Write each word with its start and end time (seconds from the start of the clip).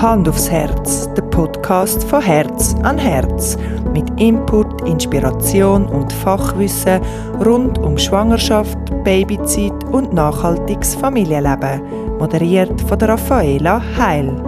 Hand 0.00 0.26
aufs 0.30 0.50
Herz, 0.50 1.12
der 1.12 1.20
Podcast 1.20 2.04
von 2.04 2.22
Herz 2.22 2.74
an 2.84 2.96
Herz. 2.96 3.58
Mit 3.92 4.08
Input, 4.18 4.80
Inspiration 4.88 5.86
und 5.86 6.10
Fachwissen 6.10 7.02
rund 7.44 7.76
um 7.76 7.98
Schwangerschaft, 7.98 8.78
Babyzeit 9.04 9.84
und 9.92 10.14
nachhaltiges 10.14 10.94
Familienleben. 10.94 12.16
Moderiert 12.16 12.80
von 12.80 12.98
der 12.98 13.10
Raffaela 13.10 13.82
Heil. 13.98 14.42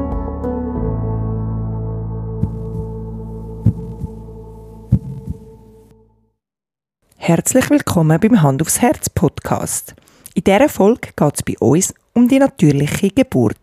Herzlich 7.19 7.69
willkommen 7.69 8.19
beim 8.19 8.41
Hand 8.41 8.63
aufs 8.63 8.81
Herz 8.81 9.11
Podcast. 9.11 9.95
In 10.35 10.45
dieser 10.45 10.71
Folge 10.71 11.11
geht 11.15 11.35
es 11.35 11.43
bei 11.43 11.59
uns 11.59 11.95
um 12.15 12.27
die 12.27 12.39
natürliche 12.39 13.11
Geburt. 13.11 13.62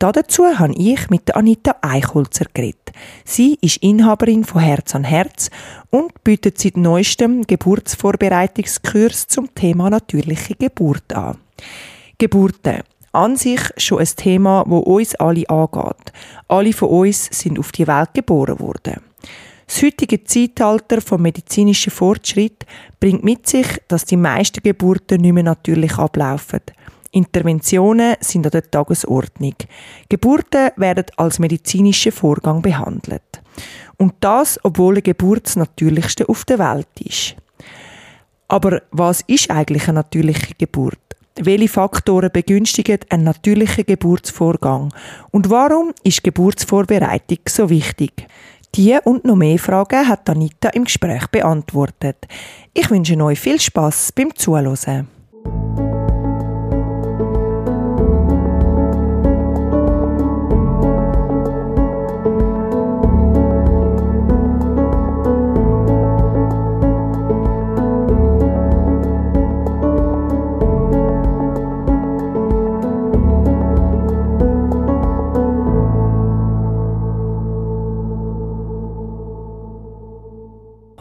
Dazu 0.00 0.46
habe 0.46 0.72
ich 0.78 1.10
mit 1.10 1.36
Anita 1.36 1.76
Eichholzer 1.82 2.46
geredet. 2.54 2.90
Sie 3.26 3.58
ist 3.60 3.76
Inhaberin 3.82 4.44
von 4.44 4.62
Herz 4.62 4.94
an 4.94 5.04
Herz 5.04 5.50
und 5.90 6.24
bietet 6.24 6.58
seit 6.58 6.78
neuestem 6.78 7.42
Geburtsvorbereitungskurs 7.46 9.26
zum 9.26 9.54
Thema 9.54 9.90
natürliche 9.90 10.54
Geburt 10.54 11.12
an. 11.12 11.36
Geburten. 12.16 12.80
An 13.12 13.36
sich 13.36 13.60
schon 13.76 13.98
ein 13.98 14.08
Thema, 14.16 14.64
wo 14.66 14.78
uns 14.78 15.14
alle 15.16 15.46
angeht. 15.50 16.12
Alle 16.48 16.72
von 16.72 16.88
uns 16.88 17.26
sind 17.26 17.58
auf 17.58 17.70
die 17.70 17.86
Welt 17.86 18.14
geboren 18.14 18.58
worden. 18.58 19.02
Das 19.66 19.82
heutige 19.82 20.24
Zeitalter 20.24 21.02
vom 21.02 21.20
medizinischen 21.20 21.90
Fortschritt 21.90 22.64
bringt 23.00 23.22
mit 23.22 23.46
sich, 23.46 23.66
dass 23.88 24.06
die 24.06 24.16
meisten 24.16 24.62
Geburten 24.62 25.20
nicht 25.20 25.34
mehr 25.34 25.42
natürlich 25.42 25.98
ablaufen. 25.98 26.62
Interventionen 27.12 28.16
sind 28.20 28.46
an 28.46 28.52
der 28.52 28.70
Tagesordnung. 28.70 29.54
Geburten 30.08 30.70
werden 30.76 31.06
als 31.16 31.38
medizinischer 31.38 32.12
Vorgang 32.12 32.62
behandelt. 32.62 33.42
Und 33.96 34.14
das, 34.20 34.58
obwohl 34.62 34.94
eine 34.94 35.02
Geburt 35.02 35.46
das 35.46 35.56
Natürlichste 35.56 36.28
auf 36.28 36.44
der 36.44 36.58
Welt 36.58 36.88
ist. 37.04 37.36
Aber 38.48 38.82
was 38.90 39.22
ist 39.22 39.50
eigentlich 39.50 39.88
eine 39.88 39.94
natürliche 39.94 40.54
Geburt? 40.56 40.98
Welche 41.36 41.68
Faktoren 41.68 42.30
begünstigen 42.32 42.98
einen 43.08 43.24
natürlichen 43.24 43.86
Geburtsvorgang? 43.86 44.92
Und 45.30 45.50
warum 45.50 45.92
ist 46.02 46.24
Geburtsvorbereitung 46.24 47.38
so 47.48 47.70
wichtig? 47.70 48.26
Die 48.74 48.96
und 49.04 49.24
noch 49.24 49.36
mehr 49.36 49.58
Fragen 49.58 50.06
hat 50.06 50.28
Anita 50.28 50.68
im 50.70 50.84
Gespräch 50.84 51.26
beantwortet. 51.28 52.26
Ich 52.72 52.90
wünsche 52.90 53.16
euch 53.22 53.40
viel 53.40 53.60
Spaß 53.60 54.12
beim 54.12 54.34
Zuhören. 54.34 55.19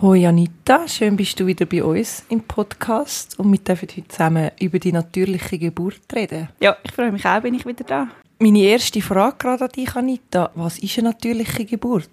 Hoi 0.09 0.25
Anita, 0.25 0.87
schön 0.87 1.15
bist 1.15 1.39
du 1.39 1.45
wieder 1.45 1.67
bei 1.67 1.83
uns 1.83 2.25
im 2.29 2.41
Podcast 2.41 3.37
und 3.37 3.51
wir 3.51 3.59
dürfen 3.59 3.87
heute 3.87 4.07
zusammen 4.07 4.49
über 4.59 4.79
die 4.79 4.91
natürliche 4.91 5.59
Geburt 5.59 6.01
reden. 6.15 6.49
Ja, 6.59 6.77
ich 6.81 6.91
freue 6.93 7.11
mich 7.11 7.23
auch, 7.27 7.39
bin 7.41 7.53
ich 7.53 7.63
wieder 7.63 7.83
da. 7.83 8.07
Meine 8.39 8.57
erste 8.57 9.03
Frage 9.03 9.35
gerade 9.37 9.65
an 9.65 9.69
dich, 9.69 9.95
Anita, 9.95 10.49
was 10.55 10.79
ist 10.79 10.97
eine 10.97 11.09
natürliche 11.09 11.63
Geburt? 11.63 12.09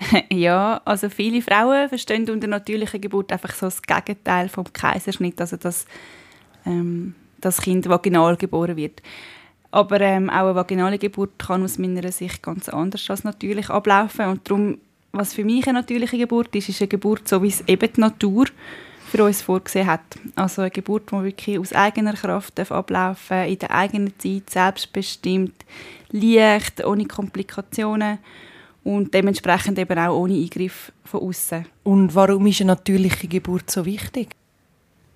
ja, 0.32 0.80
also 0.86 1.10
viele 1.10 1.42
Frauen 1.42 1.90
verstehen 1.90 2.30
unter 2.30 2.46
natürlicher 2.46 2.98
Geburt 2.98 3.30
einfach 3.30 3.52
so 3.52 3.66
das 3.66 3.82
Gegenteil 3.82 4.48
vom 4.48 4.64
Kaiserschnitt, 4.72 5.38
also 5.42 5.58
dass 5.58 5.84
ähm, 6.64 7.14
das 7.42 7.60
Kind 7.60 7.86
vaginal 7.90 8.38
geboren 8.38 8.78
wird. 8.78 9.02
Aber 9.70 10.00
ähm, 10.00 10.30
auch 10.30 10.46
eine 10.46 10.54
vaginale 10.54 10.96
Geburt 10.96 11.38
kann 11.38 11.62
aus 11.62 11.76
meiner 11.76 12.10
Sicht 12.10 12.42
ganz 12.42 12.70
anders 12.70 13.10
als 13.10 13.22
natürlich 13.22 13.68
ablaufen 13.68 14.28
und 14.28 14.48
darum 14.48 14.78
was 15.14 15.32
für 15.32 15.44
mich 15.44 15.66
eine 15.66 15.78
natürliche 15.78 16.18
Geburt 16.18 16.54
ist, 16.54 16.68
ist 16.68 16.80
eine 16.80 16.88
Geburt, 16.88 17.28
so 17.28 17.42
wie 17.42 17.48
es 17.48 17.62
eben 17.66 17.92
die 17.92 18.00
Natur 18.00 18.46
für 19.10 19.24
uns 19.24 19.42
vorgesehen 19.42 19.86
hat. 19.86 20.00
Also 20.34 20.62
eine 20.62 20.70
Geburt, 20.70 21.10
die 21.10 21.22
wirklich 21.22 21.58
aus 21.58 21.72
eigener 21.72 22.14
Kraft 22.14 22.58
ablaufen 22.58 23.44
in 23.44 23.58
der 23.58 23.70
eigenen 23.70 24.18
Zeit, 24.18 24.50
selbstbestimmt, 24.50 25.54
leicht, 26.10 26.84
ohne 26.84 27.06
Komplikationen 27.06 28.18
und 28.82 29.14
dementsprechend 29.14 29.78
eben 29.78 29.98
auch 29.98 30.18
ohne 30.18 30.34
Eingriff 30.34 30.92
von 31.04 31.20
außen. 31.20 31.64
Und 31.84 32.14
warum 32.14 32.46
ist 32.46 32.60
eine 32.60 32.72
natürliche 32.72 33.28
Geburt 33.28 33.70
so 33.70 33.84
wichtig? 33.86 34.28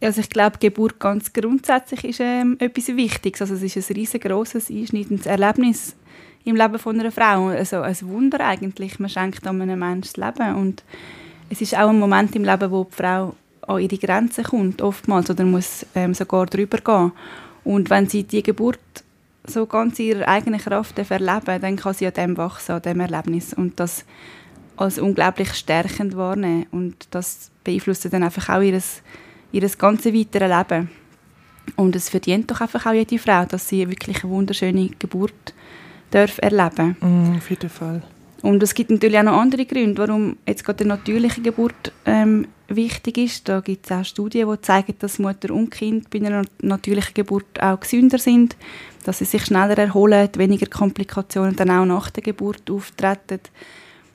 Also 0.01 0.21
ich 0.21 0.31
glaube, 0.31 0.59
Geburt 0.59 1.01
ganz 1.01 1.33
grundsätzlich 1.33 2.05
ist 2.05 2.21
ähm, 2.21 2.57
etwas 2.61 2.89
Wichtiges. 2.89 3.41
Also 3.41 3.55
es 3.55 3.65
ist 3.65 3.91
ein 3.91 3.97
riesengroßes, 3.97 4.71
einschneidendes 4.71 5.27
Erlebnis 5.27 5.97
im 6.49 6.57
Leben 6.57 6.79
von 6.79 6.99
einer 6.99 7.13
Frau. 7.13 7.49
Also 7.49 7.81
ein 7.83 7.97
Wunder 8.03 8.41
eigentlich. 8.41 8.99
Man 8.99 9.11
schenkt 9.11 9.47
einem 9.47 9.79
Menschen 9.79 10.13
das 10.15 10.17
Leben. 10.17 10.55
Und 10.57 10.83
es 11.51 11.61
ist 11.61 11.77
auch 11.77 11.89
ein 11.89 11.99
Moment 11.99 12.35
im 12.35 12.45
Leben, 12.45 12.71
wo 12.71 12.85
die 12.85 12.95
Frau 12.95 13.35
an 13.67 13.81
ihre 13.81 13.99
Grenzen 13.99 14.45
kommt, 14.45 14.81
oftmals, 14.81 15.29
oder 15.31 15.45
muss 15.45 15.85
ähm, 15.95 16.15
sogar 16.15 16.47
drüber 16.47 16.79
gehen. 16.79 17.13
Und 17.65 17.91
wenn 17.91 18.09
sie 18.09 18.25
die 18.25 18.43
Geburt 18.43 18.79
so 19.47 19.67
ganz 19.67 19.99
ihrer 19.99 20.27
eigenen 20.29 20.61
Kraft 20.61 20.99
erleben 20.99 21.61
dann 21.61 21.77
kann 21.77 21.95
sie 21.95 22.07
an 22.07 22.13
dem 22.15 22.37
wachsen, 22.37 22.73
an 22.73 22.83
dem 22.83 23.01
Erlebnis. 23.01 23.53
Und 23.53 23.79
das 23.79 24.05
als 24.77 24.99
unglaublich 24.99 25.53
stärkend 25.55 26.17
wahrnehmen. 26.17 26.67
Und 26.71 27.09
das 27.11 27.51
beeinflusst 27.65 28.13
dann 28.13 28.23
einfach 28.23 28.49
auch 28.49 28.63
ihr, 28.63 28.81
ihr 29.53 29.69
ganzes 29.77 30.15
weiteres 30.15 30.71
Leben. 30.71 30.91
Und 31.77 31.95
es 31.95 32.09
verdient 32.09 32.51
doch 32.51 32.61
einfach 32.61 32.87
auch 32.87 32.93
jede 32.93 33.19
Frau, 33.19 33.45
dass 33.45 33.69
sie 33.69 33.89
wirklich 33.89 34.25
eine 34.25 34.33
wunderschöne 34.33 34.91
Geburt 34.99 35.55
darf 36.11 36.39
erleben 36.39 36.97
mm, 37.01 37.37
Auf 37.37 37.51
jeden 37.51 37.71
Fall. 37.71 38.03
Und 38.43 38.63
es 38.63 38.75
gibt 38.75 38.91
natürlich 38.91 39.19
auch 39.19 39.25
noch 39.25 39.41
andere 39.41 39.67
Gründe, 39.67 40.01
warum 40.01 40.37
jetzt 40.47 40.65
gerade 40.65 40.85
eine 40.85 40.95
natürliche 40.95 41.41
Geburt 41.41 41.93
ähm, 42.07 42.47
wichtig 42.69 43.19
ist. 43.19 43.49
Da 43.49 43.61
gibt 43.61 43.87
es 43.87 43.93
auch 43.93 44.05
Studien, 44.05 44.49
die 44.49 44.61
zeigen, 44.61 44.95
dass 44.99 45.19
Mutter 45.19 45.53
und 45.53 45.71
Kind 45.71 46.09
bei 46.11 46.19
einer 46.19 46.43
natürlichen 46.63 47.15
Geburt 47.15 47.61
auch 47.61 47.81
gesünder 47.81 48.19
sind, 48.19 48.57
dass 49.05 49.19
sie 49.19 49.25
sich 49.25 49.45
schneller 49.45 49.77
erholen, 49.77 50.29
weniger 50.37 50.67
Komplikationen 50.67 51.57
dann 51.57 51.71
auch 51.71 51.85
nach 51.85 52.11
der 52.11 52.23
Geburt 52.23 52.71
auftreten. 52.71 53.41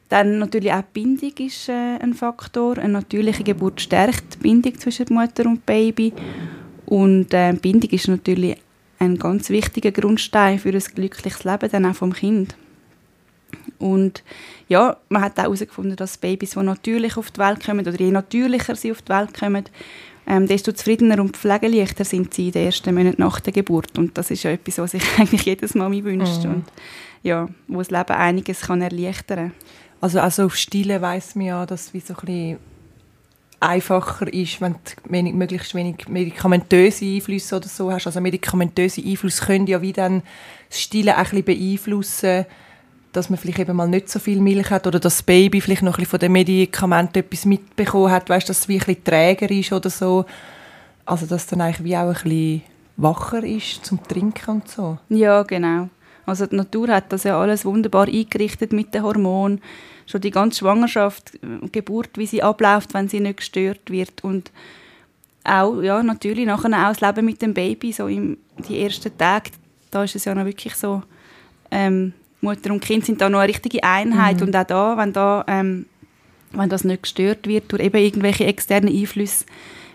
Dann 0.07 0.37
natürlich 0.39 0.71
auch 0.71 0.83
die 0.95 1.01
Bindung 1.01 1.31
ist 1.45 1.69
äh, 1.69 1.97
ein 1.99 2.13
Faktor. 2.13 2.77
Eine 2.77 2.93
natürliche 2.93 3.43
Geburt 3.43 3.81
stärkt 3.81 4.35
die 4.35 4.39
Bindung 4.39 4.79
zwischen 4.79 5.07
Mutter 5.09 5.45
und 5.45 5.65
Baby. 5.65 6.13
Und 6.85 7.33
äh, 7.33 7.53
Bindung 7.53 7.89
ist 7.89 8.07
natürlich 8.07 8.57
ein 9.03 9.17
ganz 9.17 9.49
wichtiger 9.49 9.91
Grundstein 9.91 10.59
für 10.59 10.69
ein 10.69 10.83
glückliches 10.95 11.43
Leben, 11.43 11.69
dann 11.71 11.85
auch 11.85 11.95
vom 11.95 12.13
Kind. 12.13 12.55
Und 13.77 14.23
ja, 14.67 14.97
man 15.09 15.21
hat 15.21 15.37
auch 15.37 15.43
herausgefunden, 15.43 15.95
dass 15.95 16.17
Babys, 16.17 16.51
die 16.51 16.59
natürlich 16.59 17.17
auf 17.17 17.31
die 17.31 17.39
Welt 17.39 17.63
kommen, 17.63 17.87
oder 17.87 17.99
je 17.99 18.11
natürlicher 18.11 18.75
sie 18.75 18.91
auf 18.91 19.01
die 19.01 19.09
Welt 19.09 19.33
kommen, 19.33 19.65
ähm, 20.25 20.47
desto 20.47 20.71
zufriedener 20.71 21.21
und 21.21 21.35
pflegeleichter 21.35 22.05
sind 22.05 22.33
sie 22.33 22.47
in 22.47 22.53
den 22.53 22.65
ersten 22.67 22.95
Monaten 22.95 23.21
nach 23.21 23.39
der 23.41 23.53
Geburt. 23.53 23.97
Und 23.97 24.17
das 24.17 24.31
ist 24.31 24.43
ja 24.43 24.51
etwas, 24.51 24.77
was 24.77 24.91
sich 24.91 25.03
eigentlich 25.17 25.43
jedes 25.43 25.75
Mami 25.75 26.03
wünscht. 26.03 26.45
Mhm. 26.45 26.53
Und 26.53 26.65
ja, 27.23 27.49
wo 27.67 27.79
das 27.79 27.91
Leben 27.91 28.13
einiges 28.13 28.61
kann 28.61 28.81
erleichtern 28.81 29.51
kann. 29.51 29.51
Also, 30.01 30.19
also 30.19 30.45
auf 30.45 30.55
Stille 30.55 31.01
weiß 31.01 31.35
man 31.35 31.45
ja, 31.45 31.65
dass 31.65 31.93
wie 31.93 31.99
so 31.99 32.13
ein 32.13 32.25
bisschen 32.25 32.57
einfacher 33.63 34.31
ist, 34.31 34.62
wenn 34.62 34.75
du 35.09 35.31
möglichst 35.31 35.74
wenig 35.74 36.07
medikamentöse 36.07 37.06
Einflüsse 37.06 37.56
oder 37.56 37.68
so 37.68 37.92
hast. 37.92 38.06
Also 38.06 38.19
medikamentöse 38.21 39.01
Einflüsse 39.01 39.45
können 39.45 39.68
ja 39.68 39.81
wie 39.81 39.94
dann 39.94 40.21
das 40.69 40.81
Stillen 40.81 41.15
ein 41.15 41.24
bisschen 41.24 41.44
beeinflussen, 41.44 42.45
dass 43.13 43.30
man 43.30 43.38
vielleicht 43.38 43.60
eben 43.60 43.75
mal 43.75 43.88
nicht 43.88 44.10
so 44.10 44.19
viel 44.19 44.42
Milch 44.42 44.69
hat 44.69 44.88
oder 44.88 45.00
dass 45.00 45.18
das 45.18 45.24
Baby 45.24 45.62
vielleicht 45.62 45.83
noch 45.83 45.94
ein 45.94 45.98
bisschen 45.98 46.12
von 46.12 46.19
den 46.19 46.31
Medikamenten 46.31 47.19
etwas 47.19 47.45
mitbekommen 47.45 48.12
hat, 48.12 48.30
weißt, 48.30 48.50
dass 48.50 48.60
es 48.60 48.68
wie 48.68 48.75
ein 48.75 48.80
bisschen 48.80 49.04
träger 49.04 49.50
ist 49.50 49.71
oder 49.71 49.89
so. 49.89 50.25
Also 51.06 51.25
dass 51.25 51.45
dann 51.48 51.62
eigentlich 51.62 51.83
wie 51.83 51.95
auch 51.95 52.07
ein 52.07 52.13
bisschen 52.13 52.62
wacher 52.98 53.44
ist 53.44 53.86
zum 53.86 54.01
Trinken 54.04 54.51
und 54.51 54.68
so. 54.68 54.98
Ja, 55.09 55.44
genau. 55.44 55.89
Also 56.25 56.45
die 56.45 56.56
Natur 56.56 56.89
hat 56.89 57.12
das 57.12 57.24
ja 57.24 57.39
alles 57.39 57.66
wunderbar 57.66 58.07
eingerichtet 58.07 58.74
mit 58.74 58.94
den 58.94 59.04
Hormonen 59.04 59.62
schon 60.05 60.21
die 60.21 60.31
ganze 60.31 60.59
Schwangerschaft, 60.59 61.35
äh, 61.35 61.67
Geburt, 61.71 62.11
wie 62.17 62.25
sie 62.25 62.44
abläuft, 62.44 62.94
wenn 62.94 63.09
sie 63.09 63.19
nicht 63.19 63.38
gestört 63.38 63.89
wird 63.89 64.23
und 64.23 64.51
auch, 65.44 65.81
ja, 65.81 66.01
natürlich 66.01 66.45
nachher 66.45 66.69
auch 66.71 66.95
das 66.95 67.01
Leben 67.01 67.25
mit 67.25 67.41
dem 67.41 67.53
Baby, 67.53 67.91
so 67.91 68.07
im, 68.07 68.38
die 68.67 68.81
ersten 68.81 69.15
Tage, 69.17 69.51
da 69.91 70.03
ist 70.03 70.15
es 70.15 70.25
ja 70.25 70.33
noch 70.33 70.45
wirklich 70.45 70.75
so, 70.75 71.03
ähm, 71.69 72.13
Mutter 72.41 72.71
und 72.71 72.83
Kind 72.83 73.05
sind 73.05 73.21
da 73.21 73.29
noch 73.29 73.39
eine 73.39 73.50
richtige 73.50 73.83
Einheit 73.83 74.38
mhm. 74.38 74.47
und 74.47 74.55
auch 74.55 74.65
da, 74.65 74.97
wenn 74.97 75.13
da, 75.13 75.44
ähm, 75.47 75.85
wenn 76.51 76.69
das 76.69 76.83
nicht 76.83 77.03
gestört 77.03 77.47
wird 77.47 77.71
durch 77.71 77.81
eben 77.81 77.97
irgendwelche 77.97 78.45
externen 78.45 78.94
Einflüsse, 78.94 79.45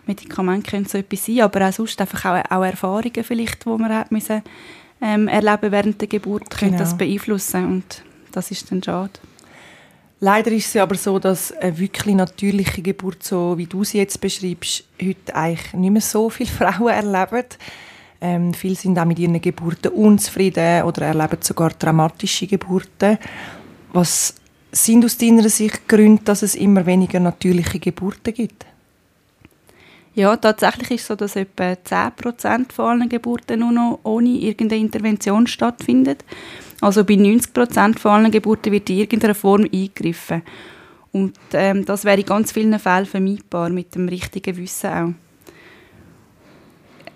Medikamente 0.07 0.71
können 0.71 0.87
so 0.87 0.97
etwas 0.99 1.27
sein, 1.27 1.41
aber 1.41 1.69
auch 1.69 1.73
sonst 1.73 2.01
einfach 2.01 2.25
auch, 2.25 2.51
auch 2.51 2.65
Erfahrungen 2.65 3.23
vielleicht, 3.23 3.65
die 3.65 3.69
man 3.69 3.95
hat 3.95 4.11
müssen 4.11 4.43
ähm, 5.01 5.29
erleben 5.29 5.71
während 5.71 6.01
der 6.01 6.09
Geburt, 6.09 6.49
Genau. 6.51 6.61
könnte 6.61 6.79
das 6.79 6.97
beeinflussen 6.97 7.67
und 7.67 8.03
das 8.33 8.51
ist 8.51 8.71
dann 8.71 8.83
schade. 8.83 9.13
Leider 10.21 10.51
ist 10.51 10.75
es 10.75 10.77
aber 10.81 10.97
so, 10.97 11.19
dass 11.19 11.53
eine 11.53 11.79
wirklich 11.79 12.15
natürliche 12.15 12.83
Geburt, 12.83 13.23
so 13.23 13.57
wie 13.57 13.67
du 13.67 13.85
sie 13.85 13.99
jetzt 13.99 14.21
beschreibst, 14.21 14.85
heute 15.01 15.35
eigentlich 15.35 15.73
nicht 15.75 15.91
mehr 15.91 16.03
so 16.03 16.29
viele 16.29 16.51
Frauen 16.73 16.89
erleben. 16.89 17.47
Ähm, 18.21 18.53
viele 18.53 18.75
sind 18.75 18.99
auch 18.99 19.05
mit 19.05 19.21
ihren 19.21 19.41
Geburten 19.41 19.93
unzufrieden 19.93 20.83
oder 20.83 21.03
erleben 21.03 21.39
sogar 21.41 21.79
traumatische 21.79 22.49
Geburten. 22.49 23.19
Was 23.93 24.35
sind 24.73 25.05
aus 25.05 25.17
deiner 25.19 25.49
Sicht 25.49 25.87
Gründe, 25.87 26.25
dass 26.25 26.43
es 26.43 26.57
immer 26.57 26.85
weniger 26.85 27.21
natürliche 27.21 27.79
Geburten 27.79 28.35
gibt? 28.35 28.67
Ja, 30.17 30.37
tatsächlich 30.37 30.91
ist 30.91 31.03
es 31.03 31.07
so, 31.07 31.15
dass 31.15 31.37
etwa 31.37 31.75
10% 31.75 32.73
von 32.73 32.87
allen 32.87 33.09
Geburten 33.09 33.61
nur 33.61 33.71
noch 33.71 34.01
ohne 34.03 34.31
irgendeine 34.31 34.81
Intervention 34.81 35.47
stattfindet. 35.47 36.25
Also 36.81 37.05
bei 37.05 37.15
90% 37.15 37.99
von 37.99 38.13
allen 38.13 38.31
Geburten 38.31 38.73
wird 38.73 38.89
in 38.91 38.99
irgendeiner 38.99 39.35
Form 39.35 39.63
eingegriffen. 39.65 40.43
Und 41.13 41.37
ähm, 41.53 41.85
das 41.85 42.05
wäre 42.05 42.21
in 42.21 42.27
ganz 42.27 42.53
vielen 42.53 42.79
Fällen 42.79 43.07
vermeidbar, 43.07 43.71
mit 43.71 43.95
dem 43.95 44.09
richtigen 44.09 44.57
Wissen 44.57 44.91
auch. 44.91 45.13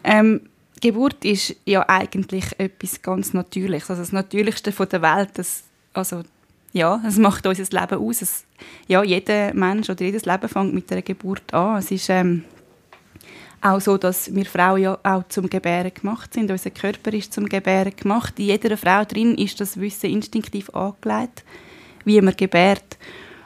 Ähm, 0.05 0.41
Geburt 0.81 1.25
ist 1.25 1.55
ja 1.65 1.89
eigentlich 1.89 2.47
etwas 2.59 3.01
ganz 3.03 3.35
Natürliches, 3.35 3.91
also 3.91 4.03
das 4.03 4.13
Natürlichste 4.13 4.73
von 4.73 4.89
der 4.89 5.03
Welt. 5.03 5.31
Das, 5.35 5.63
also, 5.93 6.23
ja, 6.73 7.01
es 7.07 7.19
macht 7.19 7.47
unser 7.47 7.63
Leben 7.81 8.01
aus. 8.01 8.23
Es, 8.23 8.45
ja, 8.89 9.03
jeder 9.05 9.55
Mensch 9.55 9.89
oder 9.91 10.05
jedes 10.05 10.25
Leben 10.25 10.49
fängt 10.49 10.75
mit 10.75 10.91
einer 10.91 11.03
Geburt 11.03 11.55
an. 11.55 11.79
Es 11.79 11.91
ist 11.93 12.09
ähm, 12.09 12.45
auch 13.63 13.81
so, 13.81 13.97
dass 13.97 14.35
wir 14.35 14.45
Frauen 14.45 14.83
ja 14.83 14.99
auch 15.03 15.23
zum 15.29 15.49
Gebären 15.49 15.93
gemacht 15.95 16.35
sind. 16.35 16.51
Unser 16.51 16.71
Körper 16.71 17.13
ist 17.13 17.33
zum 17.33 17.49
Gebären 17.49 17.95
gemacht. 17.97 18.39
In 18.39 18.47
jeder 18.47 18.77
Frau 18.77 19.05
drin 19.05 19.37
ist 19.37 19.61
das 19.61 19.81
Wissen 19.81 20.11
instinktiv 20.11 20.69
angelegt, 20.71 21.45
wie 22.05 22.21
man 22.21 22.37
gebärt. 22.37 22.99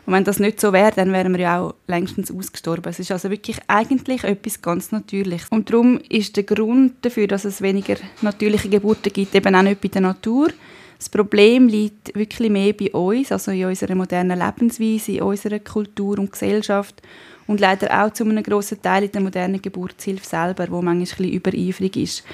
Und 0.07 0.13
wenn 0.13 0.25
das 0.25 0.39
nicht 0.39 0.61
so 0.61 0.73
wäre, 0.73 0.93
dann 0.95 1.13
wären 1.13 1.35
wir 1.35 1.41
ja 1.41 1.61
auch 1.61 1.75
längstens 1.89 2.31
ausgestorben. 2.31 2.91
Es 2.91 3.01
ist 3.01 3.11
also 3.11 3.29
wirklich 3.29 3.59
eigentlich 3.67 4.23
etwas 4.23 4.63
ganz 4.63 4.93
Natürliches. 4.93 5.49
Und 5.51 5.69
darum 5.69 5.99
ist 6.09 6.37
der 6.37 6.45
Grund 6.45 6.95
dafür, 7.03 7.27
dass 7.27 7.45
es 7.45 7.61
weniger 7.61 7.97
natürliche 8.23 8.69
Geburten 8.69 9.13
gibt, 9.13 9.35
eben 9.35 9.55
auch 9.55 9.63
nicht 9.63 9.81
bei 9.81 9.89
der 9.89 10.03
Natur. 10.03 10.49
Das 10.97 11.09
Problem 11.09 11.69
liegt 11.69 12.15
wirklich 12.15 12.51
mehr 12.51 12.73
bei 12.73 12.91
uns, 12.93 13.33
also 13.33 13.51
in 13.51 13.67
unserer 13.67 13.97
modernen 13.97 14.39
Lebensweise, 14.39 15.13
in 15.13 15.23
unserer 15.23 15.59
Kultur 15.59 16.19
und 16.19 16.33
Gesellschaft 16.33 17.03
und 17.47 17.61
leider 17.61 18.05
auch 18.05 18.13
zu 18.13 18.25
einem 18.25 18.43
grossen 18.43 18.83
Teil 18.83 19.05
in 19.05 19.13
der 19.13 19.21
modernen 19.21 19.63
Geburtshilfe 19.63 20.27
selber, 20.27 20.67
wo 20.71 20.83
manchmal 20.83 20.95
ein 20.95 21.01
bisschen 21.01 21.33
übereifrig 21.33 21.97
ist. 21.97 22.25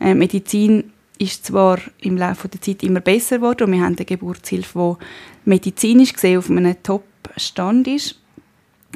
Äh, 0.00 0.14
Medizin 0.14 0.92
ist 1.18 1.46
zwar 1.46 1.78
im 2.00 2.16
Laufe 2.16 2.48
der 2.48 2.60
Zeit 2.60 2.82
immer 2.82 3.00
besser 3.00 3.36
geworden 3.36 3.64
und 3.64 3.72
wir 3.72 3.80
haben 3.80 3.96
eine 3.96 4.04
Geburtshilfe, 4.04 4.98
die 4.98 5.50
medizinisch 5.50 6.12
gesehen 6.12 6.38
auf 6.38 6.50
einem 6.50 6.82
Top-Stand 6.82 7.86
ist, 7.88 8.16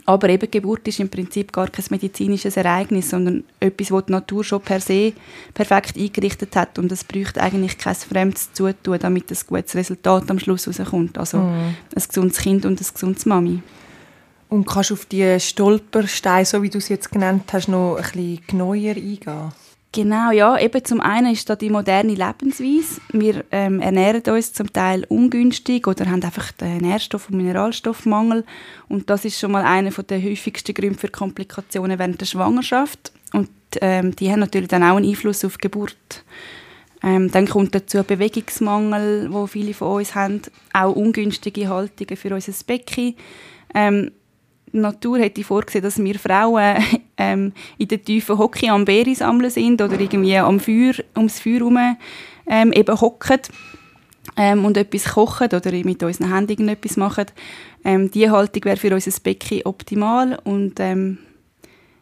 aber 0.04 0.28
eben 0.28 0.50
Geburt 0.50 0.86
ist 0.88 1.00
im 1.00 1.08
Prinzip 1.08 1.52
gar 1.52 1.68
kein 1.68 1.84
medizinisches 1.90 2.56
Ereignis, 2.56 3.10
sondern 3.10 3.44
etwas, 3.58 3.88
das 3.88 4.06
die 4.06 4.12
Natur 4.12 4.44
schon 4.44 4.60
per 4.60 4.80
se 4.80 5.12
perfekt 5.54 5.96
eingerichtet 5.96 6.54
hat 6.54 6.78
und 6.78 6.92
es 6.92 7.02
bräuchte 7.02 7.42
eigentlich 7.42 7.78
kein 7.78 7.94
fremdes 7.94 8.52
Zutun, 8.52 8.98
damit 8.98 9.30
ein 9.30 9.38
gutes 9.46 9.74
Resultat 9.74 10.30
am 10.30 10.38
Schluss 10.38 10.68
rauskommt. 10.68 11.18
Also 11.18 11.38
ein 11.38 11.76
gesundes 11.94 12.38
Kind 12.38 12.64
und 12.66 12.80
ein 12.80 12.86
gesundes 12.92 13.26
Mami. 13.26 13.62
Und 14.48 14.66
kannst 14.66 14.92
auf 14.92 15.06
die 15.06 15.40
Stolpersteine, 15.40 16.44
so 16.44 16.62
wie 16.62 16.70
du 16.70 16.78
es 16.78 16.88
jetzt 16.88 17.10
genannt 17.10 17.52
hast, 17.52 17.68
noch 17.68 17.96
ein 17.96 18.02
bisschen 18.02 18.40
genauer 18.46 18.74
eingehen? 18.74 19.52
Genau, 19.96 20.30
ja. 20.30 20.58
Eben 20.58 20.84
zum 20.84 21.00
einen 21.00 21.32
ist 21.32 21.48
da 21.48 21.56
die 21.56 21.70
moderne 21.70 22.14
Lebensweise. 22.14 23.00
Wir 23.12 23.44
ähm, 23.50 23.80
ernähren 23.80 24.22
uns 24.34 24.52
zum 24.52 24.70
Teil 24.70 25.04
ungünstig 25.08 25.86
oder 25.86 26.04
haben 26.04 26.22
einfach 26.22 26.52
den 26.52 26.82
Nährstoff- 26.82 27.30
und 27.30 27.38
Mineralstoffmangel. 27.38 28.44
Und 28.88 29.08
das 29.08 29.24
ist 29.24 29.40
schon 29.40 29.52
mal 29.52 29.64
einer 29.64 29.90
der 29.90 30.22
häufigsten 30.22 30.74
Gründe 30.74 30.98
für 30.98 31.08
Komplikationen 31.08 31.98
während 31.98 32.20
der 32.20 32.26
Schwangerschaft. 32.26 33.10
Und 33.32 33.48
ähm, 33.80 34.14
die 34.14 34.30
haben 34.30 34.40
natürlich 34.40 34.68
dann 34.68 34.82
auch 34.82 34.96
einen 34.96 35.08
Einfluss 35.08 35.44
auf 35.46 35.56
die 35.56 35.62
Geburt. 35.62 35.96
Ähm, 37.02 37.30
dann 37.30 37.48
kommt 37.48 37.74
dazu 37.74 38.02
Bewegungsmangel, 38.02 39.32
wo 39.32 39.46
viele 39.46 39.72
von 39.72 39.96
uns 39.96 40.14
haben, 40.14 40.42
auch 40.74 40.94
ungünstige 40.94 41.68
Haltungen 41.68 42.16
für 42.16 42.34
unser 42.34 42.52
Becken. 42.66 43.14
Ähm, 43.74 44.10
die 44.72 44.78
Natur 44.78 45.18
hätte 45.18 45.44
vorgesehen, 45.44 45.84
dass 45.84 46.02
wir 46.02 46.18
Frauen 46.18 46.76
ähm, 47.16 47.52
in 47.78 47.88
der 47.88 48.02
tiefen 48.02 48.38
Hocke 48.38 48.70
am 48.70 48.84
Beere 48.84 49.14
sammeln 49.14 49.50
sind 49.50 49.80
oder 49.80 49.98
irgendwie 49.98 50.36
am 50.36 50.60
Feuer, 50.60 50.94
ums 51.16 51.40
Feuer 51.40 51.54
herum 51.54 51.96
ähm, 52.48 52.72
eben 52.72 53.00
hocken 53.00 53.40
ähm, 54.36 54.64
und 54.64 54.76
etwas 54.76 55.04
kochen 55.14 55.48
oder 55.48 55.72
mit 55.72 56.02
unseren 56.02 56.32
Händen 56.32 56.50
irgendetwas 56.52 56.96
machen. 56.96 57.26
Ähm, 57.84 58.10
diese 58.10 58.30
Haltung 58.30 58.64
wäre 58.64 58.76
für 58.76 58.92
unser 58.92 59.12
Becken 59.22 59.62
optimal 59.64 60.38
und 60.44 60.80
ähm, 60.80 61.18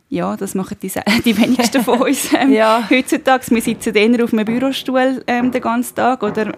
ja, 0.09 0.37
das 0.37 0.55
machen 0.55 0.77
die, 0.83 0.91
die 1.25 1.37
wenigsten 1.37 1.83
von 1.83 2.01
uns 2.03 2.33
ähm, 2.39 2.53
Ja. 2.53 2.87
heutzutage. 2.91 3.51
Wir 3.51 3.63
sitzen 3.63 3.95
eher 3.95 4.25
auf 4.25 4.33
einem 4.33 4.45
Bürostuhl 4.45 5.23
ähm, 5.27 5.51
den 5.51 5.61
ganzen 5.63 5.95
Tag 5.97 6.23
oder 6.23 6.53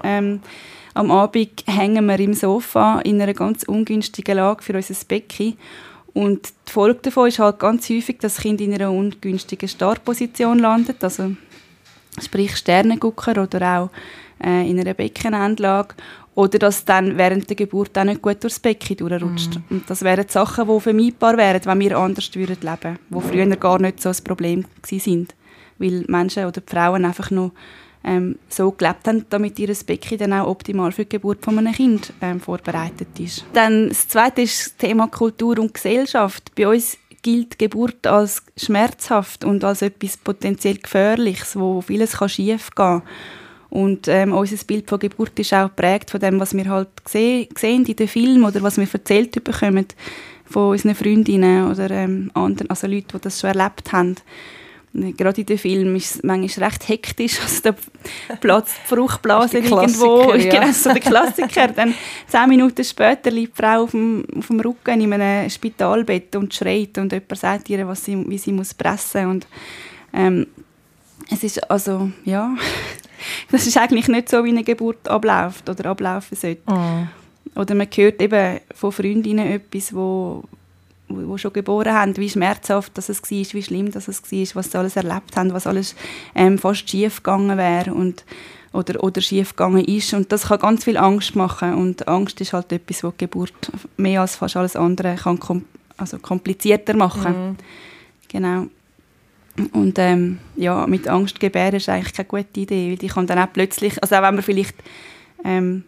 am 0.96 1.10
Abend 1.10 1.62
hängen 1.66 2.06
wir 2.06 2.18
im 2.20 2.32
Sofa 2.32 3.00
in 3.00 3.20
einer 3.20 3.34
ganz 3.34 3.64
ungünstigen 3.64 4.36
Lage 4.38 4.62
für 4.62 4.72
unser 4.74 4.94
Becken. 5.06 5.58
Und 6.16 6.48
die 6.66 6.72
Folge 6.72 7.00
davon 7.02 7.28
ist 7.28 7.38
halt 7.38 7.58
ganz 7.58 7.90
häufig, 7.90 8.16
dass 8.20 8.36
das 8.36 8.42
Kind 8.42 8.62
in 8.62 8.72
einer 8.72 8.90
ungünstigen 8.90 9.68
Startposition 9.68 10.60
landet, 10.60 11.04
also 11.04 11.32
sprich 12.18 12.56
Sternengucker 12.56 13.42
oder 13.42 13.80
auch 13.80 13.90
äh, 14.42 14.66
in 14.66 14.80
einer 14.80 14.94
Beckenendlage. 14.94 15.94
Oder 16.34 16.58
dass 16.58 16.86
dann 16.86 17.18
während 17.18 17.50
der 17.50 17.56
Geburt 17.56 17.98
auch 17.98 18.04
nicht 18.04 18.22
gut 18.22 18.42
durchs 18.42 18.60
Becken 18.60 18.96
durchrutscht. 18.96 19.60
Und 19.68 19.90
das 19.90 20.00
wären 20.00 20.24
die 20.26 20.32
Sachen, 20.32 20.66
die 20.66 20.80
vermeidbar 20.80 21.36
wären, 21.36 21.60
wenn 21.62 21.80
wir 21.80 21.98
anders 21.98 22.34
würden 22.34 22.56
leben 22.62 22.98
wo 23.10 23.20
früher 23.20 23.56
gar 23.56 23.78
nicht 23.78 24.00
so 24.00 24.08
ein 24.08 24.16
Problem 24.24 24.64
sind, 24.86 25.34
weil 25.76 26.02
Menschen 26.08 26.44
oder 26.46 26.62
die 26.62 26.72
Frauen 26.72 27.04
einfach 27.04 27.30
noch 27.30 27.52
ähm, 28.06 28.38
so 28.48 28.70
gelebt 28.70 29.06
haben, 29.06 29.26
damit 29.28 29.58
ihr 29.58 29.74
Becken 29.86 30.18
dann 30.18 30.32
auch 30.32 30.48
optimal 30.48 30.92
für 30.92 31.04
die 31.04 31.10
Geburt 31.10 31.44
von 31.44 31.58
einem 31.58 31.74
Kind 31.74 32.12
ähm, 32.22 32.40
vorbereitet 32.40 33.08
ist. 33.18 33.44
Dann 33.52 33.88
das 33.88 34.08
Zweite 34.08 34.42
ist 34.42 34.60
das 34.60 34.76
Thema 34.76 35.08
Kultur 35.08 35.58
und 35.58 35.74
Gesellschaft. 35.74 36.52
Bei 36.54 36.68
uns 36.68 36.96
gilt 37.22 37.58
Geburt 37.58 38.06
als 38.06 38.42
schmerzhaft 38.56 39.44
und 39.44 39.64
als 39.64 39.82
etwas 39.82 40.16
potenziell 40.16 40.76
Gefährliches, 40.76 41.58
wo 41.58 41.80
vieles 41.80 42.16
kann 42.16 42.28
schief 42.28 42.70
gehen 42.70 43.02
und 43.76 44.08
ähm, 44.08 44.32
unser 44.32 44.64
Bild 44.64 44.88
von 44.88 44.98
Geburt 44.98 45.38
ist 45.38 45.52
auch 45.52 45.68
geprägt 45.68 46.10
von 46.10 46.20
dem, 46.20 46.40
was 46.40 46.54
wir 46.54 46.66
halt 46.68 46.88
sehen 47.04 47.48
in 47.60 47.84
den 47.84 48.08
Filmen 48.08 48.44
oder 48.44 48.62
was 48.62 48.78
wir 48.78 48.88
erzählt 48.90 49.32
bekommen 49.42 49.86
von 50.44 50.70
unseren 50.70 50.94
Freundinnen 50.94 51.70
oder 51.70 51.90
ähm, 51.90 52.30
anderen, 52.34 52.70
also 52.70 52.86
Leuten, 52.86 53.08
die 53.14 53.20
das 53.20 53.40
schon 53.40 53.50
erlebt 53.50 53.92
haben. 53.92 54.14
Und 54.96 55.16
Gerade 55.18 55.40
in 55.42 55.46
den 55.46 55.58
Filmen 55.58 55.96
ist 55.96 56.16
es 56.16 56.22
manchmal 56.22 56.68
recht 56.68 56.88
hektisch, 56.88 57.38
also 57.42 57.78
platzt 58.40 58.76
die 58.82 58.88
Fruchtblase 58.88 59.60
der 59.60 59.70
irgendwo. 59.70 60.24
Klassiker, 60.24 60.36
ja. 60.36 60.60
Genau, 60.60 60.72
so 60.72 60.90
der 60.90 61.00
Klassiker. 61.00 61.68
Dann 61.76 61.94
zehn 62.26 62.48
Minuten 62.48 62.84
später 62.84 63.30
liegt 63.30 63.58
die 63.58 63.62
Frau 63.62 63.82
auf 63.82 63.90
dem, 63.90 64.24
auf 64.36 64.46
dem 64.46 64.60
Rücken 64.60 65.00
in 65.00 65.12
einem 65.12 65.50
Spitalbett 65.50 66.34
und 66.36 66.54
schreit 66.54 66.96
und 66.98 67.12
jemand 67.12 67.38
sagt 67.38 67.68
ihr, 67.68 67.86
was 67.86 68.04
sie, 68.04 68.24
wie 68.28 68.38
sie 68.38 68.52
muss 68.52 68.72
pressen 68.72 69.26
und 69.26 69.46
ähm, 70.14 70.46
es 71.30 71.42
ist 71.42 71.70
also, 71.70 72.10
ja, 72.24 72.56
das 73.50 73.66
ist 73.66 73.76
eigentlich 73.76 74.08
nicht 74.08 74.28
so, 74.28 74.44
wie 74.44 74.50
eine 74.50 74.64
Geburt 74.64 75.08
abläuft 75.08 75.68
oder 75.68 75.90
ablaufen 75.90 76.36
sollte. 76.36 76.62
Oder 77.54 77.74
man 77.74 77.88
hört 77.94 78.20
eben 78.20 78.60
von 78.74 78.92
Freundinnen 78.92 79.46
etwas, 79.46 79.94
wo, 79.94 80.44
wo, 81.08 81.28
wo 81.28 81.38
schon 81.38 81.52
geboren 81.52 81.92
haben, 81.92 82.16
wie 82.16 82.28
schmerzhaft 82.28 82.92
das 82.94 83.08
es 83.08 83.22
war, 83.22 83.30
wie 83.30 83.62
schlimm 83.62 83.90
das 83.90 84.08
es 84.08 84.22
war, 84.22 84.46
was 84.54 84.70
sie 84.70 84.78
alles 84.78 84.96
erlebt 84.96 85.36
haben, 85.36 85.52
was 85.52 85.66
alles 85.66 85.94
ähm, 86.34 86.58
fast 86.58 86.88
schief 86.88 87.22
gegangen 87.22 87.56
wäre 87.56 87.94
und 87.94 88.24
oder, 88.72 89.02
oder 89.02 89.20
schief 89.20 89.50
gegangen 89.50 89.84
ist. 89.84 90.12
Und 90.12 90.30
das 90.32 90.48
kann 90.48 90.58
ganz 90.60 90.84
viel 90.84 90.98
Angst 90.98 91.34
machen. 91.34 91.74
Und 91.74 92.06
Angst 92.08 92.40
ist 92.40 92.52
halt 92.52 92.70
etwas, 92.72 93.02
was 93.02 93.14
die 93.14 93.24
Geburt 93.24 93.72
mehr 93.96 94.20
als 94.20 94.36
fast 94.36 94.56
alles 94.56 94.76
andere 94.76 95.16
kann 95.16 95.40
kom 95.40 95.64
also 95.96 96.18
komplizierter 96.18 96.94
machen. 96.94 97.56
Genau. 98.28 98.66
Und 99.72 99.98
ähm, 99.98 100.38
ja, 100.56 100.86
mit 100.86 101.08
Angst 101.08 101.40
gebären 101.40 101.76
ist 101.76 101.88
eigentlich 101.88 102.12
keine 102.12 102.28
gute 102.28 102.60
Idee, 102.60 102.90
weil 102.90 102.98
die 102.98 103.06
kann 103.06 103.26
dann 103.26 103.38
auch 103.38 103.50
plötzlich, 103.50 104.00
also 104.02 104.16
auch 104.16 104.22
wenn 104.22 104.34
man 104.34 104.44
vielleicht 104.44 104.74
ähm, 105.42 105.84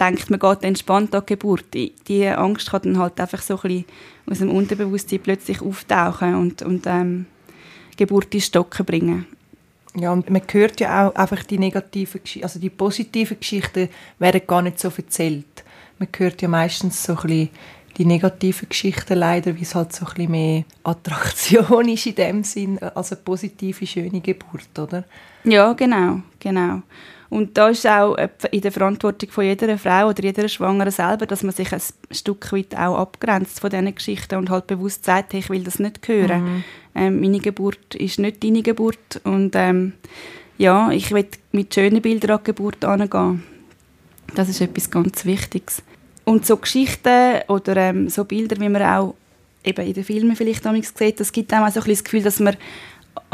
denkt, 0.00 0.30
man 0.30 0.40
geht 0.40 0.62
entspannt 0.62 1.14
an 1.14 1.22
die 1.22 1.34
Geburt, 1.34 1.74
die, 1.74 1.92
die 2.08 2.26
Angst 2.26 2.70
kann 2.70 2.82
dann 2.82 2.98
halt 2.98 3.20
einfach 3.20 3.42
so 3.42 3.56
ein 3.56 3.60
bisschen 3.62 3.84
aus 4.30 4.38
dem 4.38 4.50
Unterbewusstsein 4.50 5.20
plötzlich 5.20 5.60
auftauchen 5.60 6.34
und, 6.34 6.62
und 6.62 6.86
ähm, 6.86 7.26
Geburt 7.96 8.34
ins 8.34 8.46
Stocken 8.46 8.86
bringen. 8.86 9.26
Ja, 9.96 10.12
und 10.12 10.30
man 10.30 10.42
hört 10.50 10.80
ja 10.80 11.08
auch 11.08 11.14
einfach 11.14 11.42
die 11.42 11.58
negativen 11.58 12.22
Geschichten, 12.22 12.44
also 12.44 12.60
die 12.60 12.70
positiven 12.70 13.38
Geschichten 13.38 13.88
werden 14.18 14.42
gar 14.46 14.62
nicht 14.62 14.78
so 14.78 14.90
erzählt. 14.96 15.64
Man 15.98 16.08
hört 16.16 16.40
ja 16.42 16.48
meistens 16.48 17.02
so 17.02 17.14
ein 17.14 17.22
bisschen 17.22 17.48
die 17.96 18.04
negativen 18.04 18.68
Geschichten 18.68 19.18
leider, 19.18 19.56
wie 19.56 19.62
es 19.62 19.74
halt 19.74 19.92
so 19.92 20.06
ein 20.06 20.14
bisschen 20.14 20.30
mehr 20.30 20.64
Attraktion 20.84 21.88
ist 21.88 22.06
in 22.06 22.14
dem 22.14 22.44
Sinn, 22.44 22.78
als 22.78 23.12
eine 23.12 23.20
positive, 23.20 23.86
schöne 23.86 24.20
Geburt, 24.20 24.78
oder? 24.78 25.04
Ja, 25.44 25.72
genau, 25.72 26.20
genau. 26.38 26.82
Und 27.30 27.56
da 27.56 27.68
ist 27.68 27.86
auch 27.86 28.16
in 28.50 28.60
der 28.60 28.72
Verantwortung 28.72 29.30
von 29.30 29.44
jeder 29.44 29.78
Frau 29.78 30.08
oder 30.08 30.22
jeder 30.22 30.48
Schwangeren 30.48 30.90
selber, 30.90 31.26
dass 31.26 31.44
man 31.44 31.54
sich 31.54 31.72
ein 31.72 31.80
Stück 32.10 32.52
weit 32.52 32.76
auch 32.76 32.98
abgrenzt 32.98 33.60
von 33.60 33.70
diesen 33.70 33.94
Geschichten 33.94 34.34
und 34.34 34.50
halt 34.50 34.66
bewusst 34.66 35.04
sagt, 35.04 35.32
hey, 35.32 35.40
ich 35.40 35.48
will 35.48 35.62
das 35.62 35.78
nicht 35.78 36.06
hören. 36.08 36.42
Mhm. 36.42 36.64
Ähm, 36.96 37.20
meine 37.20 37.38
Geburt 37.38 37.94
ist 37.94 38.18
nicht 38.18 38.42
deine 38.42 38.62
Geburt 38.62 39.20
und 39.22 39.54
ähm, 39.54 39.92
ja, 40.58 40.90
ich 40.90 41.12
will 41.12 41.26
mit 41.52 41.72
schönen 41.72 42.02
Bildern 42.02 42.32
an 42.32 42.38
die 42.38 42.44
Geburt 42.52 42.84
angehen. 42.84 43.44
Das 44.34 44.48
ist 44.48 44.60
etwas 44.60 44.90
ganz 44.90 45.24
Wichtiges. 45.24 45.82
Und 46.24 46.46
so 46.46 46.56
Geschichten 46.56 47.42
oder 47.46 47.76
ähm, 47.76 48.08
so 48.08 48.24
Bilder, 48.24 48.60
wie 48.60 48.68
man 48.68 48.82
auch 48.82 49.14
eben 49.64 49.86
in 49.86 49.94
den 49.94 50.04
Filmen 50.04 50.34
vielleicht 50.34 50.64
sieht, 50.98 51.20
das 51.20 51.32
gibt 51.32 51.52
einem 51.52 51.64
auch 51.64 51.72
so 51.72 51.80
ein 51.80 51.88
das 51.88 52.04
Gefühl, 52.04 52.22
dass 52.22 52.40
man, 52.40 52.56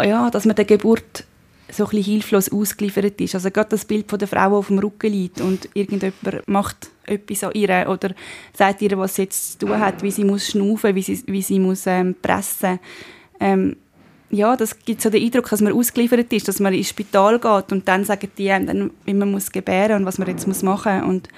ja, 0.02 0.30
dass 0.30 0.44
man 0.44 0.54
der 0.54 0.66
Geburt 0.66 1.24
so 1.70 1.84
ein 1.84 1.90
bisschen 1.90 2.04
hilflos 2.04 2.52
ausgeliefert 2.52 3.20
ist. 3.20 3.34
Also 3.34 3.50
gerade 3.50 3.70
das 3.70 3.84
Bild 3.84 4.08
von 4.08 4.18
der 4.18 4.28
Frau, 4.28 4.48
die 4.48 4.54
auf 4.54 4.66
dem 4.68 4.78
Rücken 4.78 5.12
liegt 5.12 5.40
und 5.40 5.68
irgendjemand 5.74 6.46
macht 6.46 6.90
etwas 7.04 7.44
an 7.44 7.52
ihr 7.54 7.86
oder 7.88 8.14
sagt 8.52 8.82
ihr, 8.82 8.96
was 8.98 9.16
sie 9.16 9.22
jetzt 9.22 9.60
zu 9.60 9.66
tun 9.66 9.78
hat, 9.78 10.02
wie 10.02 10.10
sie 10.10 10.24
muss 10.24 10.48
schnaufen, 10.48 10.94
wie 10.94 11.02
sie, 11.02 11.22
wie 11.26 11.42
sie 11.42 11.58
muss 11.58 11.86
ähm, 11.86 12.14
pressen. 12.20 12.78
Ähm, 13.40 13.76
ja, 14.30 14.56
das 14.56 14.78
gibt 14.80 15.00
so 15.00 15.10
den 15.10 15.22
Eindruck, 15.22 15.48
dass 15.48 15.60
man 15.60 15.72
ausgeliefert 15.72 16.32
ist, 16.32 16.48
dass 16.48 16.60
man 16.60 16.74
ins 16.74 16.88
Spital 16.88 17.38
geht 17.38 17.72
und 17.72 17.86
dann 17.86 18.04
sagen 18.04 18.28
die 18.36 18.48
dann, 18.48 18.90
wie 19.04 19.14
man 19.14 19.30
muss 19.30 19.52
gebären 19.52 20.00
und 20.00 20.06
was 20.06 20.18
man 20.18 20.28
jetzt 20.28 20.46
muss 20.48 20.62
machen 20.62 21.04
und 21.04 21.28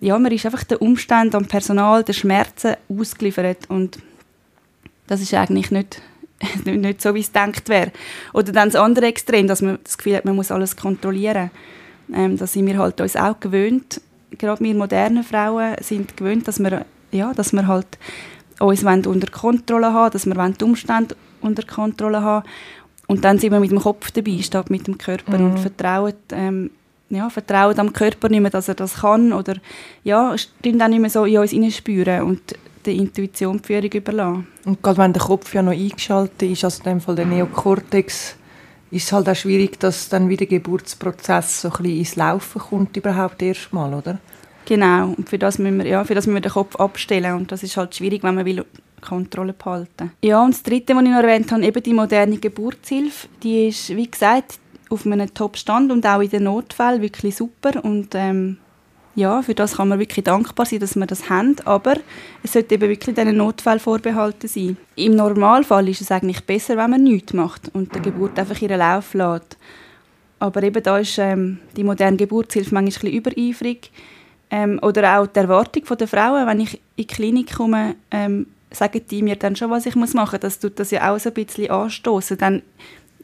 ja, 0.00 0.18
man 0.18 0.32
ist 0.32 0.44
einfach 0.44 0.64
den 0.64 0.78
Umständen, 0.78 1.36
am 1.36 1.46
Personal, 1.46 2.04
den 2.04 2.14
Schmerzen 2.14 2.76
ausgeliefert 2.88 3.68
und 3.68 3.98
das 5.06 5.20
ist 5.20 5.32
eigentlich 5.34 5.70
nicht 5.70 6.02
nicht 6.64 7.02
so, 7.02 7.14
wie 7.14 7.20
es 7.20 7.32
denkt 7.32 7.68
wäre. 7.68 7.92
Oder 8.32 8.52
dann 8.52 8.68
das 8.70 8.80
andere 8.80 9.06
Extrem, 9.06 9.46
dass 9.46 9.62
man 9.62 9.78
das 9.82 9.96
Gefühl 9.96 10.16
hat, 10.16 10.24
man 10.24 10.36
muss 10.36 10.50
alles 10.50 10.76
kontrollieren. 10.76 11.50
Ähm, 12.12 12.36
da 12.36 12.46
sind 12.46 12.66
wir 12.66 12.78
halt 12.78 13.00
uns 13.00 13.16
auch 13.16 13.40
gewöhnt, 13.40 14.00
gerade 14.38 14.62
wir 14.62 14.74
modernen 14.74 15.24
Frauen 15.24 15.76
sind 15.80 16.16
gewöhnt, 16.16 16.46
dass 16.46 16.60
wir, 16.60 16.84
ja, 17.10 17.32
dass 17.32 17.52
wir 17.52 17.66
halt 17.66 17.86
uns 18.60 18.84
unter 18.84 19.30
Kontrolle 19.30 19.92
haben 19.92 20.12
dass 20.12 20.26
wir 20.26 20.48
die 20.48 20.64
Umstände 20.64 21.16
unter 21.40 21.62
Kontrolle 21.62 22.22
haben 22.22 22.46
und 23.06 23.24
dann 23.24 23.38
sind 23.38 23.52
wir 23.52 23.60
mit 23.60 23.70
dem 23.70 23.80
Kopf 23.80 24.10
dabei, 24.10 24.38
statt 24.42 24.70
mit 24.70 24.86
dem 24.86 24.98
Körper 24.98 25.38
mhm. 25.38 25.50
und 25.50 25.58
vertrauen, 25.58 26.14
ähm, 26.32 26.70
ja, 27.08 27.30
vertrauen 27.30 27.78
am 27.78 27.92
Körper 27.92 28.28
nicht 28.28 28.40
mehr, 28.40 28.50
dass 28.50 28.68
er 28.68 28.74
das 28.74 28.96
kann 29.00 29.32
oder 29.32 29.56
ja, 30.02 30.34
dann 30.62 30.90
nicht 30.90 31.00
mehr 31.00 31.10
so 31.10 31.24
in 31.24 31.38
uns 31.38 31.76
spüren 31.76 32.22
und 32.22 32.54
der 32.86 32.94
Intuition 32.94 33.60
die 33.60 33.66
Führung 33.66 33.90
überlassen. 33.90 34.46
Und 34.64 34.82
gerade 34.82 34.98
wenn 34.98 35.12
der 35.12 35.22
Kopf 35.22 35.52
ja 35.54 35.62
noch 35.62 35.72
eingeschaltet 35.72 36.42
ist, 36.42 36.64
also 36.64 36.82
in 36.82 36.90
dem 36.90 37.00
Fall 37.00 37.16
der 37.16 37.26
Neokortex, 37.26 38.36
ist 38.90 39.04
es 39.04 39.12
halt 39.12 39.28
auch 39.28 39.36
schwierig, 39.36 39.78
dass 39.80 40.08
dann 40.08 40.28
wieder 40.28 40.46
der 40.46 40.58
Geburtsprozess 40.58 41.62
so 41.62 41.68
ein 41.68 41.82
bisschen 41.82 41.98
ins 41.98 42.16
Laufen 42.16 42.60
kommt, 42.60 42.96
überhaupt 42.96 43.42
erstmal, 43.42 43.92
oder? 43.92 44.18
Genau, 44.64 45.14
und 45.16 45.28
für 45.28 45.38
das, 45.38 45.58
müssen 45.58 45.78
wir, 45.78 45.86
ja, 45.86 46.04
für 46.04 46.14
das 46.14 46.26
müssen 46.26 46.36
wir 46.36 46.40
den 46.40 46.52
Kopf 46.52 46.76
abstellen 46.76 47.34
und 47.34 47.52
das 47.52 47.62
ist 47.62 47.76
halt 47.76 47.94
schwierig, 47.94 48.22
wenn 48.22 48.34
man 48.34 48.44
will 48.44 48.64
Kontrolle 49.00 49.52
behalten 49.52 50.10
Ja, 50.22 50.42
und 50.42 50.54
das 50.54 50.62
Dritte, 50.62 50.96
was 50.96 51.04
ich 51.04 51.10
noch 51.10 51.22
erwähnt 51.22 51.52
habe, 51.52 51.64
eben 51.64 51.82
die 51.82 51.92
moderne 51.92 52.38
Geburtshilfe, 52.38 53.28
die 53.42 53.68
ist, 53.68 53.94
wie 53.94 54.10
gesagt, 54.10 54.58
auf 54.90 55.06
einem 55.06 55.32
Top-Stand 55.32 55.92
und 55.92 56.06
auch 56.06 56.20
in 56.20 56.30
den 56.30 56.44
Notfällen 56.44 57.02
wirklich 57.02 57.36
super 57.36 57.84
und 57.84 58.14
ähm, 58.14 58.58
ja, 59.16 59.40
für 59.40 59.54
das 59.54 59.76
kann 59.76 59.88
man 59.88 59.98
wirklich 59.98 60.24
dankbar 60.24 60.66
sein, 60.66 60.78
dass 60.78 60.94
wir 60.94 61.06
das 61.06 61.30
haben, 61.30 61.56
aber 61.64 61.94
es 62.42 62.52
sollte 62.52 62.74
eben 62.74 62.88
wirklich 62.90 63.14
diesen 63.14 63.36
Notfall 63.38 63.78
vorbehalten 63.78 64.46
sein. 64.46 64.76
Im 64.94 65.16
Normalfall 65.16 65.88
ist 65.88 66.02
es 66.02 66.10
eigentlich 66.10 66.44
besser, 66.44 66.76
wenn 66.76 66.90
man 66.90 67.02
nichts 67.02 67.32
macht 67.32 67.74
und 67.74 67.94
die 67.94 68.02
Geburt 68.02 68.38
einfach 68.38 68.60
ihren 68.60 68.78
Lauf 68.78 69.14
lässt. 69.14 69.56
Aber 70.38 70.62
eben 70.62 70.82
da 70.82 70.98
ist 70.98 71.16
ähm, 71.16 71.58
die 71.76 71.84
moderne 71.84 72.18
Geburtshilfe 72.18 72.74
manchmal 72.74 73.10
ein 73.10 73.22
bisschen 73.22 73.34
übereifrig. 73.34 73.90
Ähm, 74.50 74.78
oder 74.82 75.18
auch 75.18 75.26
die 75.26 75.38
Erwartung 75.38 75.84
der 75.98 76.08
Frauen, 76.08 76.46
wenn 76.46 76.60
ich 76.60 76.74
in 76.74 76.80
die 76.98 77.06
Klinik 77.06 77.56
komme, 77.56 77.96
ähm, 78.10 78.46
sagen 78.70 79.00
die 79.10 79.22
mir 79.22 79.36
dann 79.36 79.56
schon, 79.56 79.70
was 79.70 79.86
ich 79.86 79.96
machen 79.96 80.14
muss. 80.14 80.40
Das 80.40 80.58
tut 80.58 80.78
das 80.78 80.90
ja 80.90 81.10
auch 81.10 81.18
so 81.18 81.30
ein 81.30 81.34
bisschen 81.34 81.70
anstoßen. 81.70 82.36
Dann, 82.36 82.62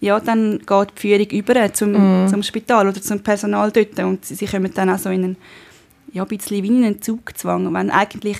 ja, 0.00 0.18
dann 0.20 0.60
geht 0.60 0.88
die 0.96 1.00
Führung 1.00 1.26
über 1.26 1.72
zum, 1.74 2.24
mm. 2.24 2.28
zum 2.28 2.42
Spital 2.42 2.88
oder 2.88 3.00
zum 3.00 3.20
Personal 3.20 3.70
dort 3.70 3.98
und 4.00 4.24
sie, 4.24 4.34
sie 4.34 4.46
kommen 4.46 4.72
dann 4.74 4.88
auch 4.88 4.98
so 4.98 5.10
in 5.10 5.22
einen 5.22 5.36
ja, 6.12 6.22
ein 6.22 6.28
bisschen 6.28 6.62
wie 6.62 6.68
in 6.68 6.84
einen 6.84 7.02
Zugzwang. 7.02 7.72
Wenn 7.72 7.90
eigentlich, 7.90 8.38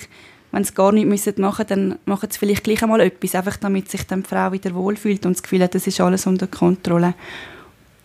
wenn 0.51 0.63
sie 0.63 0.73
gar 0.73 0.91
nichts 0.91 1.37
machen 1.37 1.65
müssen, 1.65 1.67
dann 1.67 1.99
machen 2.05 2.29
sie 2.31 2.39
vielleicht 2.39 2.63
gleich 2.63 2.83
einmal 2.83 3.01
etwas, 3.01 3.35
einfach 3.35 3.57
damit 3.57 3.89
sich 3.89 4.03
die 4.03 4.21
Frau 4.21 4.51
wieder 4.51 4.73
wohlfühlt 4.73 5.25
und 5.25 5.35
das 5.35 5.43
Gefühl 5.43 5.63
hat, 5.63 5.75
das 5.75 5.87
ist 5.87 6.01
alles 6.01 6.27
unter 6.27 6.47
Kontrolle. 6.47 7.15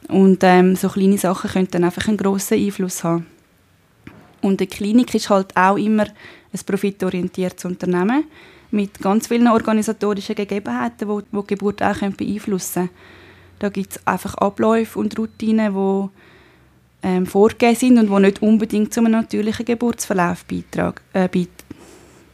Und 0.08 0.38
ähm, 0.42 0.74
so 0.74 0.88
kleine 0.88 1.18
Sachen 1.18 1.50
können 1.50 1.68
dann 1.70 1.84
einfach 1.84 2.08
einen 2.08 2.16
grossen 2.16 2.58
Einfluss 2.58 3.04
haben. 3.04 3.26
Und 4.40 4.60
eine 4.60 4.68
Klinik 4.68 5.14
ist 5.14 5.30
halt 5.30 5.54
auch 5.56 5.76
immer 5.76 6.04
ein 6.04 6.60
profitorientiertes 6.64 7.64
Unternehmen 7.64 8.24
mit 8.70 9.00
ganz 9.00 9.28
vielen 9.28 9.48
organisatorischen 9.48 10.34
Gegebenheiten, 10.34 11.08
die, 11.08 11.22
die, 11.22 11.40
die 11.40 11.46
Geburt 11.46 11.82
auch 11.82 11.98
beeinflussen 11.98 12.88
können. 12.88 12.90
Da 13.58 13.68
gibt 13.68 13.92
es 13.92 14.06
einfach 14.06 14.34
Abläufe 14.36 14.98
und 14.98 15.18
Routinen, 15.18 15.74
die 15.74 16.08
ähm, 17.02 17.26
vorgegeben 17.26 17.76
sind 17.76 17.98
und 17.98 18.10
die 18.10 18.22
nicht 18.22 18.42
unbedingt 18.42 18.92
zu 18.92 19.00
einem 19.00 19.12
natürlichen 19.12 19.64
Geburtsverlauf 19.64 20.44
beitragen, 20.44 21.00
äh, 21.12 21.28
beit 21.28 21.48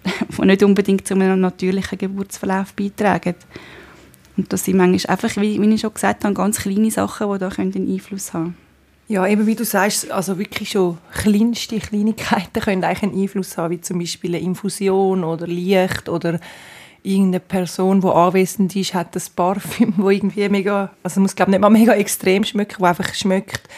die 0.38 0.47
nicht 0.47 0.62
unbedingt 0.62 1.06
zu 1.06 1.14
einem 1.14 1.40
natürlichen 1.40 1.99
Geburtsverlauf 1.99 2.75
beitragen. 2.75 3.35
Und 4.37 4.52
das 4.52 4.64
sind 4.64 4.76
manchmal 4.76 5.14
einfach, 5.14 5.40
wie, 5.40 5.61
wie 5.61 5.75
ich 5.75 5.80
schon 5.80 5.94
gesagt 5.94 6.25
habe, 6.25 6.35
ganz 6.35 6.59
kleine 6.59 6.90
Sachen, 6.90 7.33
die 7.33 7.38
da 7.38 7.49
einen 7.49 7.92
Einfluss 7.92 8.33
haben 8.33 8.56
ja, 9.06 9.26
eben 9.26 9.47
wie 9.47 9.54
du 9.54 9.64
sagst, 9.64 10.11
also 10.11 10.38
wirklich 10.38 10.71
schon 10.71 10.99
kleinste 11.12 11.78
Kleinigkeiten 11.78 12.61
können 12.61 12.85
eigentlich 12.85 13.02
einen 13.02 13.23
Einfluss 13.23 13.59
haben, 13.59 13.73
wie 13.73 13.80
zum 13.80 13.99
Beispiel 13.99 14.35
eine 14.35 14.44
Infusion 14.44 15.25
oder 15.25 15.47
Licht 15.47 16.09
oder 16.09 16.40
irgendeine 17.02 17.40
Person, 17.40 18.00
die 18.00 18.09
anwesend 18.09 18.75
ist, 18.75 18.94
hat 18.94 19.14
das 19.14 19.28
Parfüm, 19.28 19.92
wo 19.99 20.09
irgendwie 20.09 20.49
mega, 20.49 20.90
also 21.02 21.21
muss 21.21 21.37
glaube 21.37 21.50
nicht 21.50 21.61
mal 21.61 21.71
mega 21.71 21.92
extrem 21.92 22.44
schmecken, 22.44 22.76
wo 22.78 22.87
einfach 22.87 23.12
schmeckt 23.14 23.68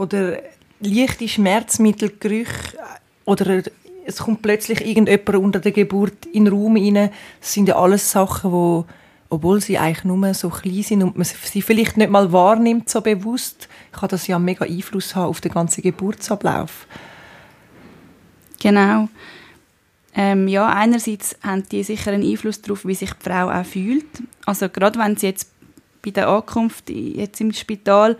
oder 0.00 0.38
leichte 0.80 1.28
Schmerzmittel, 1.28 2.12
Gerüche 2.18 2.78
oder 3.26 3.62
es 4.06 4.16
kommt 4.16 4.40
plötzlich 4.40 4.84
irgendjemand 4.84 5.36
unter 5.36 5.60
der 5.60 5.72
Geburt 5.72 6.24
in 6.32 6.46
den 6.46 6.54
Raum 6.54 6.76
rein. 6.76 7.10
Das 7.40 7.52
sind 7.52 7.68
ja 7.68 7.76
alles 7.76 8.10
Sachen, 8.10 8.50
wo, 8.50 8.86
obwohl 9.28 9.60
sie 9.60 9.76
eigentlich 9.76 10.04
nur 10.04 10.32
so 10.32 10.48
klein 10.48 10.82
sind 10.82 11.02
und 11.02 11.16
man 11.16 11.26
sie 11.26 11.60
vielleicht 11.60 11.98
nicht 11.98 12.10
mal 12.10 12.32
wahrnimmt 12.32 12.88
so 12.88 13.02
bewusst, 13.02 13.68
kann 13.92 14.08
das 14.08 14.26
ja 14.26 14.38
mega 14.38 14.64
Einfluss 14.64 15.14
haben 15.14 15.28
auf 15.28 15.42
den 15.42 15.52
ganzen 15.52 15.82
Geburtsablauf. 15.82 16.86
Genau. 18.58 19.08
Ähm, 20.14 20.48
ja, 20.48 20.68
einerseits 20.68 21.36
haben 21.42 21.68
die 21.70 21.82
sicher 21.84 22.12
einen 22.12 22.28
Einfluss 22.28 22.62
darauf, 22.62 22.86
wie 22.86 22.94
sich 22.94 23.12
die 23.12 23.28
Frau 23.28 23.50
auch 23.50 23.64
fühlt. 23.66 24.06
Also 24.46 24.68
gerade 24.70 24.98
wenn 24.98 25.16
sie 25.16 25.26
jetzt 25.26 25.50
bei 26.02 26.10
der 26.10 26.28
Ankunft 26.28 26.88
jetzt 26.88 27.40
im 27.40 27.52
Spital 27.52 28.16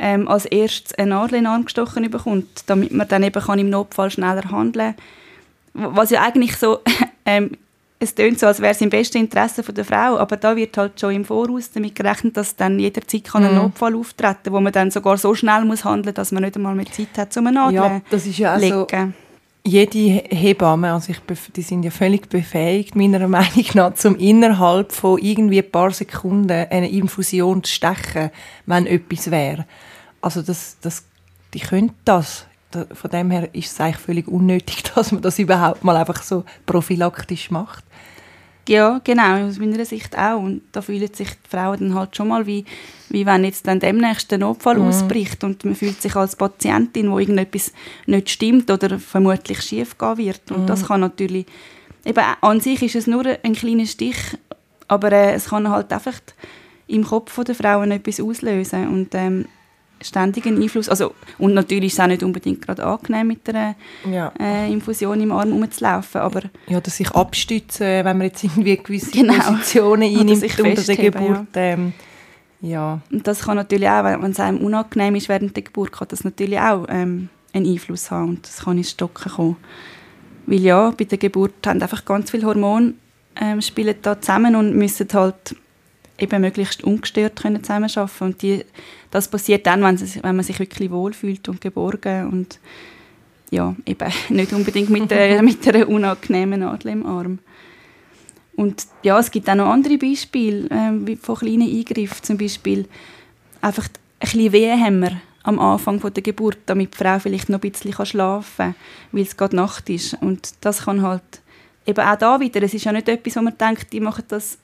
ähm, 0.00 0.26
als 0.28 0.46
erstes 0.46 0.94
eine 0.94 1.10
Nadel 1.10 1.38
in 1.38 1.44
den 1.44 1.52
Arm 1.52 1.64
gestochen 1.64 2.10
bekommt, 2.10 2.64
damit 2.66 2.92
man 2.92 3.06
dann 3.06 3.22
eben 3.22 3.42
kann 3.42 3.58
im 3.58 3.70
Notfall 3.70 4.10
schneller 4.10 4.50
handeln 4.50 4.94
kann. 5.74 5.94
Was 5.94 6.10
ja 6.10 6.22
eigentlich 6.22 6.56
so, 6.56 6.80
ähm, 7.26 7.52
es 7.98 8.14
tönt 8.14 8.38
so, 8.38 8.46
als 8.46 8.60
wäre 8.60 8.72
es 8.72 8.80
im 8.80 8.88
besten 8.88 9.18
Interesse 9.18 9.62
der 9.62 9.84
Frau, 9.84 10.16
aber 10.16 10.38
da 10.38 10.56
wird 10.56 10.76
halt 10.78 10.98
schon 10.98 11.14
im 11.14 11.24
Voraus 11.26 11.70
damit 11.70 11.94
gerechnet, 11.94 12.36
dass 12.36 12.56
dann 12.56 12.78
jederzeit 12.78 13.24
kann 13.24 13.44
ein 13.44 13.52
mhm. 13.52 13.58
Notfall 13.58 13.94
auftreten 13.94 14.44
kann, 14.44 14.52
wo 14.54 14.60
man 14.60 14.72
dann 14.72 14.90
sogar 14.90 15.18
so 15.18 15.34
schnell 15.34 15.66
muss 15.66 15.84
handeln 15.84 16.06
muss, 16.06 16.14
dass 16.14 16.32
man 16.32 16.42
nicht 16.42 16.56
einmal 16.56 16.74
mehr 16.74 16.86
Zeit 16.86 17.18
hat, 17.18 17.36
um 17.36 17.46
eine 17.46 17.56
Nadel 17.56 17.74
ja, 17.74 18.00
das 18.10 18.26
ist 18.26 18.38
ja 18.38 18.54
also 18.54 18.86
jede 19.62 19.98
Hebamme, 20.34 20.92
also 20.92 21.12
ich, 21.12 21.20
die 21.54 21.62
sind 21.62 21.82
ja 21.82 21.90
völlig 21.90 22.28
befähigt, 22.28 22.96
meiner 22.96 23.28
Meinung 23.28 23.66
nach, 23.74 23.92
um 24.04 24.16
innerhalb 24.16 24.92
von 24.92 25.18
irgendwie 25.18 25.58
ein 25.58 25.70
paar 25.70 25.90
Sekunden 25.90 26.50
eine 26.50 26.90
Infusion 26.90 27.62
zu 27.62 27.72
stechen, 27.72 28.30
wenn 28.66 28.86
etwas 28.86 29.30
wäre. 29.30 29.66
Also 30.20 30.42
das, 30.42 30.76
das, 30.80 31.04
die 31.54 31.60
können 31.60 31.92
das. 32.04 32.46
Von 32.92 33.10
dem 33.10 33.30
her 33.32 33.52
ist 33.52 33.72
es 33.72 33.80
eigentlich 33.80 33.96
völlig 33.96 34.28
unnötig, 34.28 34.82
dass 34.94 35.12
man 35.12 35.22
das 35.22 35.38
überhaupt 35.38 35.82
mal 35.82 35.96
einfach 35.96 36.22
so 36.22 36.44
prophylaktisch 36.66 37.50
macht. 37.50 37.84
Ja, 38.68 39.00
genau, 39.02 39.46
aus 39.46 39.58
meiner 39.58 39.84
Sicht 39.84 40.16
auch. 40.16 40.40
Und 40.40 40.62
da 40.70 40.80
fühlen 40.80 41.12
sich 41.12 41.30
die 41.30 41.48
Frauen 41.48 41.80
dann 41.80 41.94
halt 41.94 42.16
schon 42.16 42.28
mal, 42.28 42.46
wie, 42.46 42.64
wie 43.08 43.26
wenn 43.26 43.42
jetzt 43.42 43.66
dann 43.66 43.80
demnächst 43.80 44.32
ein 44.32 44.40
Notfall 44.40 44.78
mhm. 44.78 44.88
ausbricht 44.88 45.42
und 45.42 45.64
man 45.64 45.74
fühlt 45.74 46.00
sich 46.00 46.14
als 46.14 46.36
Patientin, 46.36 47.10
wo 47.10 47.18
irgendetwas 47.18 47.72
nicht 48.06 48.30
stimmt 48.30 48.70
oder 48.70 49.00
vermutlich 49.00 49.62
schief 49.62 49.98
gehen 49.98 50.18
wird. 50.18 50.52
Und 50.52 50.62
mhm. 50.62 50.66
das 50.66 50.86
kann 50.86 51.00
natürlich, 51.00 51.46
eben 52.04 52.24
an 52.40 52.60
sich 52.60 52.82
ist 52.82 52.94
es 52.94 53.06
nur 53.08 53.24
ein 53.42 53.54
kleiner 53.54 53.86
Stich, 53.86 54.38
aber 54.86 55.10
äh, 55.10 55.32
es 55.32 55.48
kann 55.48 55.68
halt 55.68 55.92
einfach 55.92 56.20
im 56.86 57.04
Kopf 57.04 57.42
der 57.42 57.54
Frauen 57.54 57.90
etwas 57.90 58.20
auslösen. 58.20 58.88
Und 58.88 59.14
ähm, 59.14 59.46
ständigen 60.02 60.62
Einfluss. 60.62 60.88
Also, 60.88 61.14
und 61.38 61.54
natürlich 61.54 61.88
ist 61.88 61.92
es 61.94 62.00
auch 62.00 62.06
nicht 62.06 62.22
unbedingt 62.22 62.66
gerade 62.66 62.84
angenehm, 62.84 63.28
mit 63.28 63.48
einer 63.48 63.74
ja. 64.10 64.32
äh, 64.40 64.72
Infusion 64.72 65.20
im 65.20 65.32
Arm 65.32 65.52
rumzulaufen. 65.52 66.20
Aber 66.20 66.42
ja, 66.68 66.80
dass 66.80 66.96
sich 66.96 67.10
abstützen, 67.12 67.86
wenn 67.86 68.18
man 68.18 68.22
jetzt 68.22 68.44
irgendwie 68.44 68.76
gewisse 68.76 69.10
genau. 69.10 69.34
Positionen 69.34 70.02
einnimmt 70.02 70.60
unter 70.60 70.82
der 70.82 70.96
Geburt. 70.96 71.46
Ja. 71.54 71.62
Ähm, 71.62 71.92
Ja. 72.60 73.00
Und 73.10 73.26
das 73.26 73.42
kann 73.42 73.56
natürlich 73.56 73.88
auch, 73.88 74.04
wenn 74.04 74.30
es 74.30 74.40
einem 74.40 74.58
unangenehm 74.58 75.14
ist 75.14 75.28
während 75.28 75.56
der 75.56 75.62
Geburt, 75.62 75.92
kann 75.92 76.08
das 76.08 76.24
natürlich 76.24 76.58
auch 76.58 76.86
ähm, 76.88 77.28
einen 77.52 77.66
Einfluss 77.66 78.10
haben 78.10 78.30
und 78.30 78.46
das 78.46 78.64
kann 78.64 78.76
ins 78.76 78.90
Stocken 78.90 79.32
kommen. 79.32 79.56
Weil 80.46 80.60
ja, 80.60 80.90
bei 80.90 81.04
der 81.04 81.18
Geburt 81.18 81.54
haben 81.66 81.80
einfach 81.80 82.04
ganz 82.04 82.30
viele 82.30 82.46
Hormone 82.46 82.94
ähm, 83.40 83.60
spielen 83.60 83.94
da 84.02 84.20
zusammen 84.20 84.56
und 84.56 84.76
müssen 84.76 85.08
halt 85.12 85.56
eben 86.22 86.40
möglichst 86.40 86.84
ungestört 86.84 87.40
können 87.40 87.62
zusammenarbeiten 87.62 88.24
und 88.24 88.42
die, 88.42 88.64
das 89.10 89.28
passiert 89.28 89.66
dann, 89.66 89.82
wenn, 89.82 89.94
es, 89.96 90.22
wenn 90.22 90.36
man 90.36 90.44
sich 90.44 90.58
wirklich 90.58 90.90
wohlfühlt 90.90 91.48
und 91.48 91.60
geborgen 91.60 92.28
und 92.28 92.58
ja, 93.50 93.74
eben 93.86 94.12
nicht 94.28 94.52
unbedingt 94.52 94.90
mit, 94.90 95.10
der, 95.10 95.42
mit 95.42 95.66
einer 95.68 95.88
unangenehmen 95.88 96.60
Nadel 96.60 96.92
im 96.92 97.06
Arm. 97.06 97.38
Und 98.56 98.86
ja, 99.02 99.18
es 99.18 99.30
gibt 99.30 99.48
auch 99.48 99.54
noch 99.54 99.70
andere 99.70 99.96
Beispiele 99.96 100.68
äh, 100.68 100.92
wie 101.06 101.16
von 101.16 101.36
kleinen 101.36 101.62
Eingriffen, 101.62 102.22
zum 102.22 102.36
Beispiel 102.36 102.86
einfach 103.60 103.86
ein 103.86 103.90
bisschen 104.18 104.52
Wehenhämmer 104.52 105.12
am 105.42 105.58
Anfang 105.58 106.00
von 106.00 106.12
der 106.12 106.22
Geburt, 106.22 106.58
damit 106.66 106.92
die 106.92 106.98
Frau 106.98 107.18
vielleicht 107.18 107.48
noch 107.48 107.62
ein 107.62 107.70
bisschen 107.70 108.06
schlafen 108.06 108.56
kann, 108.56 108.74
weil 109.12 109.22
es 109.22 109.36
gerade 109.36 109.56
Nacht 109.56 109.88
ist. 109.88 110.14
Und 110.20 110.52
das 110.60 110.84
kann 110.84 111.02
halt 111.02 111.22
eben 111.86 112.06
auch 112.06 112.16
da 112.16 112.40
wieder, 112.40 112.62
es 112.62 112.74
ist 112.74 112.84
ja 112.84 112.92
nicht 112.92 113.08
etwas, 113.08 113.36
wo 113.36 113.42
man 113.42 113.56
denkt, 113.56 113.92
die 113.92 114.00
machen 114.00 114.24
das 114.28 114.58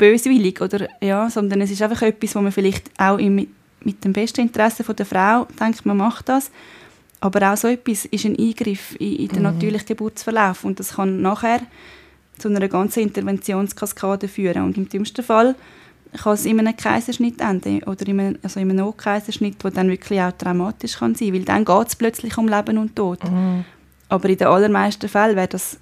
böswillig, 0.00 0.60
oder, 0.62 0.88
ja, 1.02 1.28
sondern 1.28 1.60
es 1.60 1.70
ist 1.70 1.82
einfach 1.82 2.00
etwas, 2.02 2.34
wo 2.34 2.40
man 2.40 2.52
vielleicht 2.52 2.90
auch 2.98 3.18
im, 3.18 3.46
mit 3.84 4.02
dem 4.02 4.14
besten 4.14 4.40
Interesse 4.40 4.82
von 4.82 4.96
der 4.96 5.04
Frau 5.04 5.46
denkt, 5.60 5.84
man 5.84 5.98
macht 5.98 6.28
das. 6.30 6.50
Aber 7.20 7.52
auch 7.52 7.56
so 7.56 7.68
etwas 7.68 8.06
ist 8.06 8.24
ein 8.24 8.38
Eingriff 8.38 8.96
in, 8.98 9.16
in 9.16 9.28
den 9.28 9.38
mhm. 9.38 9.42
natürlichen 9.42 9.86
Geburtsverlauf 9.86 10.64
und 10.64 10.80
das 10.80 10.94
kann 10.94 11.20
nachher 11.20 11.60
zu 12.38 12.48
einer 12.48 12.66
ganzen 12.66 13.00
Interventionskaskade 13.00 14.26
führen. 14.26 14.64
Und 14.64 14.78
im 14.78 14.88
dümmsten 14.88 15.22
Fall 15.22 15.54
kann 16.22 16.32
es 16.32 16.46
in 16.46 16.58
einem 16.58 16.74
Kaiserschnitt 16.74 17.42
enden 17.42 17.82
oder 17.82 18.08
in 18.08 18.20
einem, 18.20 18.38
also 18.42 18.58
in 18.58 18.70
einem 18.70 18.78
Notkaiserschnitt, 18.78 19.62
der 19.62 19.70
dann 19.70 19.90
wirklich 19.90 20.18
auch 20.22 20.32
traumatisch 20.32 20.96
kann 20.96 21.14
sein 21.14 21.34
weil 21.34 21.44
dann 21.44 21.66
geht 21.66 21.88
es 21.88 21.96
plötzlich 21.96 22.38
um 22.38 22.48
Leben 22.48 22.78
und 22.78 22.96
Tod. 22.96 23.22
Mhm. 23.30 23.66
Aber 24.08 24.28
in 24.30 24.38
den 24.38 24.46
allermeisten 24.46 25.10
Fällen 25.10 25.36
wäre 25.36 25.48
das 25.48 25.78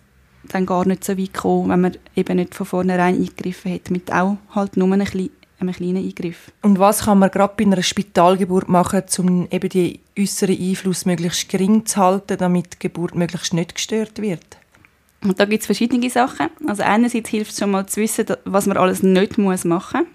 dann 0.48 0.66
gar 0.66 0.86
nicht 0.86 1.04
so 1.04 1.16
weit 1.16 1.32
gekommen, 1.32 1.70
wenn 1.70 1.80
man 1.80 1.96
eben 2.16 2.36
nicht 2.36 2.54
von 2.54 2.66
vornherein 2.66 3.16
eingegriffen 3.16 3.70
hätte, 3.70 3.92
mit 3.92 4.12
auch 4.12 4.36
halt 4.54 4.76
nur 4.76 4.92
einem, 4.92 5.06
kleinen, 5.06 5.30
einem 5.60 5.74
kleinen 5.74 6.04
Eingriff. 6.04 6.50
Und 6.62 6.78
was 6.78 7.04
kann 7.04 7.18
man 7.18 7.30
gerade 7.30 7.54
bei 7.56 7.64
einer 7.64 7.82
Spitalgeburt 7.82 8.68
machen, 8.68 9.02
um 9.18 9.48
eben 9.50 9.68
die 9.68 10.00
äußeren 10.18 10.58
Einfluss 10.58 11.06
möglichst 11.06 11.48
gering 11.48 11.86
zu 11.86 11.98
halten, 11.98 12.36
damit 12.38 12.74
die 12.74 12.78
Geburt 12.80 13.14
möglichst 13.14 13.54
nicht 13.54 13.74
gestört 13.74 14.20
wird? 14.20 14.58
Und 15.22 15.40
da 15.40 15.44
gibt 15.44 15.62
es 15.62 15.66
verschiedene 15.66 16.10
Sachen. 16.10 16.48
Also 16.66 16.82
einerseits 16.82 17.30
hilft 17.30 17.52
es 17.52 17.58
schon 17.58 17.72
mal 17.72 17.86
zu 17.86 18.00
wissen, 18.00 18.26
was 18.44 18.66
man 18.66 18.76
alles 18.76 19.02
nicht 19.02 19.36
muss 19.36 19.64
machen 19.64 20.06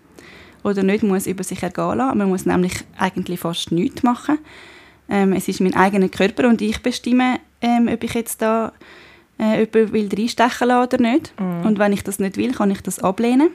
oder 0.64 0.82
nicht 0.82 1.04
muss 1.04 1.28
über 1.28 1.44
sich 1.44 1.62
ergehen 1.62 1.98
lassen. 1.98 2.18
Man 2.18 2.30
muss 2.30 2.46
nämlich 2.46 2.74
eigentlich 2.98 3.40
fast 3.40 3.72
nichts 3.72 4.04
machen. 4.04 4.40
Ähm, 5.10 5.34
es 5.34 5.48
ist 5.48 5.60
mein 5.60 5.76
eigener 5.76 6.08
Körper 6.08 6.48
und 6.48 6.62
ich 6.62 6.82
bestimme, 6.82 7.40
ähm, 7.62 7.90
ob 7.92 8.04
ich 8.04 8.14
jetzt 8.14 8.42
da 8.42 8.72
äh, 9.44 9.60
jemanden 9.60 9.94
will 9.94 10.10
reinstechen 10.16 10.68
lassen 10.68 10.88
oder 10.88 11.02
nicht. 11.02 11.34
Mhm. 11.40 11.66
Und 11.66 11.80
wenn 11.80 11.94
ich 11.94 12.04
das 12.04 12.20
nicht 12.20 12.38
will, 12.38 12.54
kann 12.54 12.72
ich 12.72 12.82
das 12.82 13.00
ablehnen. 13.00 13.50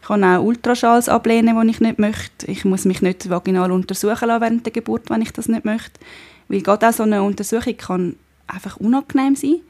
Ich 0.00 0.08
kann 0.08 0.24
auch 0.24 0.42
Ultraschalls 0.42 1.08
ablehnen, 1.08 1.60
die 1.60 1.70
ich 1.70 1.80
nicht 1.80 1.98
möchte. 1.98 2.50
Ich 2.50 2.64
muss 2.64 2.84
mich 2.84 3.02
nicht 3.02 3.30
vaginal 3.30 3.70
untersuchen 3.70 4.28
lassen 4.28 4.40
während 4.40 4.66
der 4.66 4.72
Geburt, 4.72 5.10
wenn 5.10 5.22
ich 5.22 5.32
das 5.32 5.48
nicht 5.48 5.64
möchte. 5.64 6.00
Weil 6.48 6.62
gerade 6.62 6.88
auch 6.88 6.92
so 6.92 7.04
eine 7.04 7.22
Untersuchung 7.22 7.76
kann 7.76 8.16
einfach 8.48 8.76
unangenehm 8.78 9.36
sein 9.36 9.60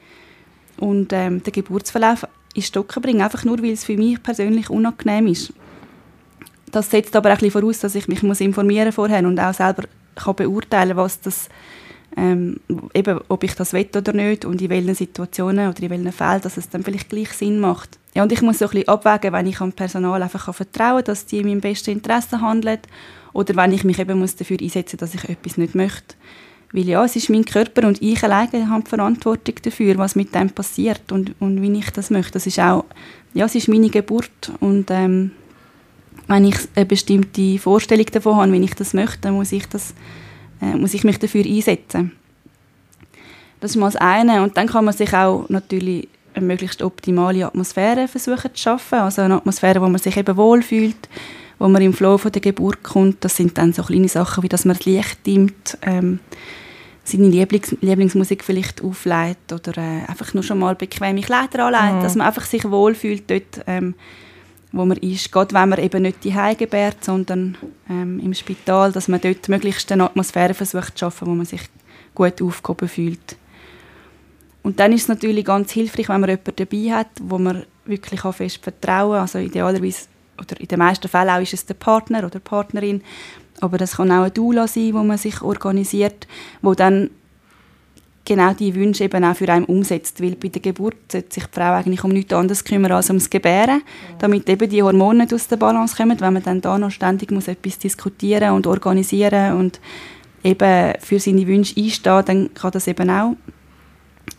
und 0.79 1.13
ähm, 1.13 1.43
den 1.43 1.53
Geburtsverlauf 1.53 2.27
in 2.55 2.63
Stocken 2.63 3.03
bringen, 3.03 3.23
einfach 3.23 3.45
nur, 3.45 3.63
weil 3.63 3.73
es 3.73 3.85
für 3.85 3.97
mich 3.97 4.23
persönlich 4.23 4.71
unangenehm 4.71 5.27
ist. 5.27 5.53
Das 6.71 6.91
setzt 6.91 7.15
aber 7.15 7.29
auch 7.29 7.35
ein 7.35 7.39
bisschen 7.39 7.53
voraus, 7.53 7.81
dass 7.81 7.95
ich 7.95 8.09
mich 8.09 8.23
muss 8.23 8.41
informieren 8.41 8.93
vorher 8.93 9.27
und 9.27 9.39
auch 9.39 9.55
selber 9.55 9.85
kann 10.15 10.37
beurteilen, 10.37 10.97
was 10.97 11.21
das 11.21 11.49
ähm, 12.17 12.61
eben, 12.95 13.21
ob 13.29 13.45
ich 13.45 13.55
das 13.55 13.73
will 13.73 13.89
oder 13.97 14.13
nicht 14.13 14.45
und 14.45 14.61
in 14.61 14.71
welchen 14.71 14.95
Situationen 14.95 15.69
oder 15.69 15.83
in 15.83 15.91
welchen 15.91 16.13
Fällen, 16.13 16.41
dass 16.43 16.57
es 16.57 16.69
dann 16.69 16.83
vielleicht 16.83 17.09
gleich 17.09 17.33
Sinn 17.33 17.61
macht. 17.61 17.99
Ja, 18.15 18.23
und 18.23 18.33
ich 18.33 18.43
muss 18.43 18.59
so 18.59 18.67
ein 18.67 18.71
bisschen 18.71 18.89
abwägen, 18.89 19.33
wenn 19.33 19.47
ich 19.47 19.61
am 19.61 19.73
Personal 19.73 20.23
einfach 20.23 20.55
vertrauen 20.55 20.97
kann, 20.97 21.05
dass 21.05 21.27
die 21.27 21.39
in 21.39 21.47
meinem 21.47 21.61
besten 21.61 21.93
Interesse 21.93 22.41
handeln 22.41 22.81
oder 23.33 23.57
wenn 23.57 23.73
ich 23.73 23.85
mich 23.85 23.99
eben 23.99 24.19
muss 24.19 24.37
dafür 24.37 24.59
einsetzen 24.61 24.99
muss, 25.01 25.13
dass 25.13 25.23
ich 25.23 25.29
etwas 25.31 25.57
nicht 25.57 25.75
möchte. 25.75 26.15
Weil 26.73 26.89
ja, 26.89 27.05
es 27.05 27.17
ist 27.17 27.31
mein 27.31 27.45
Körper 27.45 27.87
und 27.87 28.01
ich 28.01 28.23
alleine 28.23 28.69
habe 28.69 28.85
die 28.85 28.91
Verantwortung 28.91 29.55
dafür, 29.63 29.99
was 29.99 30.17
mit 30.17 30.35
dem 30.35 30.51
passiert 30.51 31.13
und, 31.13 31.35
und 31.39 31.61
wie 31.61 31.79
ich 31.79 31.91
das 31.91 32.11
möchte. 32.11 32.33
Das 32.33 32.47
ist 32.47 32.59
auch, 32.59 32.85
ja, 33.35 33.45
es 33.45 33.55
ist 33.55 33.69
meine 33.69 33.91
Geburt 33.91 34.53
und 34.61 34.91
ähm, 34.91 35.33
wenn 36.29 36.45
ich 36.47 36.57
eine 36.75 36.87
bestimmte 36.87 37.59
Vorstellung 37.59 38.07
davon 38.07 38.37
habe, 38.37 38.53
wie 38.53 38.65
ich 38.65 38.75
das 38.75 38.95
möchte, 38.95 39.19
dann 39.23 39.35
muss 39.35 39.53
ich, 39.53 39.67
das, 39.69 39.95
äh, 40.63 40.77
muss 40.77 40.95
ich 40.95 41.05
mich 41.05 41.19
dafür 41.19 41.45
einsetzen. 41.45 42.13
Das 43.61 43.73
ist 43.73 43.77
mal 43.77 43.87
das 43.87 43.97
eine. 43.97 44.43
Und 44.43 44.57
dann 44.57 44.67
kann 44.67 44.85
man 44.85 44.95
sich 44.95 45.13
auch 45.15 45.49
natürlich 45.49 46.09
eine 46.35 46.47
möglichst 46.47 46.83
optimale 46.83 47.47
Atmosphäre 47.47 48.09
versuchen 48.09 48.55
zu 48.55 48.63
schaffen. 48.63 48.99
Also 48.99 49.23
eine 49.23 49.37
Atmosphäre, 49.37 49.81
wo 49.81 49.89
man 49.89 49.99
sich 49.99 50.17
eben 50.17 50.37
wohlfühlt, 50.37 51.09
wo 51.59 51.69
man 51.69 51.83
im 51.83 51.93
Flow 51.93 52.19
von 52.19 52.33
der 52.33 52.41
Geburt 52.41 52.83
kommt. 52.83 53.25
Das 53.25 53.37
sind 53.37 53.59
dann 53.59 53.73
so 53.73 53.83
kleine 53.83 54.09
Sachen, 54.09 54.43
wie 54.43 54.49
dass 54.49 54.65
man 54.65 54.77
das 54.77 54.87
Licht 54.87 55.27
dimmt, 55.27 55.79
ähm, 55.83 56.21
seine 57.05 57.29
Lieblings 57.29 57.77
Lieblingsmusik 57.81 58.45
vielleicht 58.45 58.83
auflegt 58.83 59.53
oder 59.53 59.77
äh, 59.77 60.09
einfach 60.09 60.35
nur 60.35 60.43
schon 60.43 60.61
mal 60.61 60.75
bequeme 60.75 61.21
Kleider 61.21 61.67
anlegt, 61.67 61.99
mhm. 61.99 62.03
dass 62.03 62.15
man 62.15 62.27
einfach 62.29 62.45
sich 62.45 62.65
wohlfühlt 62.65 63.29
dort, 63.29 63.65
ähm, 63.67 63.95
wo 64.73 64.85
man 64.85 64.97
ist, 64.99 65.31
gerade 65.31 65.55
wenn 65.55 65.69
man 65.69 65.79
eben 65.79 66.03
nicht 66.03 66.25
die 66.25 66.35
gebärt, 66.57 67.05
sondern 67.05 67.57
ähm, 67.89 68.19
im 68.21 68.35
Spital, 68.35 68.91
dass 68.93 69.09
man 69.09 69.21
dort 69.21 69.49
möglichst 69.49 69.93
eine 69.93 70.05
Atmosphäre 70.05 70.55
versucht 70.55 70.97
zu 70.97 71.01
schaffen, 71.01 71.29
wo 71.29 71.35
man 71.35 71.47
sich 71.47 71.63
gut 72.15 72.41
aufgehoben 72.41 72.89
fühlt. 72.89 73.37
Und 74.63 74.81
dann 74.81 74.93
ist 74.93 75.03
es 75.03 75.09
natürlich 75.09 75.45
ganz 75.45 75.73
hilfreich, 75.73 76.09
wenn 76.09 76.21
man 76.21 76.31
jemanden 76.31 76.57
dabei 76.57 76.93
hat, 76.93 77.09
wo 77.21 77.39
man 77.39 77.65
wirklich 77.85 78.25
auch 78.25 78.35
fest 78.35 78.63
vertrauen. 78.63 79.19
Also 79.19 79.39
idealerweise, 79.39 80.07
oder 80.39 80.59
in 80.61 80.69
den 80.69 80.79
meisten 80.79 81.09
Fällen 81.09 81.31
auch 81.31 81.41
ist 81.41 81.53
es 81.53 81.67
der 81.67 81.75
Partner 81.75 82.19
oder 82.19 82.31
die 82.31 82.39
Partnerin, 82.39 83.03
aber 83.61 83.79
das 83.79 83.97
kann 83.97 84.11
auch 84.11 84.25
ein 84.25 84.35
Doula 84.35 84.67
sein, 84.67 84.95
wo 84.95 85.03
man 85.03 85.19
sich 85.19 85.43
organisiert, 85.43 86.27
wo 86.63 86.75
dann 86.75 87.11
genau 88.25 88.53
die 88.53 88.75
Wünsche 88.75 89.05
eben 89.05 89.25
auch 89.25 89.37
für 89.37 89.49
einen 89.49 89.65
umsetzt. 89.65 90.23
Weil 90.23 90.37
bei 90.37 90.49
der 90.49 90.63
Geburt 90.63 90.97
sollte 91.11 91.35
sich 91.35 91.47
die 91.47 91.53
Frau 91.53 91.73
eigentlich 91.73 92.05
um 92.05 92.11
nichts 92.11 92.33
anderes 92.33 92.65
kümmern 92.65 92.93
als 92.93 93.11
ums 93.11 93.31
Gebären, 93.31 93.83
damit 94.19 94.49
eben 94.49 94.69
die 94.69 94.83
Hormone 94.83 95.21
nicht 95.21 95.35
aus 95.35 95.49
der 95.49 95.57
Balance 95.57 95.97
kommen, 95.97 96.21
wenn 96.21 96.33
man 96.33 96.43
dann 96.43 96.61
da 96.61 96.79
noch 96.79 96.91
ständig 96.91 97.31
muss 97.31 97.49
etwas 97.49 97.79
diskutieren 97.79 98.53
und 98.53 98.67
organisieren 98.67 99.57
und 99.57 99.81
eben 100.45 100.95
für 101.01 101.21
seine 101.21 101.47
Wünsche 101.47 101.81
einstehen, 101.81 102.25
dann 102.25 102.55
kann 102.55 102.73
das 102.73 102.89
eben 102.89 103.11
auch 103.11 103.37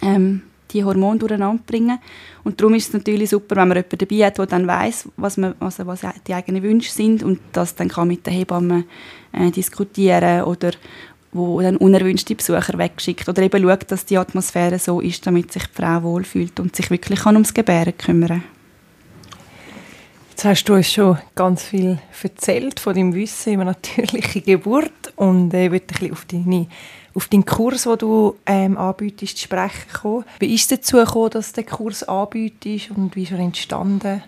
ähm, 0.02 0.42
die 0.72 0.84
Hormone 0.84 1.20
durcheinander 1.20 1.64
bringen. 1.66 2.00
Und 2.44 2.60
darum 2.60 2.74
ist 2.74 2.88
es 2.88 2.94
natürlich 2.94 3.30
super, 3.30 3.56
wenn 3.56 3.68
man 3.68 3.78
jemanden 3.78 3.98
dabei 3.98 4.26
hat, 4.26 4.38
der 4.38 4.46
dann 4.48 4.68
weiß, 4.68 5.10
was, 5.18 5.38
also 5.38 5.86
was 5.86 6.02
die 6.28 6.34
eigenen 6.34 6.64
Wünsche 6.64 6.92
sind 6.92 7.24
und 7.24 7.40
das 7.52 7.76
dann 7.76 7.90
kann 7.90 8.08
mit 8.08 8.26
der 8.26 8.34
Hebamme 8.34 8.86
äh, 9.32 9.52
diskutieren 9.52 10.44
oder 10.44 10.72
wo 11.34 11.62
dann 11.62 11.78
unerwünschte 11.78 12.36
Besucher 12.36 12.78
wegschickt 12.78 13.28
oder 13.28 13.42
eben 13.42 13.64
schaut, 13.64 13.92
dass 13.92 14.06
die 14.06 14.18
Atmosphäre 14.18 14.80
so 14.80 15.02
ist, 15.02 15.26
damit 15.26 15.52
sich 15.52 15.66
die 15.66 15.82
Frau 15.82 16.04
wohlfühlt 16.04 16.60
und 16.60 16.76
sich 16.76 16.90
wirklich 16.90 17.26
ums 17.26 17.54
Gebären 17.54 17.98
kümmern 17.98 18.44
Jetzt 20.30 20.46
hast 20.46 20.64
du 20.66 20.74
uns 20.74 20.92
schon 20.92 21.20
ganz 21.36 21.64
viel 21.64 22.00
erzählt 22.24 22.80
von 22.80 22.96
deinem 22.96 23.14
Wissen 23.14 23.54
über 23.54 23.66
natürliche 23.66 24.42
Geburt 24.42 25.14
und 25.16 25.54
äh, 25.54 25.66
ich 25.66 25.72
möchte 25.72 26.06
ein 26.06 26.12
auf 26.12 26.26
deine 26.26 26.68
auf 27.14 27.28
deinen 27.28 27.46
Kurs, 27.46 27.84
den 27.84 27.98
du 28.00 28.36
ähm, 28.48 28.76
anbietest, 28.76 29.38
zu 29.38 29.44
sprechen 29.44 29.94
kommen. 29.94 30.26
Wie 30.40 30.54
ist 30.56 30.72
es 30.72 30.80
dazu 30.80 30.98
gekommen, 30.98 31.30
dass 31.30 31.54
du 31.54 31.62
den 31.62 31.70
Kurs 31.70 32.04
anbietest 32.04 32.90
und 32.92 33.16
wie 33.16 33.24
ist 33.24 33.32
er 33.32 33.40
entstanden? 33.40 34.24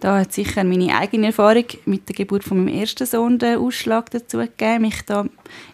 Da 0.00 0.18
hat 0.18 0.32
sicher 0.32 0.62
meine 0.62 0.96
eigene 0.96 1.28
Erfahrung 1.28 1.64
mit 1.86 2.08
der 2.08 2.14
Geburt 2.14 2.44
von 2.44 2.58
meinem 2.58 2.80
ersten 2.80 3.06
Sohn 3.06 3.38
den 3.38 3.58
Ausschlag 3.58 4.10
dazu 4.10 4.38
gegeben, 4.38 4.82
mich 4.82 5.02
da 5.06 5.24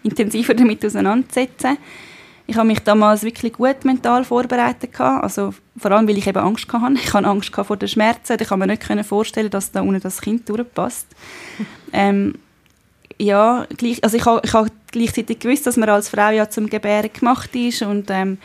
intensiver 0.03 0.55
damit 0.55 0.85
auseinanderzusetzen. 0.85 1.77
Ich 2.47 2.57
habe 2.57 2.67
mich 2.67 2.81
damals 2.81 3.23
wirklich 3.23 3.55
gut 3.55 3.85
mental 3.85 4.25
vorbereitet 4.25 4.99
also 5.01 5.55
vor 5.77 5.91
allem, 5.91 6.09
weil 6.09 6.19
ich 6.19 6.27
eben 6.27 6.39
Angst 6.39 6.73
hatte. 6.73 6.95
Ich 7.03 7.13
hatte 7.13 7.27
Angst 7.27 7.55
vor 7.55 7.77
den 7.77 7.89
Schmerzen. 7.89 8.37
Ich 8.41 8.49
kann 8.49 8.59
mir 8.59 8.67
nicht 8.67 8.85
vorstellen, 9.05 9.51
dass 9.51 9.73
da 9.73 9.83
ohne 9.83 10.01
das 10.01 10.21
Kind 10.21 10.49
durchpasst. 10.49 11.07
ähm, 11.93 12.35
ja, 13.19 13.67
gleich, 13.77 14.03
also 14.03 14.17
ich 14.17 14.25
habe 14.25 14.41
ich 14.45 14.53
ha 14.53 14.67
gleichzeitig 14.91 15.39
gewusst, 15.39 15.67
dass 15.67 15.77
man 15.77 15.89
als 15.89 16.09
Frau 16.09 16.31
ja 16.31 16.51
zum 16.51 16.69
Gebären 16.69 17.11
gemacht 17.13 17.55
ist 17.55 17.83
und 17.83 18.11
ähm, 18.11 18.39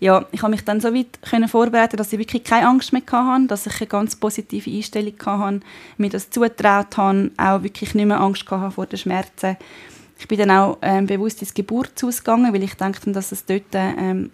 ja, 0.00 0.24
ich 0.30 0.42
habe 0.42 0.52
mich 0.52 0.64
dann 0.64 0.80
so 0.80 0.94
weit 0.94 1.20
können 1.28 1.48
vorbereiten, 1.48 1.96
dass 1.96 2.12
ich 2.12 2.18
wirklich 2.18 2.44
keine 2.44 2.68
Angst 2.68 2.92
mehr 2.92 3.02
hatte, 3.10 3.46
dass 3.48 3.66
ich 3.66 3.80
eine 3.80 3.88
ganz 3.88 4.14
positive 4.14 4.70
Einstellung 4.70 5.14
hatte, 5.24 5.60
mir 5.96 6.10
das 6.10 6.30
zutraut 6.30 6.96
habe, 6.96 7.30
auch 7.36 7.62
wirklich 7.62 7.94
nicht 7.94 8.06
mehr 8.06 8.20
Angst 8.20 8.48
hatte 8.48 8.70
vor 8.70 8.86
den 8.86 8.98
Schmerzen. 8.98 9.56
Ich 10.18 10.28
bin 10.28 10.38
dann 10.38 10.50
auch 10.50 10.78
ähm, 10.82 11.06
bewusst 11.06 11.40
ins 11.40 11.54
Geburtshaus 11.54 12.18
gegangen, 12.18 12.52
weil 12.52 12.62
ich 12.62 12.74
dachte, 12.74 13.10
dass 13.12 13.32
es 13.32 13.44
dort 13.44 13.62
ähm, 13.74 14.30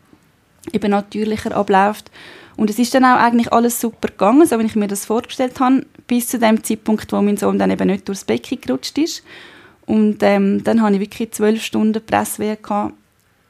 eben 0.73 0.91
natürlicher 0.91 1.55
abläuft. 1.55 2.11
Und 2.57 2.71
es 2.71 2.79
ist 2.79 2.95
dann 2.95 3.05
auch 3.05 3.19
eigentlich 3.19 3.53
alles 3.53 3.81
super 3.81 4.09
gegangen, 4.09 4.47
so 4.47 4.59
wie 4.59 4.65
ich 4.65 4.77
mir 4.77 4.87
das 4.87 5.07
vorgestellt 5.07 5.59
habe, 5.61 5.85
bis 6.07 6.29
zu 6.29 6.39
dem 6.39 6.63
Zeitpunkt, 6.63 7.13
wo 7.13 7.21
mein 7.21 7.37
Sohn 7.37 7.59
dann 7.59 7.71
eben 7.71 7.89
nicht 7.89 8.07
durchs 8.09 8.25
Becken 8.25 8.61
gerutscht 8.61 8.97
ist. 8.99 9.25
Und 9.87 10.23
ähm, 10.23 10.63
dann 10.65 10.81
hatte 10.81 10.95
ich 10.95 11.01
wirklich 11.01 11.33
zwölf 11.33 11.63
Stunden 11.63 12.05
Presswehe 12.05 12.57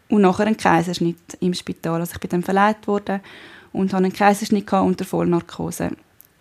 und 0.09 0.23
nachher 0.23 0.47
einen 0.47 0.57
Kaiserschnitt 0.57 1.38
im 1.40 1.55
Spital. 1.55 2.01
Also 2.01 2.12
ich 2.14 2.21
bin 2.21 2.31
dann 2.31 2.43
verleiht 2.43 2.87
worden 2.87 3.21
und 3.73 3.93
hatte 3.93 4.05
einen 4.05 4.12
Kaiserschnitt 4.12 4.73
unter 4.73 5.05
Vollnarkose. 5.05 5.90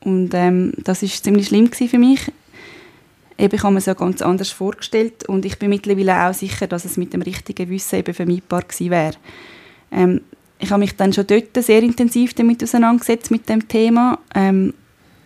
Und 0.02 0.34
ähm, 0.34 0.74
das 0.78 1.02
war 1.02 1.10
ziemlich 1.10 1.48
schlimm 1.48 1.72
für 1.72 1.98
mich. 1.98 2.32
Eben, 3.38 3.56
ich 3.56 3.64
habe 3.64 3.74
mir 3.74 3.80
es 3.80 3.86
ja 3.86 3.94
ganz 3.94 4.22
anders 4.22 4.52
vorgestellt 4.52 5.28
und 5.28 5.44
ich 5.46 5.58
bin 5.58 5.70
mittlerweile 5.70 6.28
auch 6.28 6.34
sicher, 6.34 6.68
dass 6.68 6.86
es 6.86 6.98
mit 6.98 7.14
dem 7.14 7.24
richtigen 7.24 7.70
Wissen 7.70 8.00
eben 8.00 8.14
vermeidbar 8.14 8.62
gewesen 8.62 8.92
wäre. 8.92 9.16
Ähm, 9.92 10.22
ich 10.60 10.70
habe 10.72 10.80
mich 10.80 10.96
dann 10.96 11.12
schon 11.12 11.28
dort 11.28 11.56
sehr 11.58 11.82
intensiv 11.82 12.34
damit 12.36 12.64
auseinandergesetzt 12.64 13.32
mit 13.32 13.50
dem 13.50 13.68
Thema. 13.68 14.20
Ähm, 14.36 14.74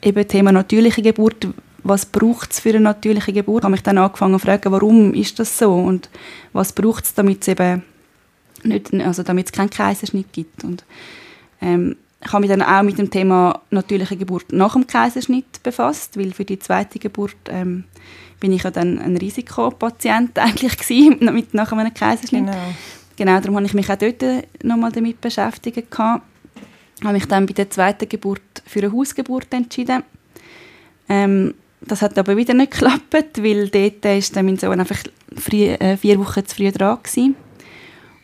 eben 0.01 0.27
Thema 0.27 0.51
natürliche 0.51 1.01
Geburt, 1.01 1.47
was 1.83 2.05
braucht 2.05 2.51
es 2.51 2.59
für 2.59 2.69
eine 2.69 2.79
natürliche 2.79 3.33
Geburt? 3.33 3.61
Ich 3.61 3.63
habe 3.65 3.71
mich 3.71 3.83
dann 3.83 3.97
angefangen 3.97 4.39
zu 4.39 4.45
fragen, 4.45 4.71
warum 4.71 5.13
ist 5.13 5.39
das 5.39 5.57
so 5.57 5.73
und 5.73 6.09
was 6.53 6.73
braucht 6.73 7.05
es, 7.05 7.13
damit 7.13 7.41
es 7.41 7.49
eben 7.49 7.83
nicht, 8.67 8.93
also 8.93 9.23
damit 9.23 9.47
es 9.47 9.51
keinen 9.51 9.69
Kaiserschnitt 9.69 10.31
gibt. 10.33 10.63
Und, 10.63 10.83
ähm, 11.61 11.95
ich 12.23 12.33
habe 12.33 12.41
mich 12.41 12.49
dann 12.49 12.61
auch 12.61 12.83
mit 12.83 12.97
dem 12.97 13.11
Thema 13.11 13.61
natürliche 13.69 14.17
Geburt 14.17 14.51
nach 14.51 14.73
dem 14.73 14.87
Kaiserschnitt 14.87 15.61
befasst, 15.63 16.17
weil 16.17 16.33
für 16.33 16.45
die 16.45 16.59
zweite 16.59 16.99
Geburt 16.99 17.35
ähm, 17.49 17.83
bin 18.39 18.51
ich 18.51 18.63
ja 18.63 18.71
dann 18.71 18.99
ein 18.99 19.17
Risikopatient 19.17 20.37
eigentlich 20.39 20.77
gewesen, 20.77 21.33
mit 21.33 21.53
nach 21.53 21.71
einem 21.71 21.93
Kaiserschnitt. 21.93 22.45
Genau. 22.45 22.57
genau, 23.15 23.39
darum 23.39 23.55
habe 23.55 23.65
ich 23.65 23.73
mich 23.73 23.89
auch 23.89 23.97
dort 23.97 24.23
nochmal 24.63 24.91
damit 24.91 25.21
beschäftigt. 25.21 25.91
Gehabt. 25.91 26.23
habe 27.03 27.13
mich 27.13 27.25
dann 27.25 27.45
bei 27.45 27.53
der 27.53 27.69
zweiten 27.69 28.09
Geburt 28.09 28.41
für 28.65 28.79
eine 28.79 28.91
Hausgeburt 28.91 29.53
entschieden. 29.53 30.03
Ähm, 31.09 31.53
das 31.81 32.01
hat 32.01 32.17
aber 32.17 32.35
wieder 32.35 32.53
nicht 32.53 32.71
geklappt, 32.71 33.41
weil 33.41 33.69
dort 33.69 34.05
ist 34.05 34.35
dann 34.35 34.45
mein 34.45 34.57
Sohn 34.57 34.79
einfach 34.79 34.99
äh, 35.51 35.95
vier 35.95 36.19
Wochen 36.19 36.45
zu 36.45 36.55
früh 36.55 36.71
dran 36.71 36.97
gewesen. 37.01 37.35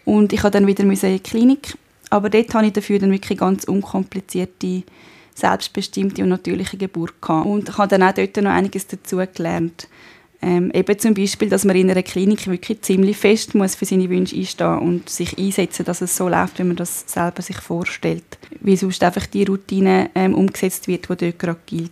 Und 0.05 0.33
ich 0.33 0.43
musste 0.43 0.51
dann 0.51 0.67
wieder 0.67 0.83
in 0.83 0.91
die 0.91 1.19
Klinik. 1.19 1.77
Aber 2.09 2.29
dort 2.29 2.53
hatte 2.53 2.67
ich 2.67 2.73
dafür 2.73 2.99
dann 2.99 3.11
wirklich 3.11 3.39
ganz 3.39 3.63
unkomplizierte, 3.63 4.83
selbstbestimmte 5.33 6.21
und 6.21 6.29
natürliche 6.29 6.77
Geburt 6.77 7.21
gehabt. 7.21 7.47
Und 7.47 7.69
ich 7.69 7.77
habe 7.77 7.87
dann 7.87 8.03
auch 8.03 8.13
dort 8.13 8.37
noch 8.37 8.51
einiges 8.51 8.87
dazu 8.87 9.17
gelernt. 9.33 9.87
Ähm, 10.43 10.71
eben 10.73 10.99
zum 10.99 11.13
Beispiel, 11.13 11.47
dass 11.47 11.63
man 11.63 11.75
in 11.77 11.89
einer 11.89 12.03
Klinik 12.03 12.47
wirklich 12.47 12.81
ziemlich 12.81 13.15
fest 13.15 13.55
muss 13.55 13.75
für 13.75 13.85
seine 13.85 14.09
Wünsche 14.09 14.35
einstehen 14.35 14.77
und 14.79 15.09
sich 15.09 15.37
einsetzen, 15.37 15.85
dass 15.85 16.01
es 16.01 16.17
so 16.17 16.27
läuft, 16.27 16.59
wie 16.59 16.65
man 16.65 16.75
das 16.75 17.05
selber 17.07 17.41
sich 17.41 17.55
vorstellt. 17.57 18.37
Wie 18.59 18.75
sonst 18.75 19.01
einfach 19.03 19.25
die 19.25 19.45
Routine 19.45 20.09
ähm, 20.13 20.35
umgesetzt 20.35 20.89
wird, 20.89 21.07
die 21.09 21.15
dort 21.15 21.39
gerade 21.39 21.59
gilt. 21.65 21.91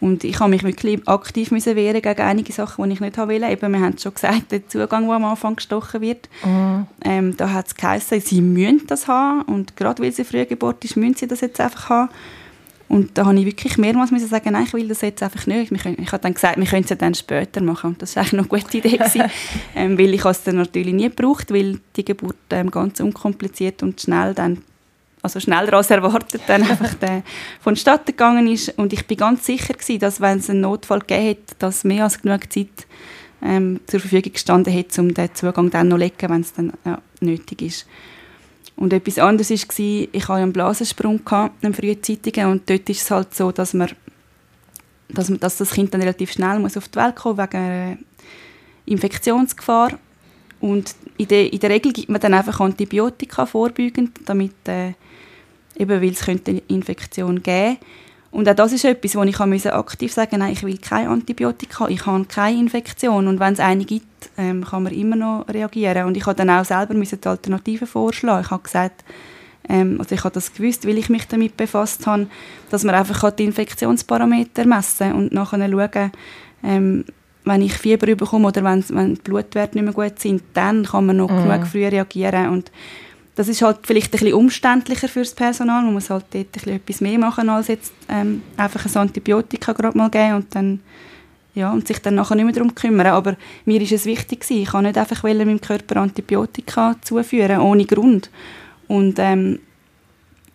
Und 0.00 0.24
ich 0.24 0.38
habe 0.38 0.50
mich 0.50 0.62
wirklich 0.62 1.06
aktiv 1.08 1.50
müssen 1.50 1.74
wehren 1.74 2.00
gegen 2.00 2.20
einige 2.20 2.52
Sachen, 2.52 2.84
die 2.84 2.94
ich 2.94 3.00
nicht 3.00 3.18
wollte. 3.18 3.46
Eben, 3.46 3.72
wir 3.72 3.80
haben 3.80 3.98
schon 3.98 4.14
gesagt, 4.14 4.52
der 4.52 4.68
Zugang, 4.68 5.06
der 5.06 5.16
am 5.16 5.24
Anfang 5.24 5.56
gestochen 5.56 6.00
wird, 6.00 6.28
mhm. 6.44 6.86
ähm, 7.04 7.36
da 7.36 7.52
hat 7.52 7.66
es 7.68 7.74
geheißen, 7.74 8.20
sie 8.20 8.40
müssen 8.40 8.86
das 8.86 9.08
haben. 9.08 9.42
Und 9.42 9.76
gerade 9.76 10.02
weil 10.02 10.12
sie 10.12 10.24
Frühgeburt 10.24 10.84
ist, 10.84 10.96
müssen 10.96 11.14
sie 11.14 11.26
das 11.26 11.40
jetzt 11.40 11.60
einfach 11.60 11.88
haben. 11.88 12.10
Und 12.88 13.18
da 13.18 13.26
habe 13.26 13.38
ich 13.38 13.44
wirklich 13.44 13.76
mehrmals 13.76 14.10
müssen 14.10 14.28
sagen, 14.28 14.52
nein, 14.52 14.64
ich 14.64 14.72
will 14.72 14.88
das 14.88 15.02
jetzt 15.02 15.22
einfach 15.22 15.46
nicht. 15.46 15.70
Ich, 15.70 15.84
habe 15.84 16.22
dann 16.22 16.32
gesagt, 16.32 16.56
wir 16.56 16.64
können 16.64 16.84
es 16.84 16.90
ja 16.90 16.96
dann 16.96 17.14
später 17.14 17.60
machen. 17.60 17.90
Und 17.90 18.02
das 18.02 18.16
war 18.16 18.22
eigentlich 18.22 18.32
noch 18.32 18.50
eine 18.50 18.62
gute 18.62 18.78
Idee. 18.78 18.98
ähm, 19.76 19.98
weil 19.98 20.14
ich 20.14 20.24
es 20.24 20.42
dann 20.44 20.56
natürlich 20.56 20.94
nie 20.94 21.10
gebraucht, 21.10 21.52
weil 21.52 21.80
die 21.96 22.04
Geburt 22.04 22.36
ähm, 22.50 22.70
ganz 22.70 23.00
unkompliziert 23.00 23.82
und 23.82 24.00
schnell 24.00 24.32
dann 24.32 24.62
also 25.22 25.40
schneller 25.40 25.72
als 25.74 25.90
erwartet, 25.90 26.42
dann 26.46 26.62
einfach 26.62 26.94
der 26.94 27.22
vonstatten 27.60 28.06
gegangen 28.12 28.46
ist. 28.48 28.78
Und 28.78 28.92
ich 28.92 29.06
bin 29.06 29.16
ganz 29.16 29.46
sicher 29.46 29.74
gewesen, 29.74 29.98
dass 29.98 30.20
wenn 30.20 30.38
es 30.38 30.50
einen 30.50 30.60
Notfall 30.60 31.00
gegeben 31.00 31.22
hätte, 31.22 31.54
dass 31.58 31.84
mehr 31.84 32.04
als 32.04 32.20
genug 32.20 32.52
Zeit 32.52 32.86
ähm, 33.42 33.80
zur 33.86 34.00
Verfügung 34.00 34.32
gestanden 34.32 34.72
hätte, 34.72 35.00
um 35.00 35.12
den 35.12 35.34
Zugang 35.34 35.70
dann 35.70 35.88
noch 35.88 35.96
zu 35.96 36.02
legen, 36.02 36.30
wenn 36.30 36.40
es 36.40 36.52
dann 36.52 36.72
ja, 36.84 37.00
nötig 37.20 37.62
ist. 37.62 37.86
Und 38.76 38.92
etwas 38.92 39.18
anderes 39.18 39.50
war, 39.50 40.08
ich 40.12 40.28
hatte 40.28 40.34
einen 40.34 40.52
Blasensprung, 40.52 41.24
gehabt, 41.24 41.64
einen 41.64 41.74
frühzeitigen, 41.74 42.46
und 42.46 42.70
dort 42.70 42.88
ist 42.88 43.02
es 43.02 43.10
halt 43.10 43.34
so, 43.34 43.50
dass 43.50 43.74
man 43.74 43.88
dass, 45.08 45.28
dass 45.28 45.56
das 45.56 45.70
Kind 45.70 45.92
dann 45.94 46.02
relativ 46.02 46.32
schnell 46.32 46.58
muss 46.58 46.76
auf 46.76 46.88
die 46.88 46.98
Welt 46.98 47.16
kommen 47.16 47.38
wegen 47.38 47.56
einer 47.56 47.98
Infektionsgefahr. 48.86 49.98
Und 50.60 50.94
in 51.16 51.28
der, 51.28 51.52
in 51.52 51.58
der 51.58 51.70
Regel 51.70 51.92
gibt 51.92 52.08
man 52.08 52.20
dann 52.20 52.34
einfach 52.34 52.60
Antibiotika 52.60 53.46
vorbeugend, 53.46 54.18
damit 54.24 54.52
äh, 54.66 54.92
eben 55.78 56.02
weil 56.02 56.10
es 56.10 56.20
könnte 56.20 56.50
eine 56.50 56.62
Infektion 56.68 57.42
geben 57.42 57.78
und 58.30 58.48
auch 58.48 58.54
das 58.54 58.72
ist 58.72 58.84
etwas, 58.84 59.16
wo 59.16 59.22
ich 59.22 59.40
aktiv 59.40 60.12
sagen 60.12 60.38
nein, 60.40 60.52
ich 60.52 60.62
will 60.62 60.76
keine 60.78 61.08
Antibiotika, 61.08 61.88
ich 61.88 62.04
habe 62.04 62.24
keine 62.26 62.58
Infektion. 62.58 63.26
Und 63.26 63.40
wenn 63.40 63.54
es 63.54 63.60
eine 63.60 63.84
gibt, 63.84 64.30
ähm, 64.36 64.64
kann 64.64 64.82
man 64.82 64.92
immer 64.92 65.16
noch 65.16 65.48
reagieren. 65.48 66.06
Und 66.06 66.16
ich 66.16 66.26
habe 66.26 66.36
dann 66.36 66.50
auch 66.50 66.64
selber 66.64 66.94
die 66.94 67.26
Alternativen 67.26 67.86
vorschlagen. 67.86 68.44
Ich 68.44 68.50
habe 68.50 68.62
gesagt, 68.62 69.02
ähm, 69.68 69.96
also 69.98 70.14
ich 70.14 70.24
habe 70.24 70.34
das 70.34 70.52
gewusst, 70.52 70.86
weil 70.86 70.98
ich 70.98 71.08
mich 71.08 71.26
damit 71.26 71.56
befasst 71.56 72.06
habe, 72.06 72.26
dass 72.70 72.84
man 72.84 72.94
einfach 72.94 73.30
die 73.30 73.44
Infektionsparameter 73.44 74.66
messen 74.66 75.10
kann 75.10 75.16
und 75.16 75.32
nachher 75.32 75.68
schauen, 75.68 76.12
ähm, 76.62 77.04
wenn 77.44 77.62
ich 77.62 77.72
Fieber 77.72 78.14
bekomme 78.14 78.48
oder 78.48 78.62
wenn, 78.62 78.84
wenn 78.90 79.14
die 79.14 79.20
Blutwerte 79.22 79.76
nicht 79.76 79.84
mehr 79.84 79.94
gut 79.94 80.18
sind, 80.18 80.42
dann 80.52 80.84
kann 80.84 81.06
man 81.06 81.16
noch 81.16 81.30
mm. 81.30 81.44
genug 81.44 81.66
früh 81.66 81.86
reagieren. 81.86 82.50
Und 82.50 82.70
das 83.38 83.46
ist 83.46 83.62
halt 83.62 83.78
vielleicht 83.84 84.08
ein 84.08 84.18
bisschen 84.18 84.34
umständlicher 84.34 85.06
für 85.06 85.20
das 85.20 85.32
Personal. 85.32 85.84
Man 85.84 85.92
muss 85.92 86.10
halt 86.10 86.24
dort 86.32 86.46
ein 86.46 86.50
bisschen 86.50 86.72
etwas 86.74 87.00
mehr 87.00 87.20
machen, 87.20 87.48
als 87.48 87.68
jetzt 87.68 87.92
ähm, 88.08 88.42
einfach 88.56 88.84
ein 88.84 88.96
Antibiotika 88.96 89.72
gerade 89.74 89.96
mal 89.96 90.10
geben 90.10 90.34
und 90.34 90.52
dann 90.56 90.80
ja, 91.54 91.70
und 91.70 91.86
sich 91.86 92.00
dann 92.00 92.16
nachher 92.16 92.34
nicht 92.34 92.46
mehr 92.46 92.54
darum 92.54 92.74
kümmern. 92.74 93.06
Aber 93.06 93.36
mir 93.64 93.80
ist 93.80 93.92
es 93.92 94.06
wichtig 94.06 94.40
gewesen. 94.40 94.62
Ich 94.62 94.70
kann 94.70 94.82
nicht 94.82 94.98
einfach 94.98 95.22
meinem 95.22 95.60
Körper 95.60 96.00
Antibiotika 96.00 96.96
zuführen, 97.00 97.60
ohne 97.60 97.84
Grund. 97.84 98.28
Und 98.88 99.20
ähm, 99.20 99.60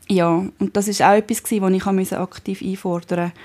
ja, 0.09 0.27
und 0.27 0.75
das 0.75 0.89
ist 0.89 1.01
auch 1.01 1.13
etwas 1.13 1.41
gewesen, 1.41 1.87
was 1.87 2.01
ich 2.01 2.17
aktiv 2.17 2.61
einfordern 2.61 3.31
musste. 3.31 3.39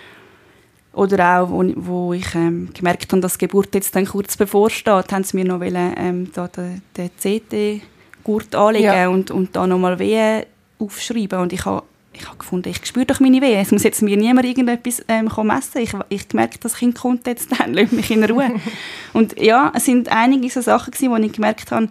Oder 0.94 1.42
auch, 1.42 1.50
wo, 1.50 1.64
wo 1.76 2.12
ich 2.12 2.34
ähm, 2.34 2.70
gemerkt 2.74 3.12
habe, 3.12 3.20
dass 3.20 3.38
die 3.38 3.46
Geburt 3.46 3.72
jetzt 3.76 3.94
dann 3.94 4.04
kurz 4.04 4.36
bevorsteht, 4.36 5.12
haben 5.12 5.22
sie 5.22 5.36
mir 5.36 5.44
noch 5.44 5.60
wollen, 5.60 5.94
ähm, 5.96 6.32
da 6.32 6.48
den, 6.48 6.82
den 6.96 7.10
CT 7.10 7.86
Gurt 8.28 8.54
anlegen 8.54 8.84
ja. 8.84 9.08
und, 9.08 9.30
und 9.30 9.56
da 9.56 9.66
nochmal 9.66 9.98
Wehen 9.98 10.44
aufschreiben. 10.78 11.38
Und 11.38 11.54
ich 11.54 11.64
habe 11.64 11.82
ich 12.12 12.26
habe 12.26 12.36
gefunden, 12.36 12.68
ich 12.68 12.84
spüre 12.84 13.06
doch 13.06 13.20
meine 13.20 13.40
Wehen. 13.40 13.58
Es 13.58 13.72
muss 13.72 13.84
jetzt 13.84 14.02
mir 14.02 14.18
niemand 14.18 14.46
irgendetwas 14.46 15.02
ähm, 15.08 15.30
messen. 15.44 15.80
Ich, 15.80 15.92
ich 16.10 16.28
gemerkt, 16.28 16.62
das 16.62 16.74
Kind 16.74 16.98
kommt 16.98 17.26
jetzt 17.26 17.58
dann, 17.58 17.72
lass 17.74 17.90
mich 17.90 18.10
in 18.10 18.22
Ruhe. 18.24 18.50
und 19.14 19.40
ja, 19.40 19.72
es 19.74 19.86
sind 19.86 20.10
einige 20.10 20.50
so 20.50 20.60
Sachen 20.60 20.90
gewesen, 20.90 21.10
wo 21.10 21.16
ich 21.16 21.32
gemerkt 21.32 21.70
habe, 21.72 21.88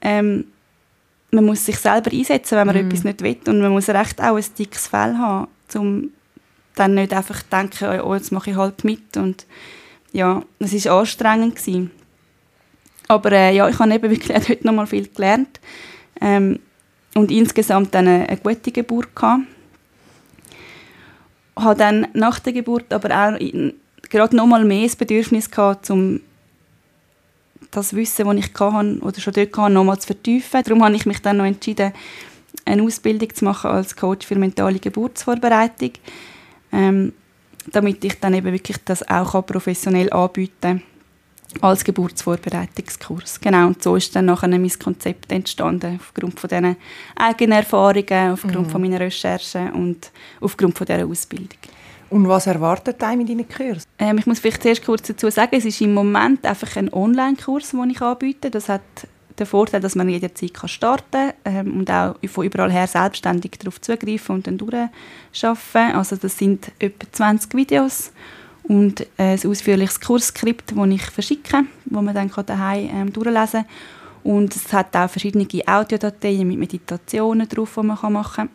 ähm, 0.00 0.46
man 1.30 1.44
muss 1.44 1.64
sich 1.64 1.76
selber 1.76 2.10
einsetzen, 2.10 2.58
wenn 2.58 2.66
man 2.66 2.76
mm. 2.76 2.86
etwas 2.86 3.04
nicht 3.04 3.22
will. 3.22 3.38
Und 3.46 3.60
man 3.60 3.70
muss 3.70 3.88
recht 3.88 4.20
auch 4.20 4.36
ein 4.36 4.44
dickes 4.58 4.88
Fell 4.88 5.16
haben, 5.16 5.46
um 5.76 6.10
dann 6.74 6.94
nicht 6.94 7.12
einfach 7.12 7.40
zu 7.40 7.48
denken, 7.50 8.00
oh, 8.00 8.14
jetzt 8.14 8.32
mache 8.32 8.50
ich 8.50 8.56
halt 8.56 8.82
mit. 8.82 9.16
Und 9.16 9.46
ja, 10.12 10.42
es 10.58 10.84
war 10.86 10.98
anstrengend. 10.98 11.54
Gewesen. 11.54 11.92
Aber 13.08 13.32
äh, 13.32 13.54
ja, 13.54 13.68
ich 13.68 13.78
habe 13.78 13.94
eben 13.94 14.10
wirklich 14.10 14.36
heute 14.48 14.66
noch 14.66 14.72
mal 14.72 14.86
viel 14.86 15.08
gelernt 15.08 15.60
ähm, 16.20 16.58
und 17.14 17.30
insgesamt 17.30 17.94
dann 17.94 18.08
eine, 18.08 18.28
eine 18.28 18.38
gute 18.38 18.72
Geburt 18.72 19.14
gehabt. 19.14 19.42
Habe 21.56 21.74
dann 21.76 22.08
nach 22.14 22.38
der 22.38 22.52
Geburt 22.52 22.92
aber 22.92 23.10
auch 23.10 23.38
gerade 24.08 24.36
noch 24.36 24.46
mal 24.46 24.64
mehr 24.64 24.84
das 24.84 24.96
Bedürfnis 24.96 25.50
gehabt, 25.50 25.90
um 25.90 26.20
das 27.70 27.94
Wissen, 27.94 28.26
das 28.26 28.36
ich 28.36 28.60
hatte, 28.60 28.98
oder 29.00 29.20
schon 29.20 29.32
dort 29.32 29.56
hatte, 29.56 29.72
noch 29.72 29.84
mal 29.84 29.98
zu 29.98 30.06
vertiefen. 30.06 30.62
Darum 30.62 30.84
habe 30.84 30.94
ich 30.94 31.06
mich 31.06 31.20
dann 31.20 31.38
noch 31.38 31.44
entschieden, 31.44 31.92
eine 32.64 32.82
Ausbildung 32.82 33.34
zu 33.34 33.44
machen 33.44 33.70
als 33.70 33.96
Coach 33.96 34.26
für 34.26 34.36
mentale 34.36 34.78
Geburtsvorbereitung, 34.78 35.92
ähm, 36.72 37.12
damit 37.70 38.04
ich 38.04 38.20
dann 38.20 38.34
eben 38.34 38.52
wirklich 38.52 38.76
das 38.84 39.08
auch 39.08 39.44
professionell 39.44 40.12
anbieten 40.12 40.52
kann 40.60 40.82
als 41.60 41.84
Geburtsvorbereitungskurs. 41.84 43.40
Genau, 43.40 43.66
und 43.68 43.82
so 43.82 43.96
ist 43.96 44.14
dann 44.14 44.26
nachher 44.26 44.48
mein 44.48 44.70
Konzept 44.78 45.30
entstanden, 45.30 45.98
aufgrund 46.00 46.38
von 46.38 46.48
diesen 46.48 46.76
eigenen 47.16 47.58
Erfahrungen, 47.58 48.32
aufgrund 48.32 48.66
mhm. 48.66 48.70
von 48.70 48.80
meiner 48.80 49.00
Recherchen 49.00 49.72
und 49.72 50.10
aufgrund 50.40 50.76
von 50.76 50.86
dieser 50.86 51.06
Ausbildung. 51.06 51.58
Und 52.10 52.28
was 52.28 52.46
erwartet 52.46 53.02
einem 53.02 53.22
in 53.22 53.26
deinen 53.26 53.48
Kursen? 53.48 53.88
Ähm, 53.98 54.18
ich 54.18 54.26
muss 54.26 54.38
vielleicht 54.38 54.62
zuerst 54.62 54.84
kurz 54.84 55.02
dazu 55.02 55.30
sagen, 55.30 55.56
es 55.56 55.64
ist 55.64 55.80
im 55.80 55.94
Moment 55.94 56.44
einfach 56.44 56.76
ein 56.76 56.92
Online-Kurs, 56.92 57.70
den 57.70 57.90
ich 57.90 58.02
anbiete. 58.02 58.50
Das 58.50 58.68
hat 58.68 58.82
den 59.38 59.46
Vorteil, 59.46 59.80
dass 59.80 59.94
man 59.94 60.08
jederzeit 60.10 60.52
starten 60.66 61.10
kann 61.10 61.32
ähm, 61.44 61.78
und 61.78 61.90
auch 61.90 62.16
von 62.26 62.44
überall 62.44 62.70
her 62.70 62.86
selbstständig 62.86 63.52
darauf 63.58 63.80
zugreifen 63.80 64.36
und 64.36 64.46
dann 64.46 64.58
durcharbeiten. 64.58 65.96
Also 65.96 66.16
das 66.16 66.36
sind 66.36 66.70
etwa 66.78 67.06
20 67.10 67.54
Videos 67.54 68.12
und 68.64 69.00
äh, 69.00 69.36
ein 69.36 69.46
ausführliches 69.46 70.00
Kursskript, 70.00 70.72
das 70.76 70.88
ich 70.88 71.02
verschicke, 71.02 71.64
wo 71.86 72.00
man 72.00 72.14
dann 72.14 72.30
daheim 72.46 72.90
ähm, 72.92 73.12
durchlesen 73.12 73.64
kann. 73.64 73.66
Und 74.24 74.54
es 74.54 74.72
hat 74.72 74.94
auch 74.94 75.10
verschiedene 75.10 75.46
Audiodateien 75.66 76.46
mit 76.46 76.58
Meditationen 76.58 77.48
drauf, 77.48 77.72
die 77.76 77.86
man 77.86 78.12
machen 78.12 78.34
kann. 78.34 78.48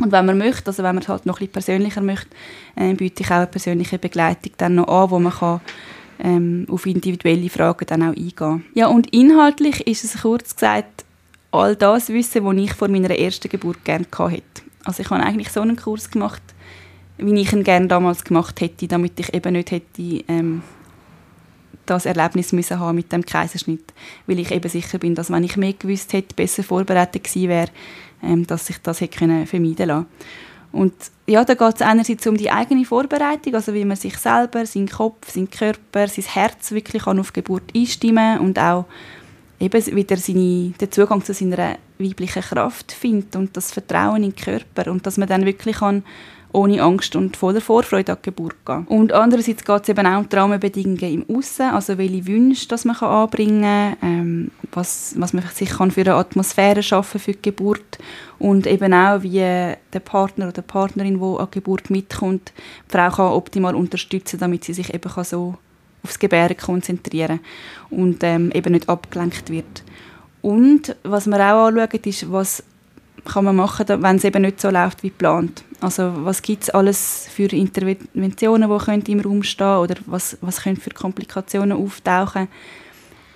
Und 0.00 0.12
wenn 0.12 0.26
man 0.26 0.38
möchte, 0.38 0.68
also 0.68 0.82
wenn 0.82 0.94
man 0.94 1.02
es 1.02 1.08
halt 1.08 1.26
noch 1.26 1.36
bisschen 1.38 1.52
persönlicher 1.52 2.00
möchte, 2.00 2.28
äh, 2.74 2.94
biete 2.94 3.22
ich 3.22 3.30
auch 3.30 3.36
eine 3.36 3.46
persönliche 3.46 3.98
Begleitung 3.98 4.52
dann 4.56 4.76
noch 4.76 4.88
an, 4.88 5.10
wo 5.10 5.18
man 5.18 5.32
kann, 5.32 5.60
ähm, 6.18 6.66
auf 6.70 6.86
individuelle 6.86 7.50
Fragen 7.50 7.86
dann 7.86 8.02
auch 8.02 8.16
eingehen 8.16 8.64
Ja, 8.74 8.88
und 8.88 9.12
inhaltlich 9.12 9.86
ist 9.86 10.04
es 10.04 10.22
kurz 10.22 10.54
gesagt 10.54 11.04
all 11.50 11.76
das 11.76 12.08
Wissen, 12.08 12.44
was 12.44 12.56
ich 12.56 12.72
vor 12.72 12.88
meiner 12.88 13.10
ersten 13.10 13.48
Geburt 13.48 13.84
gerne 13.84 14.06
hatte. 14.16 14.42
Also 14.84 15.02
ich 15.02 15.10
habe 15.10 15.22
eigentlich 15.22 15.50
so 15.50 15.60
einen 15.60 15.76
Kurs 15.76 16.10
gemacht, 16.10 16.42
wie 17.20 17.40
ich 17.40 17.52
ihn 17.52 17.64
gerne 17.64 17.86
damals 17.86 18.24
gemacht 18.24 18.60
hätte, 18.60 18.88
damit 18.88 19.18
ich 19.20 19.32
eben 19.34 19.52
nicht 19.52 19.70
hätte 19.70 20.24
ähm, 20.28 20.62
das 21.86 22.06
Erlebnis 22.06 22.52
müssen 22.52 22.78
haben 22.78 22.96
mit 22.96 23.12
dem 23.12 23.24
Kaiserschnitt, 23.24 23.92
weil 24.26 24.38
ich 24.38 24.52
eben 24.52 24.68
sicher 24.68 24.98
bin, 24.98 25.14
dass 25.14 25.30
wenn 25.30 25.44
ich 25.44 25.56
mehr 25.56 25.72
gewusst 25.72 26.12
hätte, 26.12 26.34
besser 26.34 26.62
vorbereitet 26.62 27.24
gewesen 27.24 27.48
wäre, 27.48 27.68
ähm, 28.22 28.46
dass 28.46 28.70
ich 28.70 28.78
das 28.78 29.00
hätte 29.00 29.18
können 29.18 29.46
vermeiden 29.46 29.88
lassen. 29.88 30.06
Und 30.72 30.94
ja, 31.26 31.44
da 31.44 31.54
geht 31.54 31.74
es 31.76 31.82
einerseits 31.82 32.26
um 32.28 32.36
die 32.36 32.50
eigene 32.50 32.84
Vorbereitung, 32.84 33.54
also 33.54 33.74
wie 33.74 33.84
man 33.84 33.96
sich 33.96 34.16
selber, 34.18 34.64
seinen 34.66 34.88
Kopf, 34.88 35.32
seinen 35.32 35.50
Körper, 35.50 36.06
sein 36.06 36.24
Herz 36.24 36.70
wirklich 36.70 37.02
kann 37.04 37.18
auf 37.18 37.32
Geburt 37.32 37.64
einstimmen 37.74 38.38
und 38.38 38.58
auch 38.58 38.84
eben 39.58 39.96
wieder 39.96 40.16
seine, 40.16 40.72
den 40.80 40.92
Zugang 40.92 41.24
zu 41.24 41.34
seiner 41.34 41.76
weiblichen 41.98 42.42
Kraft 42.42 42.92
findet 42.92 43.34
und 43.34 43.56
das 43.56 43.72
Vertrauen 43.72 44.22
in 44.22 44.30
den 44.30 44.36
Körper 44.36 44.90
und 44.90 45.06
dass 45.06 45.18
man 45.18 45.28
dann 45.28 45.44
wirklich 45.44 45.76
kann 45.76 46.04
ohne 46.52 46.82
Angst 46.82 47.14
und 47.16 47.36
voller 47.36 47.60
Vorfreude 47.60 48.12
an 48.12 48.18
die 48.20 48.30
Geburt 48.30 48.56
gehen. 48.66 48.86
Und 48.86 49.12
andererseits 49.12 49.64
geht 49.64 49.82
es 49.82 49.88
eben 49.88 50.06
auch 50.06 50.18
um 50.18 50.28
die 50.28 50.36
Rahmenbedingungen 50.36 51.24
im 51.28 51.36
Aussen, 51.36 51.70
also 51.70 51.96
welche 51.96 52.26
Wünsche 52.26 52.68
das 52.68 52.84
man 52.84 52.96
kann 52.96 53.08
anbringen 53.08 53.96
kann, 54.00 54.10
ähm, 54.10 54.50
was, 54.72 55.14
was 55.16 55.32
man 55.32 55.44
sich 55.44 55.70
kann 55.70 55.90
für 55.90 56.02
eine 56.02 56.14
Atmosphäre 56.14 56.82
schaffen 56.82 57.20
für 57.20 57.32
die 57.32 57.42
Geburt 57.42 57.98
und 58.38 58.66
eben 58.66 58.92
auch, 58.92 59.22
wie 59.22 59.38
der 59.38 60.00
Partner 60.04 60.46
oder 60.46 60.62
die 60.62 60.66
Partnerin, 60.66 61.20
die 61.20 61.38
an 61.38 61.48
die 61.50 61.58
Geburt 61.58 61.90
mitkommt, 61.90 62.52
die 62.88 62.92
Frau 62.96 63.10
kann 63.10 63.32
optimal 63.32 63.74
unterstützen, 63.74 64.40
damit 64.40 64.64
sie 64.64 64.74
sich 64.74 64.92
eben 64.92 65.10
kann 65.10 65.24
so 65.24 65.54
aufs 66.02 66.18
Gebären 66.18 66.56
konzentrieren 66.56 67.40
und 67.90 68.24
ähm, 68.24 68.50
eben 68.52 68.72
nicht 68.72 68.88
abgelenkt 68.88 69.50
wird. 69.50 69.84
Und 70.42 70.96
was 71.02 71.26
wir 71.26 71.36
auch 71.36 71.66
anschauen, 71.66 72.00
ist, 72.04 72.32
was 72.32 72.62
kann 73.24 73.44
man 73.44 73.56
machen, 73.56 73.86
wenn 73.88 74.16
es 74.16 74.24
eben 74.24 74.42
nicht 74.42 74.60
so 74.60 74.70
läuft 74.70 75.02
wie 75.02 75.08
geplant. 75.08 75.64
Also 75.80 76.12
was 76.24 76.42
gibt 76.42 76.64
es 76.64 76.70
alles 76.70 77.28
für 77.34 77.46
Interventionen, 77.46 79.02
die 79.04 79.12
im 79.12 79.20
Raum 79.20 79.42
stehen 79.42 79.78
oder 79.78 79.94
was, 80.06 80.36
was 80.40 80.62
können 80.62 80.76
für 80.76 80.90
Komplikationen 80.90 81.76
auftauchen. 81.76 82.48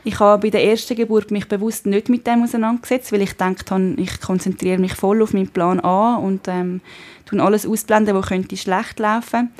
Ich 0.06 0.20
habe 0.20 0.42
bei 0.42 0.50
der 0.50 0.62
ersten 0.62 0.96
Geburt 0.96 1.30
mich 1.30 1.48
bewusst 1.48 1.86
nicht 1.86 2.10
mit 2.10 2.26
dem 2.26 2.42
auseinandergesetzt, 2.42 3.10
weil 3.10 3.22
ich 3.22 3.30
gedacht 3.30 3.70
habe, 3.70 3.94
ich 3.96 4.20
konzentriere 4.20 4.78
mich 4.78 4.92
voll 4.94 5.22
auf 5.22 5.32
meinen 5.32 5.48
Plan 5.48 5.80
A 5.80 6.16
und 6.16 6.46
ähm, 6.46 6.82
tun 7.24 7.40
alles 7.40 7.66
ausblenden, 7.66 8.14
was 8.14 8.26
könnte 8.26 8.54
schlecht 8.58 8.98
laufen. 8.98 9.50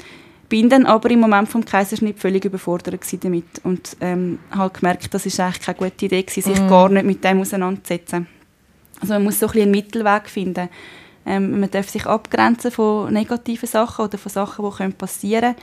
Bin 0.50 0.68
dann 0.68 0.84
aber 0.84 1.10
im 1.10 1.20
Moment 1.20 1.48
vom 1.48 1.64
Kaiserschnitt 1.64 2.18
völlig 2.18 2.44
überfordert 2.44 3.00
damit 3.22 3.44
und 3.62 3.96
ähm, 4.02 4.38
habe 4.50 4.78
gemerkt, 4.78 5.14
das 5.14 5.24
ist 5.24 5.40
eigentlich 5.40 5.62
keine 5.62 5.78
gute 5.78 6.04
Idee 6.04 6.26
sich 6.28 6.60
mm. 6.60 6.68
gar 6.68 6.90
nicht 6.90 7.06
mit 7.06 7.24
dem 7.24 7.40
auseinanderzusetzen. 7.40 8.26
Also 9.04 9.14
man 9.14 9.24
muss 9.24 9.40
so 9.40 9.46
ein 9.48 9.60
einen 9.60 9.70
Mittelweg 9.70 10.28
finden. 10.28 10.68
Ähm, 11.26 11.60
man 11.60 11.70
darf 11.70 11.88
sich 11.88 12.06
abgrenzen 12.06 12.70
von 12.70 13.12
negativen 13.12 13.68
Sachen 13.68 14.04
oder 14.04 14.18
von 14.18 14.30
Sachen, 14.30 14.64
die 14.64 14.92
passieren 14.92 15.54
können. 15.54 15.56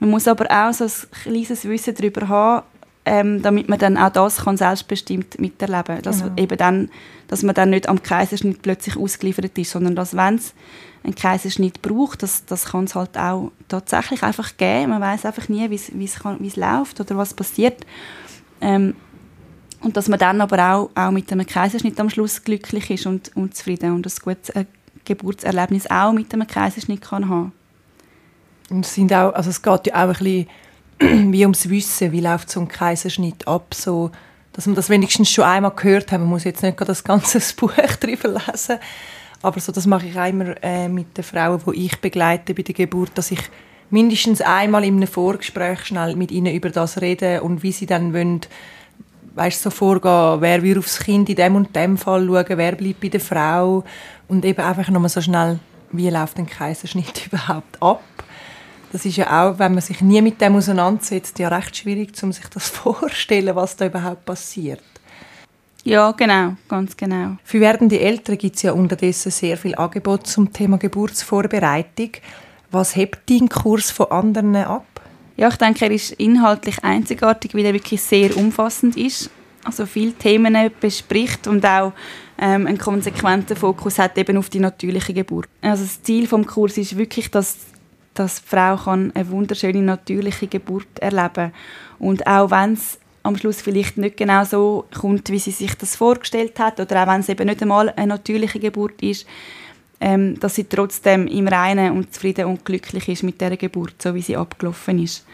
Man 0.00 0.10
muss 0.10 0.28
aber 0.28 0.46
auch 0.50 0.72
so 0.72 0.84
ein 0.84 0.90
kleines 1.22 1.64
Wissen 1.64 1.94
darüber 1.94 2.28
haben, 2.28 2.66
ähm, 3.06 3.40
damit 3.40 3.68
man 3.68 3.78
dann 3.78 3.96
auch 3.96 4.10
das 4.10 4.38
kann 4.38 4.56
selbstbestimmt 4.56 5.40
miterleben 5.40 5.84
kann. 5.84 6.02
Dass, 6.02 6.22
genau. 6.22 6.36
eben 6.36 6.58
dann, 6.58 6.90
dass 7.28 7.42
man 7.42 7.54
dann 7.54 7.70
nicht 7.70 7.88
am 7.88 8.02
Kaiserschnitt 8.02 8.62
plötzlich 8.62 8.96
ausgeliefert 8.96 9.56
ist, 9.56 9.70
sondern 9.70 9.94
dass, 9.96 10.16
wenn 10.16 10.34
es 10.34 10.54
einen 11.02 11.14
Kaiserschnitt 11.14 11.80
braucht, 11.82 12.22
das, 12.22 12.44
das 12.44 12.66
kann 12.66 12.84
es 12.84 12.94
halt 12.94 13.16
auch 13.16 13.52
tatsächlich 13.68 14.22
einfach 14.22 14.56
geben. 14.56 14.90
Man 14.90 15.00
weiß 15.00 15.24
einfach 15.24 15.48
nie, 15.48 15.70
wie 15.70 16.04
es 16.04 16.56
läuft 16.56 17.00
oder 17.00 17.16
was 17.16 17.32
passiert. 17.32 17.86
Ähm, 18.60 18.94
und 19.80 19.96
dass 19.96 20.08
man 20.08 20.18
dann 20.18 20.40
aber 20.40 20.74
auch, 20.74 20.90
auch 20.94 21.10
mit 21.10 21.30
einem 21.30 21.46
Kaiserschnitt 21.46 21.98
am 22.00 22.10
Schluss 22.10 22.42
glücklich 22.42 22.90
ist 22.90 23.06
und, 23.06 23.34
und 23.36 23.54
zufrieden 23.54 23.92
und 23.92 24.06
ein 24.06 24.12
gutes 24.22 24.50
äh, 24.50 24.64
Geburtserlebnis 25.04 25.90
auch 25.90 26.12
mit 26.12 26.32
einem 26.32 26.46
Kaiserschnitt 26.46 27.02
kann 27.02 27.28
haben. 27.28 27.52
Und 28.70 28.84
es, 28.84 28.94
sind 28.94 29.12
auch, 29.12 29.32
also 29.32 29.50
es 29.50 29.62
geht 29.62 29.86
ja 29.86 29.94
auch 29.94 30.20
ein 30.20 30.46
bisschen 30.98 31.32
wie 31.32 31.42
ums 31.42 31.68
Wissen, 31.68 32.12
wie 32.12 32.20
läuft 32.20 32.50
so 32.50 32.60
ein 32.60 32.68
Kaiserschnitt 32.68 33.46
ab, 33.46 33.74
so, 33.74 34.10
dass 34.52 34.66
man 34.66 34.74
das 34.74 34.90
wenigstens 34.90 35.30
schon 35.30 35.44
einmal 35.44 35.72
gehört 35.72 36.10
hat. 36.10 36.20
Man 36.20 36.30
muss 36.30 36.44
jetzt 36.44 36.62
nicht 36.62 36.80
das 36.80 37.04
ganze 37.04 37.40
Buch 37.56 37.72
drüber 38.00 38.40
lesen, 38.46 38.78
aber 39.42 39.60
so, 39.60 39.70
das 39.70 39.86
mache 39.86 40.06
ich 40.06 40.18
auch 40.18 40.26
immer 40.26 40.54
äh, 40.62 40.88
mit 40.88 41.16
den 41.16 41.22
Frauen, 41.22 41.60
die 41.66 41.86
ich 41.86 42.00
begleite 42.00 42.54
bei 42.54 42.62
der 42.62 42.74
Geburt, 42.74 43.12
dass 43.14 43.30
ich 43.30 43.40
mindestens 43.90 44.40
einmal 44.40 44.84
in 44.84 44.96
einem 44.96 45.06
Vorgespräch 45.06 45.84
schnell 45.84 46.16
mit 46.16 46.32
ihnen 46.32 46.54
über 46.54 46.70
das 46.70 47.00
rede 47.00 47.42
und 47.42 47.62
wie 47.62 47.72
sie 47.72 47.86
dann 47.86 48.12
wollen, 48.12 48.40
weißt, 49.36 49.62
so 49.62 49.70
vorgehen, 49.70 50.40
wer 50.40 50.62
wird 50.62 50.78
aufs 50.78 50.98
Kind 50.98 51.28
in 51.28 51.36
dem 51.36 51.56
und 51.56 51.76
dem 51.76 51.96
Fall 51.96 52.26
schauen, 52.26 52.44
wer 52.48 52.72
bleibt 52.72 53.00
bei 53.00 53.08
der 53.08 53.20
Frau 53.20 53.84
und 54.28 54.44
eben 54.44 54.64
einfach 54.64 54.88
nochmal 54.88 55.10
so 55.10 55.20
schnell, 55.20 55.60
wie 55.92 56.10
läuft 56.10 56.38
ein 56.38 56.46
Kaiserschnitt 56.46 57.26
überhaupt 57.32 57.80
ab. 57.80 58.02
Das 58.92 59.04
ist 59.04 59.16
ja 59.16 59.26
auch, 59.46 59.58
wenn 59.58 59.74
man 59.74 59.82
sich 59.82 60.00
nie 60.00 60.22
mit 60.22 60.40
dem 60.40 60.56
auseinandersetzt, 60.56 61.38
ja 61.38 61.48
recht 61.48 61.76
schwierig, 61.76 62.10
um 62.22 62.32
sich 62.32 62.46
das 62.46 62.68
vorzustellen, 62.70 63.54
was 63.54 63.76
da 63.76 63.86
überhaupt 63.86 64.24
passiert. 64.24 64.82
Ja, 65.84 66.10
genau, 66.12 66.56
ganz 66.66 66.96
genau. 66.96 67.36
Für 67.44 67.60
werdende 67.60 68.00
Eltern 68.00 68.38
gibt 68.38 68.56
es 68.56 68.62
ja 68.62 68.72
unterdessen 68.72 69.30
sehr 69.30 69.56
viel 69.56 69.74
Angebot 69.76 70.26
zum 70.26 70.52
Thema 70.52 70.78
Geburtsvorbereitung. 70.78 72.12
Was 72.70 72.96
hebt 72.96 73.30
dein 73.30 73.48
Kurs 73.48 73.92
von 73.92 74.10
anderen 74.10 74.56
ab? 74.56 74.95
Ja, 75.36 75.48
ich 75.48 75.56
denke, 75.56 75.84
er 75.84 75.90
ist 75.90 76.12
inhaltlich 76.12 76.82
einzigartig, 76.82 77.54
weil 77.54 77.66
er 77.66 77.74
wirklich 77.74 78.00
sehr 78.00 78.36
umfassend 78.36 78.96
ist. 78.96 79.30
Also 79.64 79.84
viele 79.84 80.12
Themen 80.12 80.56
bespricht 80.80 81.46
und 81.46 81.64
auch 81.66 81.92
ähm, 82.38 82.66
einen 82.66 82.78
konsequenten 82.78 83.56
Fokus 83.56 83.98
hat 83.98 84.16
eben 84.16 84.36
auf 84.36 84.48
die 84.48 84.60
natürliche 84.60 85.12
Geburt. 85.12 85.48
Also 85.60 85.82
das 85.82 86.02
Ziel 86.02 86.26
vom 86.26 86.46
Kurs 86.46 86.78
ist 86.78 86.96
wirklich, 86.96 87.30
dass, 87.30 87.56
dass 88.14 88.42
die 88.42 88.48
Frau 88.48 88.76
kann 88.76 89.12
eine 89.14 89.28
wunderschöne 89.28 89.82
natürliche 89.82 90.46
Geburt 90.46 90.98
erleben 91.00 91.52
und 91.98 92.26
auch 92.26 92.50
wenn 92.50 92.74
es 92.74 92.98
am 93.24 93.36
Schluss 93.36 93.60
vielleicht 93.60 93.98
nicht 93.98 94.16
genau 94.16 94.44
so 94.44 94.84
kommt, 94.96 95.30
wie 95.30 95.40
sie 95.40 95.50
sich 95.50 95.74
das 95.74 95.96
vorgestellt 95.96 96.60
hat 96.60 96.78
oder 96.78 97.02
auch 97.02 97.08
wenn 97.08 97.20
es 97.20 97.28
eben 97.28 97.46
nicht 97.46 97.60
einmal 97.60 97.90
eine 97.90 98.06
natürliche 98.06 98.60
Geburt 98.60 99.02
ist, 99.02 99.26
ähm, 100.00 100.38
dass 100.38 100.54
sie 100.56 100.64
trotzdem 100.64 101.26
im 101.26 101.48
Reinen 101.48 101.92
und 101.92 102.12
zufrieden 102.12 102.46
und 102.46 102.64
glücklich 102.64 103.08
ist 103.08 103.22
mit 103.22 103.40
der 103.40 103.56
Geburt, 103.56 104.02
so 104.02 104.14
wie 104.14 104.22
sie 104.22 104.36
abgelaufen 104.36 105.02
ist. 105.02 105.24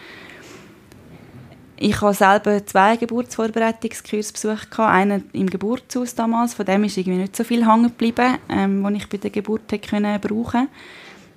Ich 1.77 2.01
habe 2.01 2.15
selber 2.15 2.65
zwei 2.65 2.97
Geburtsvorbereitungskurse 2.97 4.33
besucht, 4.33 4.79
einen 4.79 5.25
im 5.33 5.51
Geburtshaus 5.51 6.15
damals, 6.15 6.55
von 6.55 6.65
dem 6.65 6.85
ist 6.85 6.97
irgendwie 6.97 7.19
nicht 7.19 7.35
so 7.35 7.43
viel 7.43 7.67
hängen 7.67 7.89
geblieben, 7.89 8.39
ähm, 8.49 8.87
ich 8.95 9.09
bei 9.09 9.17
der 9.17 9.31
Geburt 9.31 9.63
können 9.91 10.21
brauchen. 10.21 10.69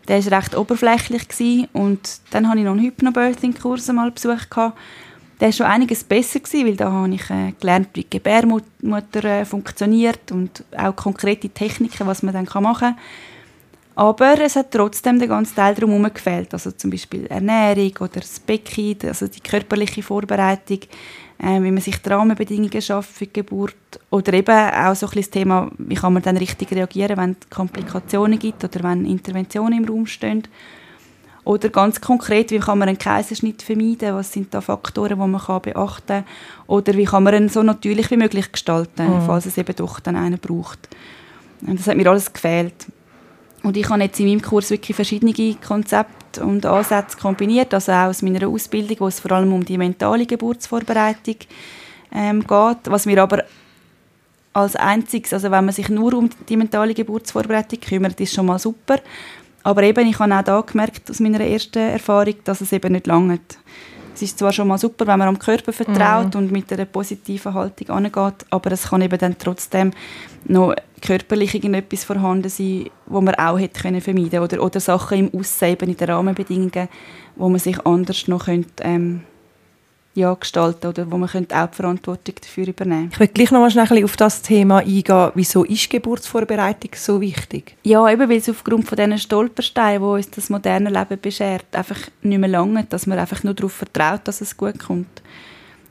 Der 0.08 0.24
war 0.24 0.38
recht 0.38 0.56
oberflächlich 0.56 1.68
und 1.74 2.20
dann 2.30 2.48
habe 2.48 2.60
ich 2.60 2.66
noch 2.66 2.74
einen 2.74 2.84
Hypnobirthing-Kurs 2.84 3.92
mal 3.92 4.12
besucht, 4.12 4.56
der 5.40 5.48
war 5.48 5.54
schon 5.54 5.66
einiges 5.66 6.04
besser, 6.04 6.40
gewesen, 6.40 6.68
weil 6.68 6.76
da 6.76 6.92
habe 6.92 7.14
ich 7.14 7.30
äh, 7.30 7.54
gelernt, 7.60 7.90
wie 7.94 8.06
Gebärmutter 8.10 9.24
äh, 9.24 9.46
funktioniert 9.46 10.32
und 10.32 10.64
auch 10.78 10.96
konkrete 10.96 11.50
Techniken, 11.50 12.08
was 12.08 12.24
man 12.24 12.34
dann 12.34 12.48
machen 12.64 12.80
kann. 12.80 12.98
Aber 13.96 14.40
es 14.42 14.58
hat 14.58 14.72
trotzdem 14.72 15.20
den 15.20 15.30
ganzen 15.30 15.56
Teil 15.56 15.74
drumherum 15.74 16.14
gefehlt, 16.14 16.54
also 16.54 16.72
zum 16.72 16.92
Beispiel 16.92 17.28
Ernährung 17.28 17.94
oder 18.02 18.20
das 18.20 18.42
Becken, 18.42 18.98
also 19.08 19.28
die 19.28 19.40
körperliche 19.40 20.04
Vorbereitung, 20.04 20.80
äh, 21.38 21.62
wie 21.62 21.72
man 21.72 21.80
sich 21.80 22.02
die 22.02 22.10
Rahmenbedingungen 22.10 22.82
schafft 22.82 23.12
für 23.12 23.26
die 23.26 23.34
Geburt 23.34 23.76
oder 24.10 24.34
eben 24.34 24.52
auch 24.52 24.96
so 24.96 25.08
ein 25.08 25.14
das 25.16 25.30
Thema, 25.30 25.72
wie 25.78 25.96
kann 25.96 26.14
man 26.14 26.24
dann 26.24 26.36
richtig 26.36 26.72
reagieren, 26.72 27.18
wenn 27.18 27.38
es 27.40 27.50
Komplikationen 27.50 28.38
gibt 28.38 28.64
oder 28.66 28.84
wenn 28.84 29.06
Interventionen 29.06 29.80
im 29.80 29.86
Raum 29.86 30.06
stehen. 30.06 30.44
Oder 31.46 31.70
ganz 31.70 32.02
konkret, 32.02 32.50
wie 32.50 32.60
kann 32.60 32.80
man 32.80 32.90
einen 32.90 32.98
Kaiserschnitt 32.98 33.62
vermeiden? 33.62 34.16
Was 34.16 34.34
sind 34.34 34.52
da 34.54 34.62
Faktoren, 34.62 35.20
die 35.20 35.28
man 35.28 35.40
kann 35.40 35.62
beachten 35.62 36.08
kann? 36.08 36.24
Oder 36.66 36.96
wie 36.96 37.06
kann 37.06 37.24
man 37.24 37.36
ihn 37.36 37.50
so 37.50 37.62
natürlich 37.62 38.10
wie 38.10 38.18
möglich 38.18 38.52
gestalten, 38.52 39.08
mhm. 39.08 39.22
falls 39.26 39.46
es 39.46 39.58
eben 39.58 39.76
doch 39.76 40.00
dann 40.00 40.16
einen 40.16 40.40
braucht? 40.40 40.90
Und 41.66 41.80
das 41.80 41.88
hat 41.88 41.98
mir 41.98 42.10
alles 42.10 42.34
gefehlt. 42.34 42.88
Und 43.62 43.78
ich 43.78 43.88
habe 43.90 44.02
jetzt 44.04 44.20
in 44.20 44.28
meinem 44.28 44.42
Kurs 44.42 44.72
wirklich 44.72 44.96
verschiedene 44.96 45.56
Konzepte 45.56 46.44
und 46.44 46.66
Ansätze 46.66 47.18
kombiniert, 47.18 47.74
also 47.74 47.92
auch 47.92 48.08
aus 48.08 48.24
meiner 48.24 48.48
Ausbildung, 48.48 48.98
wo 49.00 49.08
es 49.08 49.20
vor 49.20 49.32
allem 49.32 49.54
um 49.54 49.64
die 49.64 49.78
mentale 49.78 50.26
Geburtsvorbereitung 50.26 51.36
ähm, 52.12 52.42
geht, 52.42 52.78
was 52.86 53.06
mir 53.06 53.22
aber 53.22 53.44
als 54.54 54.76
einziges, 54.76 55.34
also 55.34 55.52
wenn 55.52 55.66
man 55.66 55.74
sich 55.74 55.90
nur 55.90 56.14
um 56.14 56.30
die 56.48 56.58
mentale 56.58 56.94
Geburtsvorbereitung 56.94 57.80
kümmert, 57.80 58.20
ist 58.22 58.34
schon 58.34 58.46
mal 58.46 58.58
super. 58.58 59.00
Aber 59.66 59.82
eben, 59.82 60.08
ich 60.08 60.20
habe 60.20 60.38
auch 60.38 60.44
da 60.44 60.62
gemerkt, 60.62 61.10
aus 61.10 61.20
meiner 61.20 61.40
ersten 61.40 61.80
Erfahrung, 61.80 62.36
dass 62.44 62.62
es 62.62 62.72
eben 62.72 62.92
nicht 62.92 63.08
langt. 63.08 63.58
es 64.14 64.22
ist 64.22 64.38
zwar 64.38 64.54
schon 64.54 64.68
mal 64.68 64.78
super, 64.78 65.08
wenn 65.08 65.18
man 65.18 65.28
am 65.28 65.40
Körper 65.40 65.74
vertraut 65.74 66.36
mm. 66.36 66.38
und 66.38 66.52
mit 66.52 66.72
einer 66.72 66.86
positiven 66.86 67.56
Haltung 67.56 67.90
angeht, 67.90 68.46
aber 68.52 68.72
es 68.72 68.90
kann 68.90 69.02
eben 69.02 69.18
dann 69.18 69.40
trotzdem 69.40 69.90
noch 70.44 70.76
körperlich 71.02 71.56
irgendetwas 71.56 72.04
vorhanden 72.04 72.50
sein, 72.50 72.92
wo 73.08 73.22
man 73.22 73.34
auch 73.36 73.58
hätte 73.58 73.82
können 73.82 74.02
vermeiden 74.02 74.40
oder 74.40 74.62
oder 74.62 74.80
Sachen 74.80 75.18
im 75.18 75.40
Aussen, 75.40 75.70
eben 75.70 75.90
in 75.90 75.98
den 75.98 76.10
Rahmenbedingungen, 76.12 76.88
wo 77.36 77.50
man 77.50 77.60
sich 77.60 77.84
anders 77.88 78.28
noch 78.28 78.46
könnte, 78.46 78.84
ähm, 78.84 79.24
ja, 80.16 80.34
gestalten 80.34 80.88
oder 80.88 81.12
wo 81.12 81.18
man 81.18 81.30
könnte 81.30 81.56
auch 81.56 81.68
die 81.68 81.76
Verantwortung 81.76 82.36
dafür 82.42 82.70
übernehmen 82.70 83.10
Ich 83.12 83.20
will 83.20 83.28
gleich 83.28 83.52
noch 83.52 83.60
mal 83.60 83.70
schnell 83.70 84.04
auf 84.04 84.16
das 84.16 84.42
Thema 84.42 84.78
eingehen. 84.78 85.32
Wieso 85.36 85.66
ist 85.66 85.90
Geburtsvorbereitung 85.90 86.92
so 86.96 87.20
wichtig? 87.20 87.76
Ja, 87.84 88.10
eben 88.10 88.30
weil 88.30 88.38
es 88.38 88.50
aufgrund 88.50 88.88
von 88.88 88.96
diesen 88.96 89.18
Stolpersteinen, 89.20 90.02
die 90.02 90.08
uns 90.08 90.32
das 90.32 90.50
moderne 90.50 90.90
Leben 90.90 91.20
beschert, 91.22 91.66
einfach 91.74 92.00
nicht 92.22 92.40
mehr 92.40 92.50
lange, 92.50 92.86
dass 92.86 93.08
man 93.08 93.20
einfach 93.20 93.44
nur 93.44 93.54
darauf 93.54 93.74
vertraut, 93.74 94.22
dass 94.24 94.40
es 94.40 94.56
gut 94.56 94.80
kommt. 94.80 95.22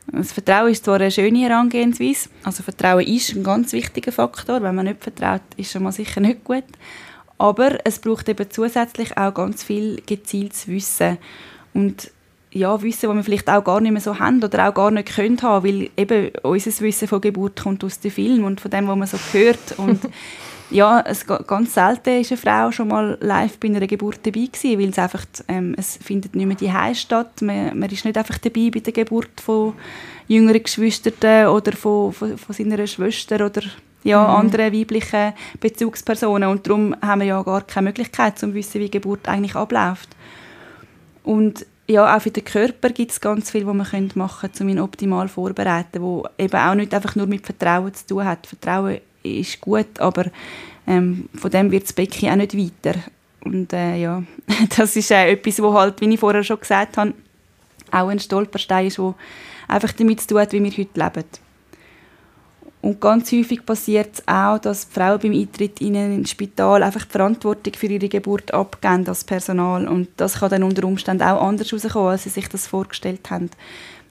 Das 0.07 0.33
Vertrauen 0.33 0.71
ist 0.71 0.85
zwar 0.85 0.97
eine 0.97 1.11
schöne 1.11 1.41
Herangehensweise, 1.41 2.29
also 2.45 2.63
Vertrauen 2.63 3.07
ist 3.07 3.35
ein 3.35 3.45
ganz 3.45 3.73
wichtiger 3.73 4.13
Faktor. 4.13 4.63
Wenn 4.63 4.75
man 4.75 4.87
nicht 4.87 5.03
vertraut, 5.03 5.43
ist 5.57 5.73
schon 5.73 5.83
mal 5.83 5.93
sicher 5.93 6.21
nicht 6.21 6.45
gut. 6.45 6.65
Aber 7.37 7.79
es 7.85 7.99
braucht 7.99 8.29
eben 8.29 8.51
zusätzlich 8.51 9.17
auch 9.19 9.35
ganz 9.35 9.65
viel 9.65 10.01
gezieltes 10.07 10.69
Wissen. 10.69 11.19
Und 11.73 12.11
ja, 12.55 12.81
Wissen, 12.83 13.09
das 13.09 13.17
wir 13.17 13.25
vielleicht 13.25 13.51
auch 13.51 13.65
gar 13.65 13.81
nicht 13.81 13.91
mehr 13.91 14.01
so 14.01 14.19
haben 14.19 14.43
oder 14.43 14.69
auch 14.69 14.75
gar 14.75 14.91
nicht 14.93 15.15
können 15.15 15.43
haben, 15.43 15.67
weil 15.67 15.91
eben 15.97 16.31
unser 16.43 16.71
Wissen 16.81 17.09
von 17.09 17.21
Geburt 17.21 17.61
kommt 17.61 17.83
aus 17.83 17.99
dem 17.99 18.13
Film 18.13 18.45
und 18.45 18.61
von 18.61 18.71
dem, 18.71 18.87
was 18.87 18.97
man 18.97 19.09
so 19.09 19.19
hört. 19.33 19.77
Und 19.77 20.01
ja, 20.71 21.01
es, 21.01 21.27
ganz 21.27 21.75
selten 21.75 22.21
ist 22.21 22.31
eine 22.31 22.41
Frau 22.41 22.71
schon 22.71 22.89
mal 22.89 23.19
live 23.21 23.59
bei 23.59 23.67
einer 23.67 23.85
Geburt 23.89 24.21
dabei 24.23 24.47
gewesen, 24.47 24.79
weil 24.79 24.91
es 24.91 24.99
einfach, 25.01 25.25
ähm, 25.49 25.75
es 25.77 25.97
findet 25.97 26.37
nicht 26.37 26.47
mehr 26.47 26.57
die 26.57 26.73
Heim 26.73 26.95
statt. 26.95 27.43
Man, 27.43 27.77
man, 27.77 27.91
ist 27.91 28.05
nicht 28.05 28.17
einfach 28.17 28.39
dabei 28.39 28.71
bei 28.73 28.81
der 28.81 28.93
Geburt 28.93 29.41
von 29.41 29.75
jüngeren 30.29 30.63
Geschwistern 30.63 31.49
oder 31.49 31.73
von, 31.73 32.13
von, 32.13 32.39
von 32.39 32.55
seiner 32.55 32.87
Schwester 32.87 33.45
oder 33.45 33.63
ja, 34.05 34.23
mhm. 34.23 34.35
anderen 34.37 34.73
weiblichen 34.73 35.33
Bezugspersonen. 35.59 36.49
Und 36.49 36.69
darum 36.69 36.95
haben 37.03 37.21
wir 37.21 37.27
ja 37.27 37.43
gar 37.43 37.63
keine 37.63 37.89
Möglichkeit, 37.89 38.39
zu 38.39 38.55
wissen, 38.55 38.81
wie 38.81 38.91
Geburt 38.91 39.29
eigentlich 39.29 39.57
abläuft. 39.57 40.11
Und 41.25 41.67
ja, 41.87 42.17
auch 42.17 42.23
für 42.23 42.31
den 42.31 42.45
Körper 42.45 42.91
gibt 42.91 43.13
es 43.13 43.21
ganz 43.21 43.51
viel, 43.51 43.67
was 43.67 43.75
man 43.75 44.11
machen 44.15 44.41
könnte, 44.41 44.65
um 44.65 44.69
ihn 44.69 44.81
optimal 44.81 45.29
vorzubereiten, 45.29 46.01
wo 46.01 46.27
eben 46.39 46.57
auch 46.57 46.75
nicht 46.75 46.95
einfach 46.95 47.15
nur 47.15 47.27
mit 47.27 47.45
Vertrauen 47.45 47.93
zu 47.93 48.07
tun 48.07 48.25
hat. 48.25 48.47
Vertrauen 48.47 49.01
ist 49.23 49.61
gut, 49.61 49.99
aber 49.99 50.27
ähm, 50.87 51.29
von 51.35 51.51
dem 51.51 51.71
wird 51.71 51.85
das 51.85 51.93
Becken 51.93 52.31
auch 52.31 52.37
nicht 52.37 52.57
weiter. 52.57 52.99
Und 53.45 53.73
äh, 53.73 53.97
ja, 53.97 54.23
das 54.77 54.97
ist 54.97 55.11
äh, 55.11 55.33
etwas, 55.33 55.61
wo 55.61 55.75
halt, 55.75 56.01
wie 56.01 56.13
ich 56.13 56.21
vorher 56.21 56.43
schon 56.43 56.61
gesagt 56.61 56.97
habe, 56.97 57.13
auch 57.91 58.09
ein 58.09 58.19
Stolperstein 58.19 58.87
ist, 58.87 58.99
wo 58.99 59.15
einfach 59.69 59.93
damit 59.93 60.23
zu 60.23 60.29
tun 60.29 60.41
hat, 60.41 60.53
wie 60.53 60.63
wir 60.63 60.71
heute 60.71 61.01
leben. 61.01 61.25
Und 62.85 63.01
ganz 63.01 63.33
häufig 63.33 63.65
passiert 63.65 64.11
es 64.13 64.29
auch, 64.29 64.59
dass 64.59 64.85
Frauen 64.85 65.19
beim 65.19 65.33
Eintritt 65.33 65.81
in 65.81 65.97
ein 65.97 66.27
Spital 66.27 66.83
einfach 66.83 67.07
die 67.07 67.13
Verantwortung 67.13 67.73
für 67.73 67.87
ihre 67.87 68.11
Geburt 68.11 68.53
abgeben 68.53 69.09
als 69.09 69.25
Personal. 69.25 69.89
Und 69.89 70.09
das 70.19 70.41
kann 70.41 70.51
dann 70.51 70.65
unter 70.65 70.85
Umständen 70.85 71.23
auch 71.23 71.41
anders 71.41 71.73
herauskommen, 71.73 72.11
als 72.11 72.25
sie 72.25 72.29
sich 72.29 72.47
das 72.47 72.67
vorgestellt 72.67 73.31
haben. 73.31 73.49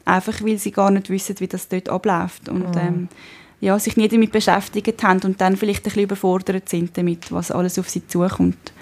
Einfach, 0.05 0.41
weil 0.41 0.57
sie 0.57 0.71
gar 0.71 0.89
nicht 0.89 1.11
wissen, 1.11 1.35
wie 1.37 1.45
das 1.45 1.67
dort 1.67 1.87
abläuft. 1.87 2.49
Und 2.49 2.73
mhm. 2.73 2.81
ähm, 2.81 3.07
ja, 3.61 3.77
sich 3.77 3.95
nie 3.95 4.07
damit 4.07 4.31
beschäftigt 4.31 5.03
haben 5.03 5.19
und 5.23 5.39
dann 5.39 5.55
vielleicht 5.55 5.81
ein 5.81 5.83
bisschen 5.83 6.03
überfordert 6.05 6.67
sind 6.67 6.97
damit, 6.97 7.31
was 7.31 7.51
alles 7.51 7.77
auf 7.77 7.91
sie 7.91 8.07
zukommt. 8.07 8.73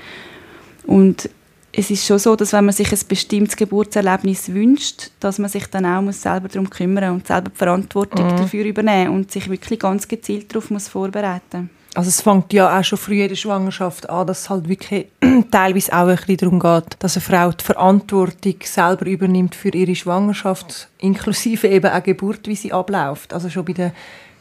Und 0.87 1.29
es 1.73 1.89
ist 1.89 2.05
schon 2.05 2.19
so, 2.19 2.35
dass 2.35 2.53
wenn 2.53 2.65
man 2.65 2.73
sich 2.73 2.91
ein 2.91 2.99
bestimmtes 3.07 3.55
Geburtserlebnis 3.55 4.53
wünscht, 4.53 5.11
dass 5.19 5.39
man 5.39 5.49
sich 5.49 5.67
dann 5.67 5.85
auch 5.85 6.01
muss 6.01 6.21
selber 6.21 6.49
darum 6.49 6.69
kümmern 6.69 7.13
und 7.13 7.27
selber 7.27 7.49
die 7.49 7.57
Verantwortung 7.57 8.25
mhm. 8.25 8.37
dafür 8.37 8.65
übernehmen 8.65 9.11
und 9.11 9.31
sich 9.31 9.49
wirklich 9.49 9.79
ganz 9.79 10.07
gezielt 10.07 10.53
darauf 10.53 10.69
muss 10.69 10.87
vorbereiten 10.87 11.69
also 11.93 12.07
es 12.07 12.21
fängt 12.21 12.53
ja 12.53 12.79
auch 12.79 12.83
schon 12.83 12.97
früh 12.97 13.21
in 13.21 13.29
der 13.29 13.35
Schwangerschaft 13.35 14.09
an, 14.09 14.27
dass 14.27 14.41
es 14.41 14.49
halt 14.49 14.69
wirklich 14.69 15.07
teilweise 15.51 15.93
auch 15.93 16.07
ein 16.07 16.15
bisschen 16.15 16.37
darum 16.37 16.59
geht, 16.59 16.95
dass 16.99 17.17
eine 17.17 17.21
Frau 17.21 17.51
die 17.51 17.63
Verantwortung 17.63 18.55
selber 18.63 19.05
übernimmt 19.05 19.55
für 19.55 19.69
ihre 19.69 19.95
Schwangerschaft, 19.95 20.87
inklusive 20.99 21.67
eben 21.67 21.91
auch 21.91 22.03
Geburt, 22.03 22.47
wie 22.47 22.55
sie 22.55 22.71
abläuft. 22.71 23.33
Also 23.33 23.49
schon 23.49 23.65
bei 23.65 23.73
den 23.73 23.91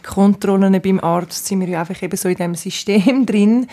Kontrollen 0.02 0.80
beim 0.80 1.00
Arzt 1.00 1.46
sind 1.46 1.60
wir 1.60 1.68
ja 1.68 1.80
einfach 1.80 2.00
eben 2.02 2.16
so 2.16 2.28
in 2.28 2.36
diesem 2.36 2.54
System 2.54 3.26
drin, 3.26 3.66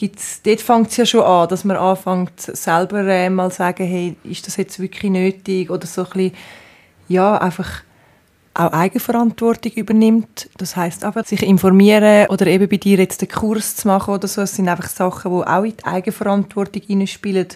gibt's, 0.00 0.40
dort 0.42 0.62
fängt 0.62 0.88
es 0.88 0.96
ja 0.96 1.04
schon 1.04 1.22
an, 1.22 1.48
dass 1.48 1.64
man 1.64 1.76
anfängt, 1.76 2.40
selber 2.40 3.04
äh, 3.06 3.28
mal 3.28 3.50
sagen, 3.50 3.86
hey, 3.86 4.16
ist 4.24 4.46
das 4.46 4.56
jetzt 4.56 4.80
wirklich 4.80 5.10
nötig? 5.10 5.70
Oder 5.70 5.86
so 5.86 6.04
ein 6.04 6.10
bisschen, 6.10 6.32
ja, 7.08 7.36
einfach 7.36 7.82
auch 8.54 8.72
Eigenverantwortung 8.72 9.72
übernimmt. 9.72 10.48
Das 10.56 10.74
heißt 10.74 11.04
aber, 11.04 11.22
sich 11.24 11.42
informieren 11.42 12.28
oder 12.28 12.46
eben 12.46 12.68
bei 12.68 12.78
dir 12.78 12.98
jetzt 12.98 13.20
den 13.20 13.28
Kurs 13.28 13.76
zu 13.76 13.88
machen 13.88 14.14
oder 14.14 14.26
so, 14.26 14.40
das 14.40 14.56
sind 14.56 14.68
einfach 14.70 14.88
Sachen, 14.88 15.32
die 15.32 15.46
auch 15.46 15.64
in 15.64 15.76
die 15.76 15.84
Eigenverantwortung 15.84 16.82
hineinspielen, 16.82 17.48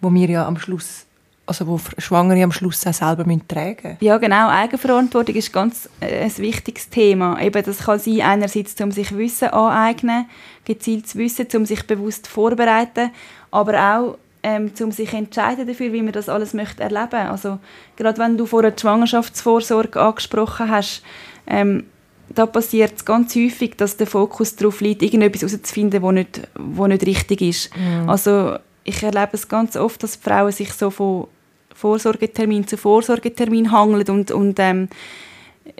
wo 0.00 0.12
wir 0.12 0.28
ja 0.28 0.46
am 0.46 0.58
Schluss 0.58 1.06
also 1.50 1.66
wo 1.66 1.80
Schwangere 1.98 2.42
am 2.44 2.52
Schluss 2.52 2.86
auch 2.86 2.92
selber 2.92 3.24
tragen 3.48 3.76
müssen. 3.82 3.96
Ja, 4.00 4.18
genau. 4.18 4.48
Eigenverantwortung 4.48 5.34
ist 5.34 5.52
ganz 5.52 5.88
äh, 6.00 6.24
ein 6.24 6.38
wichtiges 6.38 6.88
Thema. 6.88 7.40
Eben, 7.40 7.62
das 7.62 7.78
kann 7.78 7.98
sein, 7.98 8.20
einerseits, 8.20 8.80
um 8.80 8.92
sich 8.92 9.16
Wissen 9.16 9.48
aneignen, 9.48 10.26
gezieltes 10.64 11.16
Wissen, 11.16 11.48
um 11.54 11.66
sich 11.66 11.84
bewusst 11.86 12.28
vorzubereiten, 12.28 13.10
aber 13.50 13.96
auch 13.96 14.18
ähm, 14.44 14.70
um 14.80 14.92
sich 14.92 15.12
entscheiden 15.12 15.66
dafür, 15.66 15.92
wie 15.92 16.02
man 16.02 16.12
das 16.12 16.28
alles 16.28 16.54
möchte 16.54 16.84
erleben. 16.84 17.28
Also 17.28 17.58
gerade 17.96 18.18
wenn 18.18 18.38
du 18.38 18.46
vorher 18.46 18.70
die 18.70 18.80
Schwangerschaftsvorsorge 18.80 20.00
angesprochen 20.00 20.70
hast, 20.70 21.02
ähm, 21.48 21.84
da 22.32 22.46
passiert 22.46 22.92
es 22.96 23.04
ganz 23.04 23.34
häufig, 23.34 23.76
dass 23.76 23.96
der 23.96 24.06
Fokus 24.06 24.54
darauf 24.54 24.80
liegt, 24.80 25.02
irgendetwas 25.02 25.42
herauszufinden, 25.42 26.00
was 26.00 26.12
nicht, 26.12 26.48
wo 26.56 26.86
nicht 26.86 27.04
richtig 27.04 27.42
ist. 27.42 27.76
Mhm. 27.76 28.08
Also 28.08 28.56
ich 28.84 29.02
erlebe 29.02 29.30
es 29.32 29.48
ganz 29.48 29.76
oft, 29.76 30.02
dass 30.02 30.16
Frauen 30.16 30.52
sich 30.52 30.72
so 30.72 30.90
von 30.90 31.26
Vorsorgetermin 31.74 32.66
zu 32.66 32.76
Vorsorgetermin 32.76 33.72
hangelt 33.72 34.10
und, 34.10 34.30
und 34.30 34.58
ähm, 34.58 34.88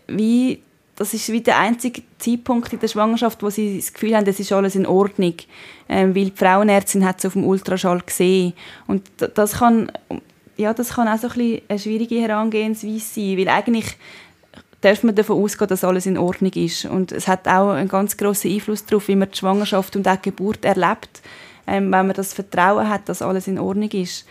wie 0.07 0.62
das 0.96 1.14
ist 1.14 1.33
wie 1.33 1.40
der 1.40 1.59
einzige 1.59 2.03
Zeitpunkt 2.18 2.74
in 2.74 2.79
der 2.79 2.88
Schwangerschaft, 2.88 3.42
wo 3.42 3.48
sie 3.48 3.79
das 3.79 3.94
Gefühl 3.94 4.14
haben, 4.14 4.26
es 4.26 4.38
ist 4.38 4.53
alles 4.53 4.74
in 4.74 4.85
Ordnung, 4.85 5.33
ähm, 5.88 6.14
weil 6.14 6.26
die 6.26 6.37
Frauenärztin 6.37 7.07
hat 7.07 7.20
es 7.20 7.24
auf 7.24 7.33
dem 7.33 7.46
Ultraschall 7.46 8.03
gesehen. 8.05 8.53
Und 8.87 9.09
das 9.35 9.55
kann 9.55 9.90
ja 10.59 10.74
das 10.74 10.90
kann 10.90 11.09
auch 11.09 11.18
so 11.18 11.29
ein 11.29 11.35
bisschen 11.35 11.62
eine 11.68 11.79
schwierige 11.79 12.20
Herangehensweise 12.20 12.98
sein, 12.98 13.38
weil 13.38 13.48
eigentlich 13.48 13.96
darf 14.81 15.03
man 15.03 15.14
davon 15.14 15.42
ausgehen, 15.42 15.68
dass 15.68 15.85
alles 15.85 16.07
in 16.07 16.18
Ordnung 16.18 16.53
ist. 16.53 16.85
Und 16.85 17.12
es 17.12 17.29
hat 17.29 17.48
auch 17.48 17.70
einen 17.70 17.88
ganz 17.88 18.16
großen 18.16 18.50
Einfluss 18.50 18.85
darauf, 18.85 19.09
wie 19.09 19.16
man 19.16 19.31
die 19.31 19.38
Schwangerschaft 19.38 19.96
und 19.96 20.07
auch 20.07 20.16
die 20.16 20.31
Geburt 20.31 20.64
erlebt, 20.64 21.22
ähm, 21.66 21.85
wenn 21.85 22.07
man 22.07 22.12
das 22.12 22.35
Vertrauen 22.35 22.88
hat, 22.88 23.09
dass 23.09 23.22
alles 23.22 23.46
in 23.46 23.59
Ordnung 23.59 23.90
ist. 23.90 24.26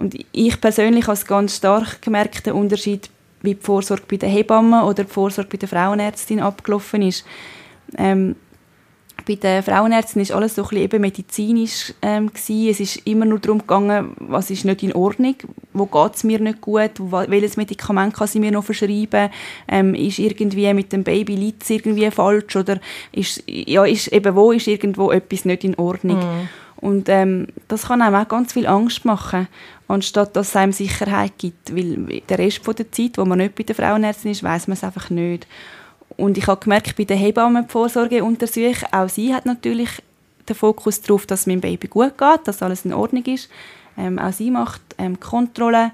Und 0.00 0.16
ich 0.32 0.60
persönlich 0.60 1.04
habe 1.04 1.12
es 1.12 1.26
ganz 1.26 1.56
stark 1.56 2.00
gemerkt, 2.00 2.46
den 2.46 2.54
Unterschied, 2.54 3.10
wie 3.42 3.54
die 3.54 3.60
Vorsorge 3.60 4.04
bei 4.08 4.16
den 4.16 4.30
Hebammen 4.30 4.82
oder 4.82 5.04
die 5.04 5.10
Vorsorge 5.10 5.50
bei 5.50 5.58
der 5.58 5.68
Frauenärztin 5.68 6.40
abgelaufen 6.40 7.02
ist. 7.02 7.24
Ähm, 7.98 8.34
bei 9.26 9.34
der 9.34 9.62
Frauenärztin 9.62 10.22
ist 10.22 10.32
alles 10.32 10.54
so 10.54 10.62
ein 10.62 10.68
bisschen 10.68 10.84
eben 10.84 11.00
medizinisch 11.02 11.92
ähm, 12.00 12.28
gewesen. 12.28 12.68
Es 12.70 12.80
ist 12.80 13.06
immer 13.06 13.26
nur 13.26 13.38
darum 13.38 13.58
gegangen, 13.58 14.14
was 14.18 14.50
ist 14.50 14.64
nicht 14.64 14.82
in 14.82 14.94
Ordnung, 14.94 15.34
wo 15.74 15.88
es 16.12 16.24
mir 16.24 16.40
nicht 16.40 16.62
gut, 16.62 16.92
welches 16.98 17.58
Medikament 17.58 18.14
kann 18.14 18.26
sie 18.26 18.40
mir 18.40 18.52
noch 18.52 18.64
verschreiben, 18.64 19.30
ähm, 19.68 19.94
ist 19.94 20.18
irgendwie 20.18 20.72
mit 20.72 20.92
dem 20.94 21.04
Baby 21.04 21.36
liegt 21.36 21.68
irgendwie 21.68 22.10
falsch 22.10 22.56
oder 22.56 22.80
ist, 23.12 23.42
ja, 23.46 23.84
ist 23.84 24.08
eben 24.08 24.34
wo 24.34 24.52
ist 24.52 24.66
irgendwo 24.66 25.10
etwas 25.10 25.44
nicht 25.44 25.64
in 25.64 25.74
Ordnung. 25.74 26.18
Mm. 26.18 26.48
Und 26.80 27.08
ähm, 27.08 27.48
das 27.68 27.88
kann 27.88 28.02
einem 28.02 28.14
auch 28.14 28.28
ganz 28.28 28.54
viel 28.54 28.66
Angst 28.66 29.04
machen, 29.04 29.48
anstatt 29.88 30.34
dass 30.34 30.48
es 30.48 30.56
einem 30.56 30.72
Sicherheit 30.72 31.32
gibt. 31.36 31.74
Weil 31.74 32.22
der 32.28 32.38
Rest 32.38 32.66
der 32.66 32.90
Zeit, 32.90 33.18
wo 33.18 33.24
man 33.24 33.38
nicht 33.38 33.54
bei 33.54 33.64
der 33.64 33.74
Frauenärztin 33.74 34.30
ist, 34.30 34.42
weiß 34.42 34.66
man 34.66 34.76
es 34.76 34.84
einfach 34.84 35.10
nicht. 35.10 35.46
Und 36.16 36.38
ich 36.38 36.46
habe 36.46 36.60
gemerkt, 36.60 36.96
bei 36.96 37.04
der 37.04 37.16
Hebammenvorsorgeuntersuchung, 37.16 38.92
auch 38.92 39.08
sie 39.08 39.34
hat 39.34 39.46
natürlich 39.46 39.90
den 40.48 40.56
Fokus 40.56 41.00
darauf, 41.00 41.26
dass 41.26 41.40
es 41.40 41.46
meinem 41.46 41.60
Baby 41.60 41.88
gut 41.88 42.16
geht, 42.18 42.40
dass 42.44 42.62
alles 42.62 42.84
in 42.84 42.92
Ordnung 42.92 43.24
ist. 43.24 43.48
Ähm, 43.96 44.18
auch 44.18 44.32
sie 44.32 44.50
macht 44.50 44.82
ähm, 44.98 45.20
Kontrollen 45.20 45.92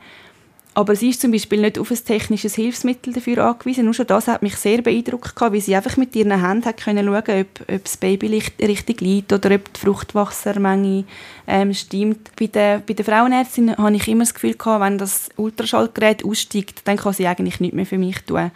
aber 0.77 0.95
sie 0.95 1.09
ist 1.09 1.23
zum 1.23 1.31
Beispiel 1.33 1.63
nicht 1.63 1.79
auf 1.79 1.91
ein 1.91 2.05
technisches 2.05 2.55
Hilfsmittel 2.55 3.15
dafür 3.15 3.47
angewiesen. 3.47 3.87
Nur 3.87 3.95
schon 3.95 4.07
das 4.07 4.29
hat 4.29 4.43
mich 4.43 4.57
sehr 4.57 4.83
beeindruckt, 4.83 5.35
wie 5.51 5.61
sie 5.63 5.75
einfach 5.75 5.97
mit 5.97 6.15
ihren 6.15 6.39
Händen 6.39 6.67
hat 6.67 6.85
können 6.85 7.07
schauen 7.07 7.41
ob, 7.41 7.75
ob 7.75 7.85
das 7.85 7.97
Baby 7.97 8.43
richtig 8.61 9.01
liegt 9.01 9.33
oder 9.33 9.55
ob 9.55 9.73
die 9.73 9.81
Fruchtwassermenge 9.81 11.05
ähm, 11.47 11.73
stimmt. 11.73 12.31
Bei 12.39 12.47
der, 12.49 12.83
bei 12.87 12.93
der 12.93 13.07
Frauenärztin 13.07 13.75
habe 13.75 13.97
ich 13.97 14.07
immer 14.07 14.25
das 14.25 14.35
Gefühl, 14.35 14.53
gehabt, 14.53 14.85
wenn 14.85 14.99
das 14.99 15.31
Ultraschallgerät 15.37 16.23
aussteigt, 16.27 16.83
dann 16.85 16.99
kann 16.99 17.15
sie 17.15 17.27
eigentlich 17.27 17.59
nichts 17.59 17.75
mehr 17.75 17.87
für 17.87 17.97
mich 17.97 18.21
tun. 18.27 18.51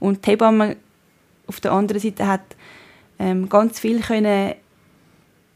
Und 0.00 0.24
die 0.24 0.30
Hebamme 0.30 0.76
auf 1.46 1.60
der 1.60 1.72
anderen 1.72 2.00
Seite 2.00 2.26
hat 2.26 2.56
ähm, 3.18 3.50
ganz 3.50 3.80
viel 3.80 4.00
können 4.00 4.54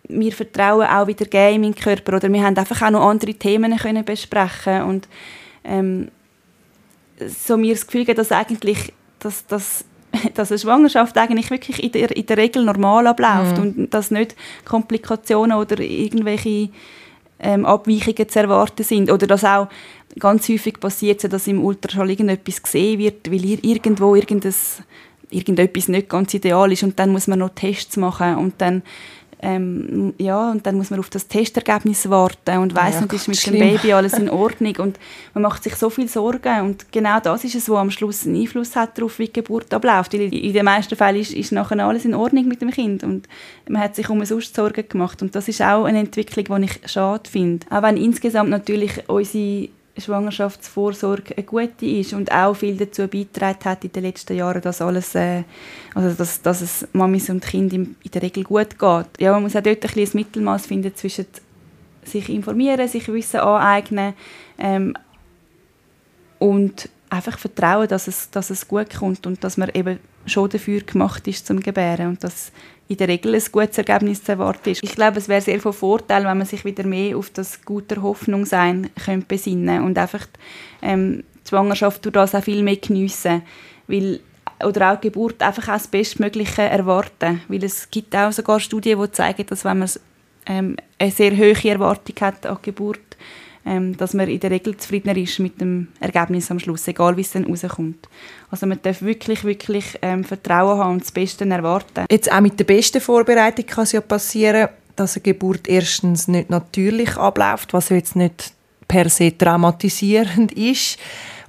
mir 0.06 0.32
Vertrauen 0.32 0.86
auch 0.86 1.06
wieder 1.06 1.24
geben 1.24 1.54
in 1.54 1.60
meinen 1.62 1.74
Körper. 1.76 2.16
Oder 2.16 2.30
wir 2.30 2.42
haben 2.44 2.58
einfach 2.58 2.82
auch 2.82 2.90
noch 2.90 3.08
andere 3.08 3.32
Themen 3.32 3.74
können 3.78 4.04
besprechen 4.04 4.82
und 4.82 5.08
ähm, 5.64 6.08
so 7.18 7.56
mir 7.56 7.74
das 7.74 7.86
Gefühl 7.86 8.02
gegeben, 8.02 8.16
dass 8.16 8.32
eigentlich 8.32 8.92
dass, 9.20 9.46
dass, 9.46 9.84
dass 10.34 10.50
eine 10.50 10.58
Schwangerschaft 10.58 11.16
eigentlich 11.16 11.50
wirklich 11.50 11.82
in 11.82 11.92
der, 11.92 12.16
in 12.16 12.26
der 12.26 12.36
Regel 12.36 12.64
normal 12.64 13.06
abläuft 13.06 13.56
mhm. 13.56 13.62
und 13.62 13.94
dass 13.94 14.10
nicht 14.10 14.34
Komplikationen 14.64 15.56
oder 15.56 15.78
irgendwelche 15.80 16.70
ähm, 17.38 17.64
Abweichungen 17.64 18.28
zu 18.28 18.38
erwarten 18.38 18.82
sind 18.82 19.10
oder 19.10 19.26
dass 19.26 19.44
auch 19.44 19.68
ganz 20.18 20.48
häufig 20.48 20.80
passiert, 20.80 21.32
dass 21.32 21.46
im 21.46 21.64
Ultraschall 21.64 22.10
irgendetwas 22.10 22.62
gesehen 22.62 22.98
wird, 22.98 23.30
weil 23.30 23.44
irgendwo 23.44 24.14
irgendetwas, 24.14 24.82
irgendetwas 25.30 25.88
nicht 25.88 26.08
ganz 26.08 26.34
ideal 26.34 26.72
ist 26.72 26.82
und 26.82 26.98
dann 26.98 27.10
muss 27.10 27.28
man 27.28 27.38
noch 27.38 27.50
Tests 27.54 27.96
machen 27.96 28.36
und 28.36 28.54
dann 28.58 28.82
ähm, 29.42 30.12
ja, 30.18 30.50
und 30.50 30.66
dann 30.66 30.76
muss 30.76 30.90
man 30.90 31.00
auf 31.00 31.08
das 31.08 31.26
Testergebnis 31.26 32.10
warten 32.10 32.58
und 32.58 32.74
weiß 32.74 32.96
ja, 32.96 33.00
nicht, 33.02 33.12
ist 33.14 33.28
mit 33.28 33.38
schlimm. 33.38 33.58
dem 33.58 33.76
Baby 33.76 33.92
alles 33.94 34.12
in 34.14 34.28
Ordnung 34.30 34.76
und 34.76 34.98
man 35.32 35.42
macht 35.42 35.62
sich 35.62 35.74
so 35.76 35.88
viel 35.88 36.08
Sorgen 36.08 36.60
und 36.62 36.92
genau 36.92 37.20
das 37.20 37.44
ist 37.44 37.54
es, 37.54 37.68
was 37.70 37.78
am 37.78 37.90
Schluss 37.90 38.26
einen 38.26 38.36
Einfluss 38.36 38.76
hat 38.76 38.98
darauf, 38.98 39.18
wie 39.18 39.26
die 39.26 39.32
Geburt 39.32 39.72
abläuft. 39.72 40.12
Weil 40.12 40.32
in 40.32 40.52
den 40.52 40.64
meisten 40.64 40.94
Fällen 40.94 41.20
ist, 41.20 41.32
ist 41.32 41.52
nachher 41.52 41.78
alles 41.84 42.04
in 42.04 42.14
Ordnung 42.14 42.48
mit 42.48 42.60
dem 42.60 42.70
Kind 42.70 43.02
und 43.02 43.28
man 43.68 43.82
hat 43.82 43.96
sich 43.96 44.10
um 44.10 44.22
sonst 44.24 44.54
Sorgen 44.54 44.86
gemacht 44.86 45.22
und 45.22 45.34
das 45.34 45.48
ist 45.48 45.62
auch 45.62 45.84
eine 45.84 46.00
Entwicklung, 46.00 46.60
die 46.60 46.66
ich 46.66 46.90
schade 46.90 47.28
finde. 47.28 47.66
Auch 47.70 47.82
wenn 47.82 47.96
insgesamt 47.96 48.50
natürlich 48.50 49.08
unsere 49.08 49.68
Schwangerschaftsvorsorge 50.00 51.36
eine 51.36 51.44
gute 51.44 51.86
ist 51.86 52.12
und 52.12 52.30
auch 52.32 52.54
viel 52.54 52.76
dazu 52.76 53.06
beigetragen 53.06 53.64
hat 53.64 53.84
in 53.84 53.92
den 53.92 54.04
letzten 54.04 54.36
Jahren, 54.36 54.62
dass 54.62 54.80
alles, 54.80 55.14
äh, 55.14 55.44
also 55.94 56.16
dass, 56.16 56.42
dass 56.42 56.60
es 56.60 56.88
Mamis 56.92 57.30
und 57.30 57.44
Kind 57.44 57.72
in, 57.72 57.96
in 58.02 58.10
der 58.10 58.22
Regel 58.22 58.44
gut 58.44 58.78
geht. 58.78 59.06
Ja, 59.18 59.32
man 59.32 59.42
muss 59.42 59.56
auch 59.56 59.62
dort 59.62 59.84
ein 59.84 59.92
bisschen 59.92 60.20
Mittelmaß 60.20 60.66
finden 60.66 60.94
zwischen 60.94 61.26
sich 62.04 62.28
informieren, 62.28 62.88
sich 62.88 63.08
Wissen 63.08 63.40
aneignen 63.40 64.14
ähm, 64.58 64.94
und 66.38 66.88
einfach 67.10 67.38
vertrauen, 67.38 67.88
dass 67.88 68.08
es, 68.08 68.30
dass 68.30 68.50
es 68.50 68.66
gut 68.66 68.96
kommt 68.98 69.26
und 69.26 69.42
dass 69.44 69.56
man 69.56 69.70
eben 69.74 69.98
schon 70.26 70.48
dafür 70.48 70.80
gemacht 70.80 71.26
ist 71.28 71.46
zum 71.46 71.60
Gebären 71.60 72.08
und 72.08 72.24
dass 72.24 72.52
in 72.90 72.96
der 72.96 73.06
Regel 73.06 73.36
ein 73.36 73.42
gutes 73.52 73.78
Ergebnis 73.78 74.24
zu 74.24 74.32
erwarten 74.32 74.70
ist. 74.70 74.82
Ich 74.82 74.96
glaube, 74.96 75.18
es 75.18 75.28
wäre 75.28 75.40
sehr 75.40 75.60
von 75.60 75.72
Vorteil, 75.72 76.24
wenn 76.24 76.38
man 76.38 76.46
sich 76.46 76.64
wieder 76.64 76.84
mehr 76.84 77.16
auf 77.16 77.30
das 77.30 77.64
gute 77.64 78.02
Hoffnung 78.02 78.44
sein 78.44 78.90
könnte 79.04 79.26
besinnen 79.28 79.84
und 79.84 79.96
einfach 79.96 80.26
ähm, 80.82 81.22
die 81.44 81.48
Schwangerschaft 81.48 82.04
durch 82.04 82.14
das 82.14 82.34
auch 82.34 82.42
viel 82.42 82.64
mehr 82.64 82.76
geniessen, 82.76 83.42
weil 83.86 84.18
oder 84.64 84.92
auch 84.92 84.96
die 84.96 85.06
Geburt 85.06 85.40
einfach 85.40 85.68
auch 85.68 85.74
das 85.74 85.86
Bestmögliche 85.86 86.62
erwarten, 86.62 87.40
weil 87.46 87.62
es 87.62 87.88
gibt 87.92 88.14
auch 88.16 88.32
sogar 88.32 88.58
Studien, 88.58 89.00
die 89.00 89.12
zeigen, 89.12 89.46
dass 89.46 89.64
wenn 89.64 89.78
man 89.78 89.90
ähm, 90.46 90.76
eine 90.98 91.10
sehr 91.12 91.30
hohe 91.36 91.70
Erwartung 91.70 92.16
hat 92.20 92.44
an 92.44 92.58
die 92.58 92.66
Geburt, 92.66 93.09
ähm, 93.66 93.96
dass 93.96 94.14
man 94.14 94.28
in 94.28 94.40
der 94.40 94.50
Regel 94.50 94.76
zufriedener 94.76 95.16
ist 95.16 95.38
mit 95.38 95.60
dem 95.60 95.88
Ergebnis 96.00 96.50
am 96.50 96.58
Schluss, 96.58 96.88
egal 96.88 97.16
wie 97.16 97.22
es 97.22 97.32
dann 97.32 97.44
rauskommt. 97.44 98.08
Also 98.50 98.66
man 98.66 98.80
darf 98.82 99.02
wirklich, 99.02 99.44
wirklich 99.44 99.98
ähm, 100.02 100.24
Vertrauen 100.24 100.78
haben 100.78 100.92
und 100.92 101.02
das 101.02 101.12
Beste 101.12 101.48
erwarten. 101.48 102.06
Jetzt 102.10 102.32
auch 102.32 102.40
mit 102.40 102.58
der 102.58 102.64
besten 102.64 103.00
Vorbereitung 103.00 103.66
kann 103.66 103.84
es 103.84 103.92
ja 103.92 104.00
passieren, 104.00 104.68
dass 104.96 105.16
eine 105.16 105.22
Geburt 105.22 105.68
erstens 105.68 106.28
nicht 106.28 106.50
natürlich 106.50 107.16
abläuft, 107.16 107.72
was 107.72 107.90
jetzt 107.90 108.16
nicht 108.16 108.52
per 108.88 109.08
se 109.08 109.36
traumatisierend 109.36 110.52
ist 110.52 110.98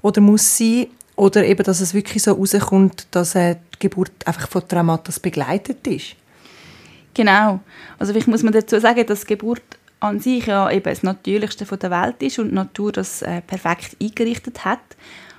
oder 0.02 0.22
muss 0.22 0.58
sein, 0.58 0.88
oder 1.16 1.46
eben, 1.46 1.64
dass 1.64 1.82
es 1.82 1.94
wirklich 1.94 2.24
so 2.24 2.34
rauskommt, 2.34 3.08
dass 3.12 3.34
die 3.34 3.56
Geburt 3.80 4.12
einfach 4.26 4.48
von 4.48 4.68
Traumatas 4.68 5.20
begleitet 5.20 5.86
ist. 5.86 6.16
Genau. 7.14 7.60
Also 8.00 8.16
ich 8.16 8.28
muss 8.28 8.44
man 8.44 8.54
dazu 8.54 8.80
sagen, 8.80 9.06
dass 9.06 9.26
Geburt 9.26 9.62
an 10.02 10.20
sich 10.20 10.48
ja 10.48 10.70
eben 10.70 10.84
das 10.84 11.04
Natürlichste 11.04 11.66
der 11.66 11.92
Welt 11.92 12.22
ist 12.22 12.40
und 12.40 12.50
die 12.50 12.56
Natur 12.56 12.92
das 12.92 13.22
äh, 13.22 13.42
perfekt 13.42 13.96
eingerichtet 14.02 14.66
hat. 14.66 14.80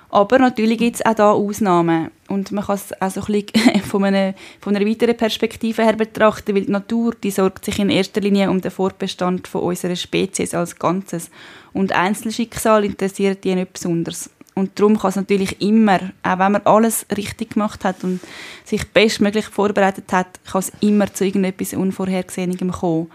Aber 0.09 0.37
natürlich 0.37 0.77
gibt 0.77 0.95
es 0.95 1.05
auch 1.05 1.15
da 1.15 1.31
Ausnahmen. 1.31 2.11
Und 2.27 2.51
man 2.51 2.63
kann 2.63 2.75
es 2.75 3.01
auch 3.01 3.09
so 3.09 3.21
ein 3.21 3.43
bisschen 3.45 3.81
von, 3.89 4.03
einer, 4.03 4.33
von 4.61 4.75
einer 4.75 4.85
weiteren 4.85 5.17
Perspektive 5.17 5.83
her 5.83 5.93
betrachten, 5.93 6.55
weil 6.55 6.65
die 6.65 6.71
Natur 6.71 7.13
die 7.21 7.31
sorgt 7.31 7.65
sich 7.65 7.79
in 7.79 7.89
erster 7.89 8.21
Linie 8.21 8.49
um 8.49 8.61
den 8.61 8.71
Fortbestand 8.71 9.47
von 9.47 9.61
unserer 9.61 9.95
Spezies 9.95 10.53
als 10.53 10.77
Ganzes. 10.77 11.29
Und 11.73 11.91
Einzelschicksal 11.91 12.85
interessiert 12.85 13.43
die 13.43 13.55
nicht 13.55 13.73
besonders. 13.73 14.29
Und 14.55 14.79
darum 14.79 14.99
kann 14.99 15.09
es 15.09 15.15
natürlich 15.15 15.59
immer, 15.61 15.99
auch 16.21 16.39
wenn 16.39 16.51
man 16.51 16.61
alles 16.65 17.05
richtig 17.17 17.55
gemacht 17.55 17.83
hat 17.83 18.03
und 18.03 18.19
sich 18.63 18.87
bestmöglich 18.91 19.47
vorbereitet 19.47 20.13
hat, 20.13 20.27
kann 20.45 20.59
es 20.59 20.71
immer 20.79 21.11
zu 21.11 21.25
irgendetwas 21.25 21.73
Unvorhergesehenem 21.73 22.71
kommen. 22.71 23.09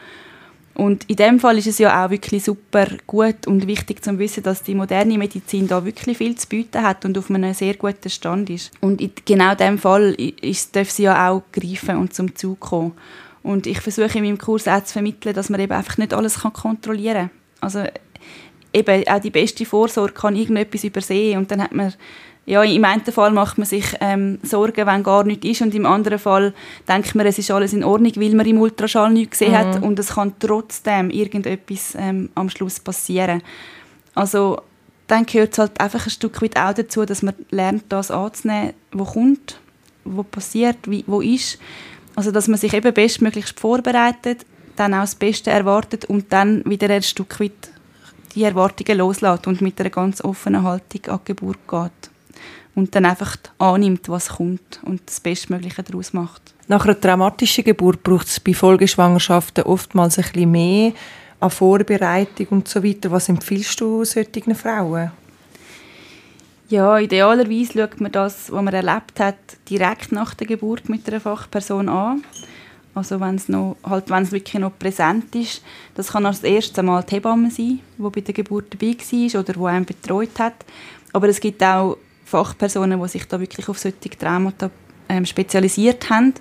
Und 0.79 1.11
in 1.11 1.17
dem 1.17 1.41
Fall 1.41 1.59
ist 1.59 1.67
es 1.67 1.79
ja 1.79 2.07
auch 2.07 2.11
wirklich 2.11 2.45
super 2.45 2.87
gut 3.05 3.49
und 3.49 3.67
wichtig 3.67 4.05
zu 4.05 4.17
wissen, 4.17 4.45
dass 4.45 4.63
die 4.63 4.77
moderne 4.77 5.19
Medizin 5.19 5.67
da 5.67 5.85
wirklich 5.85 6.19
viel 6.19 6.37
zu 6.37 6.49
bieten 6.49 6.85
hat 6.85 7.05
und 7.05 7.19
auf 7.19 7.31
einem 7.31 7.53
sehr 7.53 7.75
guten 7.75 8.09
Stand 8.09 8.49
ist. 8.49 8.71
Und 8.81 9.01
in 9.01 9.11
genau 9.25 9.57
dem 9.57 9.77
Fall 9.79 10.15
ist, 10.41 10.77
darf 10.77 10.89
sie 10.89 11.03
ja 11.03 11.31
auch 11.31 11.43
greifen 11.51 11.97
und 11.97 12.15
zum 12.15 12.33
Zug 12.37 12.61
kommen. 12.61 12.93
Und 13.43 13.67
ich 13.67 13.81
versuche 13.81 14.19
in 14.19 14.25
meinem 14.25 14.39
Kurs 14.39 14.69
auch 14.69 14.85
zu 14.85 14.93
vermitteln, 14.93 15.35
dass 15.35 15.51
man 15.51 15.59
eben 15.59 15.73
einfach 15.73 15.99
nicht 15.99 16.15
alles 16.15 16.39
kontrollieren 16.39 17.29
kann. 17.29 17.31
Also 17.61 17.83
eben 18.73 19.09
auch 19.09 19.21
die 19.21 19.31
beste 19.31 19.67
Vorsorge 19.67 20.13
kann 20.13 20.37
irgendetwas 20.37 20.85
übersehen 20.85 21.39
und 21.39 21.51
dann 21.51 21.61
hat 21.61 21.73
man 21.73 21.93
ja, 22.49 22.63
im 22.63 22.85
einen 22.85 23.05
Fall 23.05 23.31
macht 23.31 23.59
man 23.59 23.67
sich 23.67 23.85
ähm, 24.01 24.39
Sorgen, 24.43 24.87
wenn 24.87 25.03
gar 25.03 25.23
nichts 25.23 25.47
ist 25.47 25.61
und 25.61 25.75
im 25.75 25.85
anderen 25.85 26.19
Fall 26.19 26.55
denkt 26.89 27.15
man, 27.15 27.27
es 27.27 27.39
ist 27.39 27.51
alles 27.51 27.75
in 27.75 27.85
Ordnung, 27.85 28.13
weil 28.17 28.35
man 28.35 28.47
im 28.47 28.59
Ultraschall 28.59 29.11
nichts 29.13 29.39
gesehen 29.39 29.53
mhm. 29.53 29.57
hat 29.57 29.83
und 29.83 29.99
es 29.99 30.15
kann 30.15 30.33
trotzdem 30.39 31.11
irgendetwas 31.11 31.95
ähm, 31.99 32.31
am 32.35 32.49
Schluss 32.49 32.81
passieren. 32.81 33.43
Also 34.15 34.63
dann 35.09 35.27
gehört 35.27 35.53
es 35.53 35.59
halt 35.59 35.79
einfach 35.79 36.07
ein 36.07 36.11
Stück 36.11 36.41
weit 36.41 36.59
auch 36.59 36.73
dazu, 36.73 37.05
dass 37.05 37.23
man 37.23 37.35
lernt, 37.51 37.85
das 37.91 38.11
anzunehmen, 38.11 38.73
was 38.93 39.13
kommt, 39.13 39.61
was 40.05 40.27
passiert, 40.27 40.79
wie, 40.87 41.05
wo 41.07 41.21
ist. 41.21 41.59
Also 42.17 42.31
dass 42.31 42.49
man 42.49 42.59
sich 42.59 42.73
eben 42.73 42.95
bestmöglichst 42.95 43.61
vorbereitet, 43.61 44.47
dann 44.77 44.95
auch 44.95 45.01
das 45.01 45.17
Beste 45.17 45.51
erwartet 45.51 46.07
und 46.07 46.33
dann 46.33 46.65
wieder 46.65 46.89
ein 46.89 47.03
Stück 47.03 47.41
weit 47.41 47.73
die 48.35 48.45
Erwartungen 48.45 48.97
loslässt 48.97 49.47
und 49.47 49.61
mit 49.61 49.79
einer 49.81 49.91
ganz 49.91 50.23
offenen 50.25 50.63
Haltung 50.63 51.13
an 51.13 51.21
die 51.27 51.35
Geburt 51.35 51.59
geht 51.69 52.08
und 52.79 52.95
dann 52.95 53.07
einfach 53.07 53.37
annimmt, 53.59 54.09
was 54.09 54.29
kommt 54.29 54.81
und 54.85 55.03
das 55.05 55.19
Bestmögliche 55.19 55.83
daraus 55.83 56.13
macht. 56.13 56.55
Nach 56.69 56.85
einer 56.85 56.99
traumatischen 56.99 57.65
Geburt 57.65 58.05
braucht 58.05 58.29
es 58.29 58.39
bei 58.39 58.55
Folgeschwangerschaften 58.55 59.65
oftmals 59.65 60.17
ein 60.19 60.25
bisschen 60.33 60.51
mehr 60.51 60.93
an 61.41 61.51
Vorbereitung 61.51 62.47
und 62.51 62.69
so 62.69 62.85
weiter. 62.85 63.11
Was 63.11 63.29
empfiehlst 63.29 63.81
du 63.81 64.05
solchen 64.05 64.55
Frauen? 64.55 65.11
Ja, 66.69 66.99
idealerweise 66.99 67.73
schaut 67.73 68.01
man 68.01 68.13
das, 68.13 68.53
was 68.53 68.63
man 68.63 68.73
erlebt 68.73 69.19
hat, 69.19 69.37
direkt 69.69 70.13
nach 70.13 70.35
der 70.35 70.47
Geburt 70.47 70.89
mit 70.89 71.09
einer 71.09 71.21
Fachperson 71.21 71.89
an. 71.89 72.23
Also 72.95 73.19
wenn 73.21 73.37
es 73.37 73.49
noch, 73.49 73.77
halt, 73.83 74.09
wenn 74.09 74.23
es 74.23 74.33
wirklich 74.33 74.61
noch 74.61 74.79
präsent 74.79 75.35
ist. 75.35 75.63
Das 75.95 76.13
kann 76.13 76.27
als 76.27 76.45
erstes 76.45 76.79
einmal 76.79 77.03
die 77.03 77.15
Hebamme 77.17 77.51
sein, 77.51 77.81
die 77.97 78.03
bei 78.03 78.21
der 78.21 78.35
Geburt 78.35 78.73
dabei 78.73 78.97
war 78.99 79.41
oder 79.41 79.53
die 79.53 79.65
einen 79.65 79.85
betreut 79.85 80.39
hat. 80.39 80.65
Aber 81.13 81.29
es 81.29 81.41
gibt 81.41 81.63
auch 81.63 81.97
Fachpersonen, 82.29 83.01
die 83.01 83.09
sich 83.09 83.27
da 83.27 83.41
wirklich 83.41 83.69
auf 83.69 83.79
solche 83.79 84.11
Traumata 84.11 84.71
ähm, 85.09 85.25
spezialisiert 85.25 86.11
haben. 86.11 86.35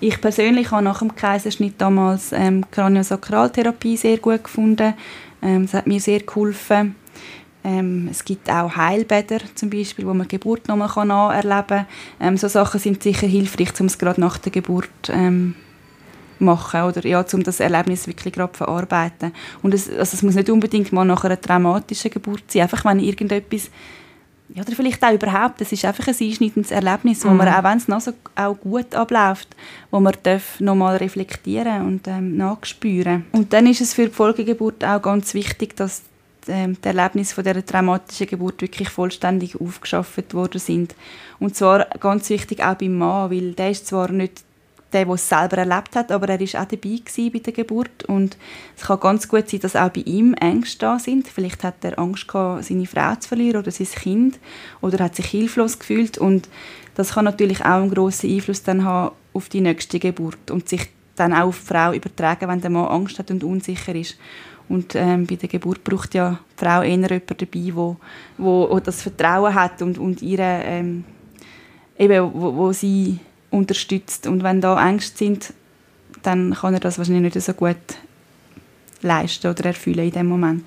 Ich 0.00 0.20
persönlich 0.20 0.70
habe 0.70 0.84
nach 0.84 1.00
dem 1.00 1.14
Kaiserschnitt 1.14 1.74
damals 1.78 2.32
ähm, 2.32 2.64
Kraniosakraltherapie 2.70 3.96
sehr 3.96 4.18
gut 4.18 4.44
gefunden. 4.44 4.94
Ähm, 5.42 5.64
es 5.64 5.74
hat 5.74 5.86
mir 5.86 6.00
sehr 6.00 6.20
geholfen. 6.20 6.94
Ähm, 7.64 8.08
es 8.10 8.24
gibt 8.24 8.48
auch 8.48 8.76
Heilbäder 8.76 9.40
zum 9.54 9.70
Beispiel, 9.70 10.06
wo 10.06 10.14
man 10.14 10.28
Geburt 10.28 10.68
nochmal 10.68 10.88
nacherleben 11.06 11.66
kann. 11.66 11.86
Ähm, 12.20 12.36
so 12.36 12.48
Sachen 12.48 12.80
sind 12.80 13.02
sicher 13.02 13.26
hilfreich, 13.26 13.78
um 13.80 13.86
es 13.86 13.98
gerade 13.98 14.20
nach 14.20 14.38
der 14.38 14.52
Geburt 14.52 14.88
ähm, 15.10 15.56
machen 16.38 16.82
oder 16.82 17.04
ja, 17.04 17.24
um 17.32 17.42
das 17.42 17.60
Erlebnis 17.60 18.06
wirklich 18.06 18.32
gerade 18.32 18.56
verarbeiten. 18.56 19.32
Und 19.62 19.74
es, 19.74 19.88
also 19.90 20.14
es 20.14 20.22
muss 20.22 20.36
nicht 20.36 20.48
unbedingt 20.48 20.92
mal 20.92 21.04
nach 21.04 21.24
einer 21.24 21.40
traumatischen 21.40 22.12
Geburt 22.12 22.44
sein. 22.48 22.62
Einfach 22.62 22.84
wenn 22.84 23.00
irgendetwas 23.00 23.70
ja, 24.54 24.62
oder 24.62 24.72
vielleicht 24.72 25.04
auch 25.04 25.12
überhaupt, 25.12 25.60
es 25.60 25.72
ist 25.72 25.84
einfach 25.84 26.06
ein 26.06 26.14
einschneidendes 26.18 26.70
Erlebnis, 26.70 27.24
wo 27.24 27.30
mhm. 27.30 27.36
man, 27.38 27.48
auch 27.48 27.64
wenn 27.64 27.78
es 27.78 27.88
noch 27.88 28.00
so 28.00 28.12
auch 28.34 28.54
gut 28.54 28.94
abläuft, 28.94 29.48
wo 29.90 30.00
man 30.00 30.14
darf 30.22 30.58
nochmal 30.60 30.96
reflektieren 30.96 31.86
und 31.86 32.08
ähm, 32.08 32.36
nachspüren. 32.36 33.26
Und 33.32 33.52
dann 33.52 33.66
ist 33.66 33.80
es 33.80 33.94
für 33.94 34.06
die 34.06 34.14
Folgegeburt 34.14 34.84
auch 34.84 35.02
ganz 35.02 35.34
wichtig, 35.34 35.76
dass 35.76 36.02
ähm, 36.48 36.76
die 36.82 36.88
Erlebnisse 36.88 37.34
von 37.34 37.44
dieser 37.44 37.64
traumatischen 37.64 38.26
Geburt 38.26 38.62
wirklich 38.62 38.88
vollständig 38.88 39.60
aufgeschafft 39.60 40.32
worden 40.32 40.58
sind. 40.58 40.94
Und 41.38 41.54
zwar 41.54 41.84
ganz 42.00 42.30
wichtig 42.30 42.64
auch 42.64 42.74
beim 42.74 42.96
Mann, 42.96 43.30
weil 43.30 43.52
der 43.52 43.70
ist 43.70 43.86
zwar 43.86 44.10
nicht 44.10 44.44
der, 44.92 45.04
der 45.04 45.14
es 45.14 45.28
selber 45.28 45.58
erlebt 45.58 45.94
hat, 45.96 46.10
aber 46.10 46.28
er 46.28 46.40
war 46.40 46.62
auch 46.62 46.68
dabei 46.68 47.00
bei 47.32 47.38
der 47.38 47.52
Geburt 47.52 48.04
und 48.04 48.36
es 48.76 48.84
kann 48.84 49.00
ganz 49.00 49.28
gut 49.28 49.48
sein, 49.48 49.60
dass 49.60 49.76
auch 49.76 49.90
bei 49.90 50.00
ihm 50.00 50.34
Ängste 50.34 50.78
da 50.78 50.98
sind. 50.98 51.28
Vielleicht 51.28 51.62
hat 51.62 51.84
er 51.84 51.98
Angst 51.98 52.28
gehabt, 52.28 52.64
seine 52.64 52.86
Frau 52.86 53.14
zu 53.16 53.28
verlieren 53.28 53.60
oder 53.60 53.70
sein 53.70 53.86
Kind 53.86 54.38
oder 54.80 55.04
hat 55.04 55.16
sich 55.16 55.26
hilflos 55.26 55.78
gefühlt 55.78 56.16
und 56.16 56.48
das 56.94 57.12
kann 57.12 57.26
natürlich 57.26 57.60
auch 57.60 57.82
einen 57.82 57.92
grossen 57.92 58.30
Einfluss 58.30 58.62
dann 58.62 58.84
haben 58.84 59.14
auf 59.32 59.48
die 59.48 59.60
nächste 59.60 59.98
Geburt 59.98 60.50
und 60.50 60.68
sich 60.68 60.88
dann 61.16 61.32
auch 61.32 61.48
auf 61.48 61.60
die 61.60 61.66
Frau 61.66 61.92
übertragen, 61.92 62.48
wenn 62.48 62.60
der 62.60 62.70
Mann 62.70 62.86
Angst 62.86 63.18
hat 63.18 63.30
und 63.30 63.44
unsicher 63.44 63.94
ist. 63.94 64.16
Und 64.68 64.94
ähm, 64.94 65.26
bei 65.26 65.36
der 65.36 65.48
Geburt 65.48 65.82
braucht 65.84 66.14
ja 66.14 66.38
die 66.52 66.64
Frau 66.64 66.82
eher 66.82 66.96
jemanden 66.96 67.36
dabei, 67.38 67.74
wo, 67.74 67.96
wo, 68.36 68.68
wo 68.70 68.80
das 68.80 69.02
Vertrauen 69.02 69.54
hat 69.54 69.80
und, 69.80 69.98
und 69.98 70.20
ihre, 70.22 70.62
ähm, 70.64 71.04
eben, 71.98 72.32
wo, 72.34 72.54
wo 72.54 72.72
sie 72.72 73.18
unterstützt. 73.50 74.26
Und 74.26 74.42
wenn 74.42 74.60
da 74.60 74.88
Ängste 74.88 75.16
sind, 75.16 75.52
dann 76.22 76.54
kann 76.54 76.74
er 76.74 76.80
das 76.80 76.98
wahrscheinlich 76.98 77.34
nicht 77.34 77.44
so 77.44 77.52
gut 77.52 77.76
leisten 79.02 79.48
oder 79.48 79.66
erfüllen 79.66 80.06
in 80.06 80.12
dem 80.12 80.26
Moment. 80.26 80.64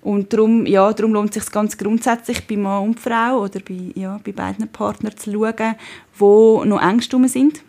Und 0.00 0.32
darum, 0.32 0.64
ja, 0.64 0.92
darum 0.92 1.12
lohnt 1.12 1.36
es 1.36 1.44
sich 1.44 1.52
ganz 1.52 1.76
grundsätzlich 1.76 2.46
bei 2.46 2.56
Mann 2.56 2.84
und 2.84 3.00
Frau 3.00 3.42
oder 3.42 3.60
bei, 3.60 3.92
ja, 3.94 4.18
bei 4.24 4.32
beiden 4.32 4.68
Partnern 4.68 5.16
zu 5.16 5.32
schauen, 5.32 5.74
wo 6.16 6.64
noch 6.64 6.80
Ängste 6.80 7.28
sind. 7.28 7.62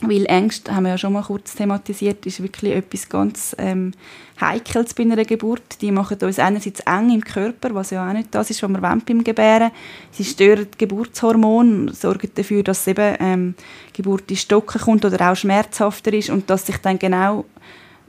Weil 0.00 0.26
Ängste, 0.26 0.72
haben 0.74 0.84
wir 0.84 0.90
ja 0.90 0.98
schon 0.98 1.12
mal 1.12 1.24
kurz 1.24 1.56
thematisiert, 1.56 2.24
ist 2.24 2.40
wirklich 2.40 2.72
etwas 2.72 3.08
ganz 3.08 3.56
ähm, 3.58 3.92
Heikles 4.40 4.94
bei 4.94 5.02
einer 5.02 5.24
Geburt. 5.24 5.80
Die 5.80 5.90
machen 5.90 6.18
uns 6.22 6.38
einerseits 6.38 6.80
eng 6.80 7.10
im 7.10 7.24
Körper, 7.24 7.74
was 7.74 7.90
ja 7.90 8.08
auch 8.08 8.12
nicht 8.12 8.32
das 8.32 8.50
ist, 8.50 8.62
was 8.62 8.70
wir 8.70 8.80
wollen 8.80 9.02
beim 9.04 9.24
Gebären. 9.24 9.72
Sie 10.12 10.24
stören 10.24 10.68
die 10.72 10.78
Geburtshormone, 10.78 11.92
sorgen 11.94 12.30
dafür, 12.32 12.62
dass 12.62 12.86
eben 12.86 13.16
ähm, 13.18 13.54
Geburt 13.92 14.30
in 14.30 14.36
Stocken 14.36 14.80
kommt 14.80 15.04
oder 15.04 15.32
auch 15.32 15.36
schmerzhafter 15.36 16.12
ist 16.12 16.30
und 16.30 16.48
dass 16.48 16.66
sich 16.66 16.76
dann 16.76 17.00
genau 17.00 17.44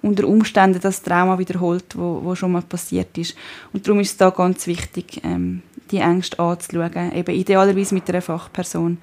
unter 0.04 0.28
Umständen 0.28 0.80
das 0.80 1.02
Trauma 1.02 1.40
wiederholt, 1.40 1.98
wo, 1.98 2.22
wo 2.24 2.36
schon 2.36 2.52
mal 2.52 2.62
passiert 2.62 3.18
ist. 3.18 3.36
Und 3.74 3.88
darum 3.88 4.00
ist 4.00 4.12
es 4.12 4.18
da 4.18 4.30
ganz 4.30 4.68
wichtig, 4.68 5.22
ähm, 5.24 5.64
die 5.90 5.98
Ängste 5.98 6.40
anzuschauen, 6.40 7.14
eben 7.16 7.36
idealerweise 7.36 7.96
mit 7.96 8.08
einer 8.10 8.22
Fachperson. 8.22 9.00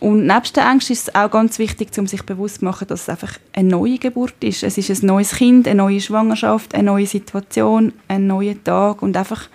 Und 0.00 0.26
nebst 0.26 0.56
der 0.56 0.64
Ängsten 0.66 0.94
ist 0.94 1.08
es 1.08 1.14
auch 1.14 1.30
ganz 1.30 1.58
wichtig, 1.58 1.90
um 1.98 2.06
sich 2.06 2.22
bewusst 2.22 2.60
zu 2.60 2.64
machen, 2.64 2.88
dass 2.88 3.02
es 3.02 3.08
einfach 3.10 3.34
eine 3.52 3.68
neue 3.68 3.98
Geburt 3.98 4.42
ist. 4.42 4.62
Es 4.62 4.78
ist 4.78 4.88
ein 4.90 5.06
neues 5.06 5.32
Kind, 5.32 5.68
eine 5.68 5.76
neue 5.76 6.00
Schwangerschaft, 6.00 6.74
eine 6.74 6.84
neue 6.84 7.06
Situation, 7.06 7.92
ein 8.08 8.26
neuer 8.26 8.54
Tag 8.64 9.02
und 9.02 9.14
einfach, 9.14 9.48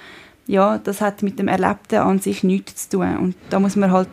ja, 0.46 0.78
das 0.78 1.02
hat 1.02 1.24
mit 1.24 1.40
dem 1.40 1.48
Erlebten 1.48 1.96
an 1.96 2.20
sich 2.20 2.44
nichts 2.44 2.90
zu 2.90 2.98
tun. 2.98 3.18
Und 3.18 3.36
da 3.50 3.60
muss 3.60 3.76
man 3.76 3.92
halt 3.92 4.10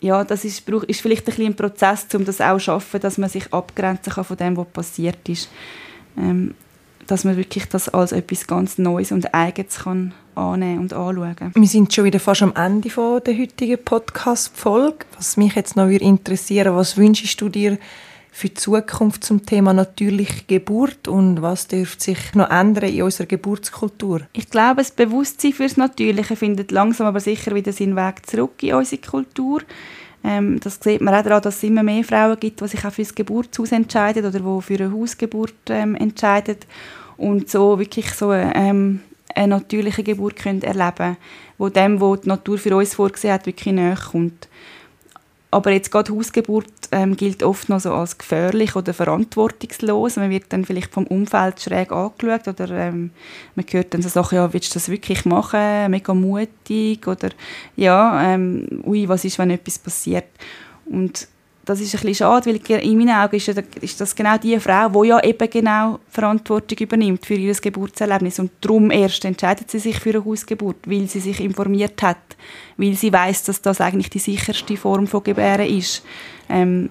ja, 0.00 0.24
das 0.24 0.44
ist, 0.44 0.68
ist 0.68 1.00
vielleicht 1.00 1.28
ein, 1.28 1.46
ein 1.46 1.54
Prozess, 1.54 2.06
um 2.14 2.24
das 2.24 2.40
auch 2.40 2.54
zu 2.54 2.64
schaffen, 2.64 3.00
dass 3.00 3.18
man 3.18 3.30
sich 3.30 3.52
abgrenzen 3.52 4.12
kann 4.12 4.24
von 4.24 4.36
dem, 4.36 4.56
was 4.56 4.66
passiert 4.66 5.28
ist. 5.28 5.48
Ähm, 6.18 6.54
dass 7.06 7.24
man 7.24 7.36
wirklich 7.36 7.68
das 7.68 7.88
als 7.88 8.12
etwas 8.12 8.46
ganz 8.46 8.78
Neues 8.78 9.12
und 9.12 9.32
Eigenes 9.32 9.80
kann 9.80 10.12
annehmen 10.34 10.80
und 10.80 10.92
anschauen. 10.92 11.52
Wir 11.54 11.68
sind 11.68 11.92
schon 11.92 12.04
wieder 12.04 12.20
fast 12.20 12.42
am 12.42 12.54
Ende 12.54 12.90
von 12.90 13.20
der 13.24 13.36
heutigen 13.38 13.82
Podcast-Folge. 13.82 15.06
Was 15.16 15.36
mich 15.36 15.54
jetzt 15.54 15.76
noch 15.76 15.88
interessieren 15.88 16.74
was 16.74 16.96
wünschst 16.96 17.40
du 17.40 17.48
dir 17.48 17.78
für 18.34 18.48
die 18.48 18.54
Zukunft 18.54 19.24
zum 19.24 19.44
Thema 19.44 19.74
natürliche 19.74 20.44
Geburt 20.46 21.06
und 21.06 21.42
was 21.42 21.68
dürfte 21.68 22.02
sich 22.02 22.34
noch 22.34 22.50
ändern 22.50 22.88
in 22.88 23.02
unserer 23.02 23.26
Geburtskultur? 23.26 24.22
Ich 24.32 24.48
glaube, 24.48 24.76
das 24.76 24.90
Bewusstsein 24.90 25.52
für 25.52 25.64
das 25.64 25.76
Natürliche 25.76 26.34
findet 26.34 26.70
langsam 26.70 27.06
aber 27.06 27.20
sicher 27.20 27.54
wieder 27.54 27.72
seinen 27.72 27.94
Weg 27.94 28.26
zurück 28.26 28.62
in 28.62 28.74
unsere 28.74 29.02
Kultur. 29.02 29.60
Ähm, 30.24 30.60
das 30.60 30.78
sieht 30.82 31.02
man 31.02 31.14
auch 31.14 31.22
daran, 31.22 31.42
dass 31.42 31.56
es 31.56 31.62
immer 31.64 31.82
mehr 31.82 32.04
Frauen 32.04 32.40
gibt, 32.40 32.60
die 32.60 32.68
sich 32.68 32.84
auch 32.84 32.92
für 32.92 33.02
das 33.02 33.14
Geburtshaus 33.14 33.72
entscheiden 33.72 34.24
oder 34.24 34.38
die 34.38 34.62
für 34.62 34.82
eine 34.82 34.92
Hausgeburt 34.92 35.54
ähm, 35.68 35.94
entscheiden 35.94 36.56
und 37.18 37.50
so 37.50 37.78
wirklich 37.78 38.10
so 38.12 38.32
ähm, 38.32 39.00
eine 39.34 39.56
natürliche 39.56 40.02
Geburt 40.02 40.36
können 40.36 40.62
erleben 40.62 41.16
wo 41.62 41.68
dem, 41.68 42.00
wo 42.00 42.16
die 42.16 42.28
Natur 42.28 42.58
für 42.58 42.76
uns 42.76 42.94
vorgesehen 42.96 43.34
hat, 43.34 43.46
wirklich 43.46 43.72
näher 43.72 43.96
kommt. 43.96 44.48
Aber 45.52 45.70
jetzt 45.70 45.92
gerade 45.92 46.12
Hausgeburt 46.12 46.72
ähm, 46.90 47.14
gilt 47.14 47.44
oft 47.44 47.68
noch 47.68 47.78
so 47.78 47.92
als 47.92 48.18
gefährlich 48.18 48.74
oder 48.74 48.92
verantwortungslos. 48.92 50.16
Man 50.16 50.30
wird 50.30 50.46
dann 50.48 50.64
vielleicht 50.64 50.92
vom 50.92 51.06
Umfeld 51.06 51.60
schräg 51.60 51.92
angeschaut 51.92 52.48
oder 52.48 52.68
ähm, 52.70 53.10
man 53.54 53.64
hört 53.70 53.94
dann 53.94 54.02
so 54.02 54.08
Sachen, 54.08 54.36
ja, 54.36 54.52
willst 54.52 54.74
du 54.74 54.74
das 54.74 54.88
wirklich 54.88 55.24
machen? 55.24 55.90
Mega 55.90 56.14
mutig 56.14 57.06
oder 57.06 57.28
ja, 57.76 58.32
ähm, 58.32 58.82
ui, 58.84 59.08
was 59.08 59.24
ist, 59.24 59.38
wenn 59.38 59.50
etwas 59.50 59.78
passiert? 59.78 60.26
Und 60.86 61.28
das 61.64 61.80
ist 61.80 61.94
ein 61.94 62.00
bisschen 62.00 62.14
schade, 62.14 62.46
weil 62.46 62.80
in 62.80 62.98
meinen 62.98 63.16
Augen 63.16 63.36
ist, 63.36 64.00
das 64.00 64.16
genau 64.16 64.36
die 64.36 64.58
Frau, 64.58 64.88
die 64.88 65.08
ja 65.08 65.22
eben 65.22 65.48
genau 65.48 66.00
Verantwortung 66.08 66.78
übernimmt 66.78 67.24
für 67.24 67.34
ihr 67.34 67.54
Geburtserlebnis 67.54 68.40
und 68.40 68.50
darum 68.60 68.90
erst 68.90 69.24
entscheidet 69.24 69.70
sie 69.70 69.78
sich 69.78 70.00
für 70.00 70.10
eine 70.10 70.24
Hausgeburt, 70.24 70.78
weil 70.86 71.06
sie 71.06 71.20
sich 71.20 71.40
informiert 71.40 72.02
hat, 72.02 72.36
weil 72.76 72.94
sie 72.94 73.12
weiß, 73.12 73.44
dass 73.44 73.62
das 73.62 73.80
eigentlich 73.80 74.10
die 74.10 74.18
sicherste 74.18 74.76
Form 74.76 75.06
von 75.06 75.22
Gebären 75.22 75.68
ist 75.68 76.04
ähm, 76.48 76.90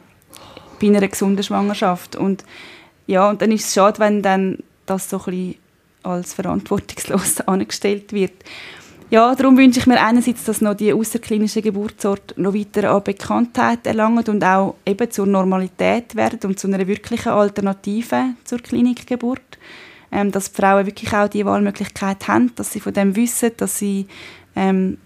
bei 0.80 0.88
einer 0.88 1.07
gesunden 1.07 1.43
Schwangerschaft 1.43 2.15
und 2.15 2.45
ja, 3.07 3.30
und 3.30 3.41
dann 3.41 3.51
ist 3.51 3.65
es 3.65 3.74
schade, 3.74 3.99
wenn 3.99 4.22
dann 4.22 4.59
das 4.86 5.09
so 5.09 5.17
ein 5.17 5.26
bisschen 5.26 5.55
als 6.03 6.34
verantwortungslos 6.34 7.41
angestellt 7.45 8.13
wird. 8.13 8.34
Ja, 9.12 9.36
darum 9.36 9.57
wünsche 9.57 9.82
ich 9.82 9.88
mir 9.88 10.01
einerseits, 10.01 10.45
dass 10.45 10.62
noch 10.62 10.74
die 10.74 10.93
außerklinischen 10.93 11.62
Geburtsorte 11.62 12.41
noch 12.41 12.53
weiter 12.53 12.91
an 12.91 13.03
Bekanntheit 13.03 13.86
erlangen 13.86 14.24
und 14.26 14.41
auch 14.41 14.76
eben 14.86 15.12
zur 15.12 15.26
Normalität 15.26 16.16
werden 16.16 16.39
und 16.45 16.57
zu 16.57 16.68
einer 16.68 16.88
wirklichen 16.88 17.28
Alternative 17.28 18.36
zur 18.45 18.59
Klinikgeburt. 18.59 19.41
Ähm, 20.14 20.32
dass 20.32 20.53
die 20.53 20.62
Frauen 20.62 20.86
wirklich 20.86 21.14
auch 21.14 21.28
die 21.28 21.45
Wahlmöglichkeit 21.45 22.26
haben, 22.30 22.55
dass 22.55 22.72
sie 22.72 22.80
von 22.80 22.93
dem 22.93 23.14
wissen, 23.18 23.51
dass 23.57 23.80
sie 23.80 24.07
ähm, 24.55 24.97